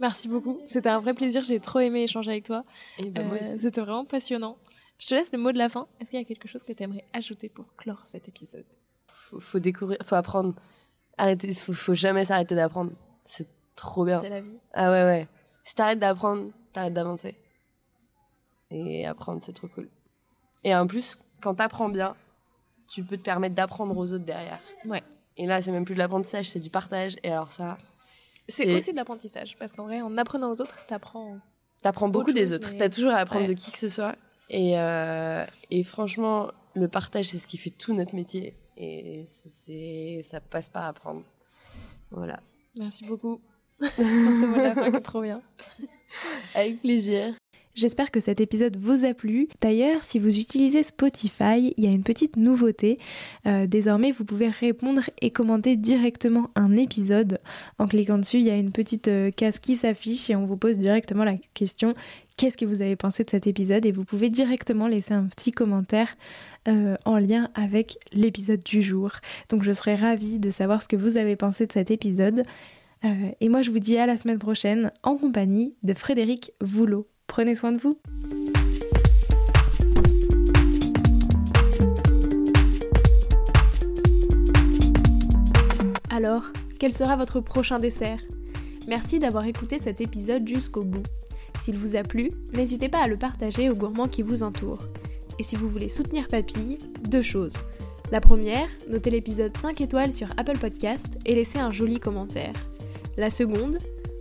Merci 0.00 0.28
beaucoup, 0.28 0.60
c'était 0.66 0.88
un 0.88 0.98
vrai 1.00 1.14
plaisir, 1.14 1.42
j'ai 1.42 1.60
trop 1.60 1.78
aimé 1.78 2.02
échanger 2.02 2.32
avec 2.32 2.44
toi. 2.44 2.64
Et 2.98 3.10
ben 3.10 3.24
moi 3.26 3.36
Euh, 3.36 3.40
aussi. 3.40 3.58
c'était 3.58 3.80
vraiment 3.80 4.04
passionnant. 4.04 4.58
Je 4.98 5.06
te 5.06 5.14
laisse 5.14 5.32
le 5.32 5.38
mot 5.38 5.52
de 5.52 5.58
la 5.58 5.68
fin. 5.68 5.86
Est-ce 6.00 6.10
qu'il 6.10 6.18
y 6.18 6.22
a 6.22 6.24
quelque 6.24 6.48
chose 6.48 6.64
que 6.64 6.72
tu 6.72 6.82
aimerais 6.82 7.04
ajouter 7.12 7.48
pour 7.48 7.74
clore 7.76 8.02
cet 8.04 8.28
épisode? 8.28 8.66
Faut, 9.06 9.38
faut 9.40 9.58
découvrir, 9.60 9.98
faut 10.04 10.16
apprendre. 10.16 10.54
Arrêtez, 11.16 11.54
faut, 11.54 11.72
faut 11.72 11.94
jamais 11.94 12.24
s'arrêter 12.24 12.56
d'apprendre. 12.56 12.90
C'est 13.24 13.46
trop 13.76 14.04
bien. 14.04 14.20
C'est 14.20 14.28
la 14.30 14.40
vie. 14.40 14.58
Ah 14.72 14.90
ouais, 14.90 15.04
ouais. 15.04 15.28
Si 15.62 15.74
t'arrêtes 15.76 16.00
d'apprendre, 16.00 16.50
t'arrêtes 16.72 16.92
d'avancer. 16.94 17.36
Et 18.70 19.06
apprendre, 19.06 19.40
c'est 19.42 19.52
trop 19.52 19.68
cool. 19.68 19.88
Et 20.64 20.74
en 20.74 20.86
plus, 20.88 21.18
quand 21.40 21.54
t'apprends 21.54 21.88
bien, 21.88 22.16
tu 22.88 23.02
peux 23.04 23.16
te 23.16 23.22
permettre 23.22 23.54
d'apprendre 23.54 23.96
aux 23.96 24.12
autres 24.12 24.24
derrière. 24.24 24.60
Ouais. 24.84 25.02
Et 25.36 25.46
là, 25.46 25.60
c'est 25.62 25.70
même 25.72 25.84
plus 25.84 25.94
de 25.94 25.98
l'apprentissage, 26.00 26.46
c'est 26.48 26.60
du 26.60 26.70
partage. 26.70 27.16
Et 27.22 27.30
alors 27.30 27.50
ça, 27.52 27.76
C'est 28.48 28.72
aussi 28.74 28.92
de 28.92 28.96
l'apprentissage, 28.96 29.56
parce 29.58 29.72
qu'en 29.72 29.84
vrai, 29.84 30.00
en 30.00 30.16
apprenant 30.18 30.50
aux 30.50 30.60
autres, 30.60 30.84
t'apprends. 30.86 31.38
t'apprends 31.82 32.08
beaucoup 32.08 32.32
des 32.32 32.52
autres. 32.52 32.70
mais- 32.72 32.78
T'as 32.78 32.88
toujours 32.88 33.12
à 33.12 33.16
apprendre 33.16 33.42
Ouais. 33.48 33.54
de 33.54 33.58
qui 33.58 33.70
que 33.72 33.78
ce 33.78 33.88
soit. 33.88 34.14
Et, 34.50 34.78
euh, 34.78 35.44
et 35.70 35.82
franchement, 35.84 36.50
le 36.74 36.86
partage, 36.88 37.26
c'est 37.26 37.38
ce 37.38 37.46
qui 37.46 37.56
fait 37.58 37.70
tout 37.70 37.94
notre 37.94 38.14
métier. 38.14 38.54
Et 38.76 39.24
c'est- 39.26 40.22
ça 40.24 40.40
passe 40.40 40.68
par 40.68 40.84
apprendre. 40.86 41.22
Voilà. 42.10 42.40
Merci 42.76 43.04
beaucoup 43.06 43.40
pour 43.78 43.88
ce 43.88 44.46
mot 44.46 44.56
de 44.56 44.62
la 44.62 44.74
fin 44.74 44.90
qui 44.90 44.96
est 44.96 45.00
trop 45.00 45.22
bien. 45.22 45.40
Avec 46.54 46.80
plaisir. 46.80 47.34
J'espère 47.74 48.12
que 48.12 48.20
cet 48.20 48.40
épisode 48.40 48.76
vous 48.76 49.04
a 49.04 49.14
plu. 49.14 49.48
D'ailleurs, 49.60 50.04
si 50.04 50.20
vous 50.20 50.38
utilisez 50.38 50.84
Spotify, 50.84 51.74
il 51.76 51.84
y 51.84 51.88
a 51.88 51.90
une 51.90 52.04
petite 52.04 52.36
nouveauté. 52.36 52.98
Euh, 53.48 53.66
désormais, 53.66 54.12
vous 54.12 54.24
pouvez 54.24 54.48
répondre 54.48 55.02
et 55.20 55.32
commenter 55.32 55.74
directement 55.74 56.50
un 56.54 56.76
épisode. 56.76 57.40
En 57.80 57.88
cliquant 57.88 58.18
dessus, 58.18 58.36
il 58.36 58.44
y 58.44 58.50
a 58.50 58.56
une 58.56 58.70
petite 58.70 59.08
euh, 59.08 59.32
case 59.32 59.58
qui 59.58 59.74
s'affiche 59.74 60.30
et 60.30 60.36
on 60.36 60.46
vous 60.46 60.56
pose 60.56 60.78
directement 60.78 61.24
la 61.24 61.34
question 61.54 61.94
qu'est-ce 62.36 62.56
que 62.56 62.64
vous 62.64 62.80
avez 62.80 62.94
pensé 62.94 63.24
de 63.24 63.30
cet 63.30 63.48
épisode? 63.48 63.84
Et 63.86 63.92
vous 63.92 64.04
pouvez 64.04 64.30
directement 64.30 64.86
laisser 64.86 65.14
un 65.14 65.24
petit 65.24 65.50
commentaire 65.50 66.14
euh, 66.68 66.96
en 67.04 67.18
lien 67.18 67.50
avec 67.56 67.98
l'épisode 68.12 68.62
du 68.62 68.82
jour. 68.82 69.10
Donc 69.48 69.64
je 69.64 69.72
serais 69.72 69.96
ravie 69.96 70.38
de 70.38 70.50
savoir 70.50 70.80
ce 70.80 70.86
que 70.86 70.96
vous 70.96 71.16
avez 71.16 71.34
pensé 71.34 71.66
de 71.66 71.72
cet 71.72 71.90
épisode. 71.90 72.44
Et 73.40 73.50
moi 73.50 73.60
je 73.60 73.70
vous 73.70 73.80
dis 73.80 73.98
à 73.98 74.06
la 74.06 74.16
semaine 74.16 74.38
prochaine 74.38 74.90
en 75.02 75.18
compagnie 75.18 75.74
de 75.82 75.92
Frédéric 75.92 76.52
Voulot. 76.62 77.06
Prenez 77.34 77.56
soin 77.56 77.72
de 77.72 77.78
vous. 77.78 77.98
Alors, 86.10 86.44
quel 86.78 86.94
sera 86.94 87.16
votre 87.16 87.40
prochain 87.40 87.80
dessert? 87.80 88.20
Merci 88.86 89.18
d'avoir 89.18 89.46
écouté 89.46 89.80
cet 89.80 90.00
épisode 90.00 90.46
jusqu'au 90.46 90.84
bout. 90.84 91.02
S'il 91.60 91.76
vous 91.76 91.96
a 91.96 92.04
plu, 92.04 92.30
n'hésitez 92.52 92.88
pas 92.88 93.02
à 93.02 93.08
le 93.08 93.16
partager 93.16 93.68
aux 93.68 93.74
gourmands 93.74 94.06
qui 94.06 94.22
vous 94.22 94.44
entourent. 94.44 94.86
Et 95.40 95.42
si 95.42 95.56
vous 95.56 95.68
voulez 95.68 95.88
soutenir 95.88 96.28
Papille, 96.28 96.78
deux 97.02 97.20
choses. 97.20 97.56
La 98.12 98.20
première, 98.20 98.68
notez 98.88 99.10
l'épisode 99.10 99.56
5 99.56 99.80
étoiles 99.80 100.12
sur 100.12 100.28
Apple 100.36 100.58
Podcast 100.58 101.18
et 101.26 101.34
laissez 101.34 101.58
un 101.58 101.72
joli 101.72 101.98
commentaire. 101.98 102.54
La 103.16 103.32
seconde, 103.32 103.78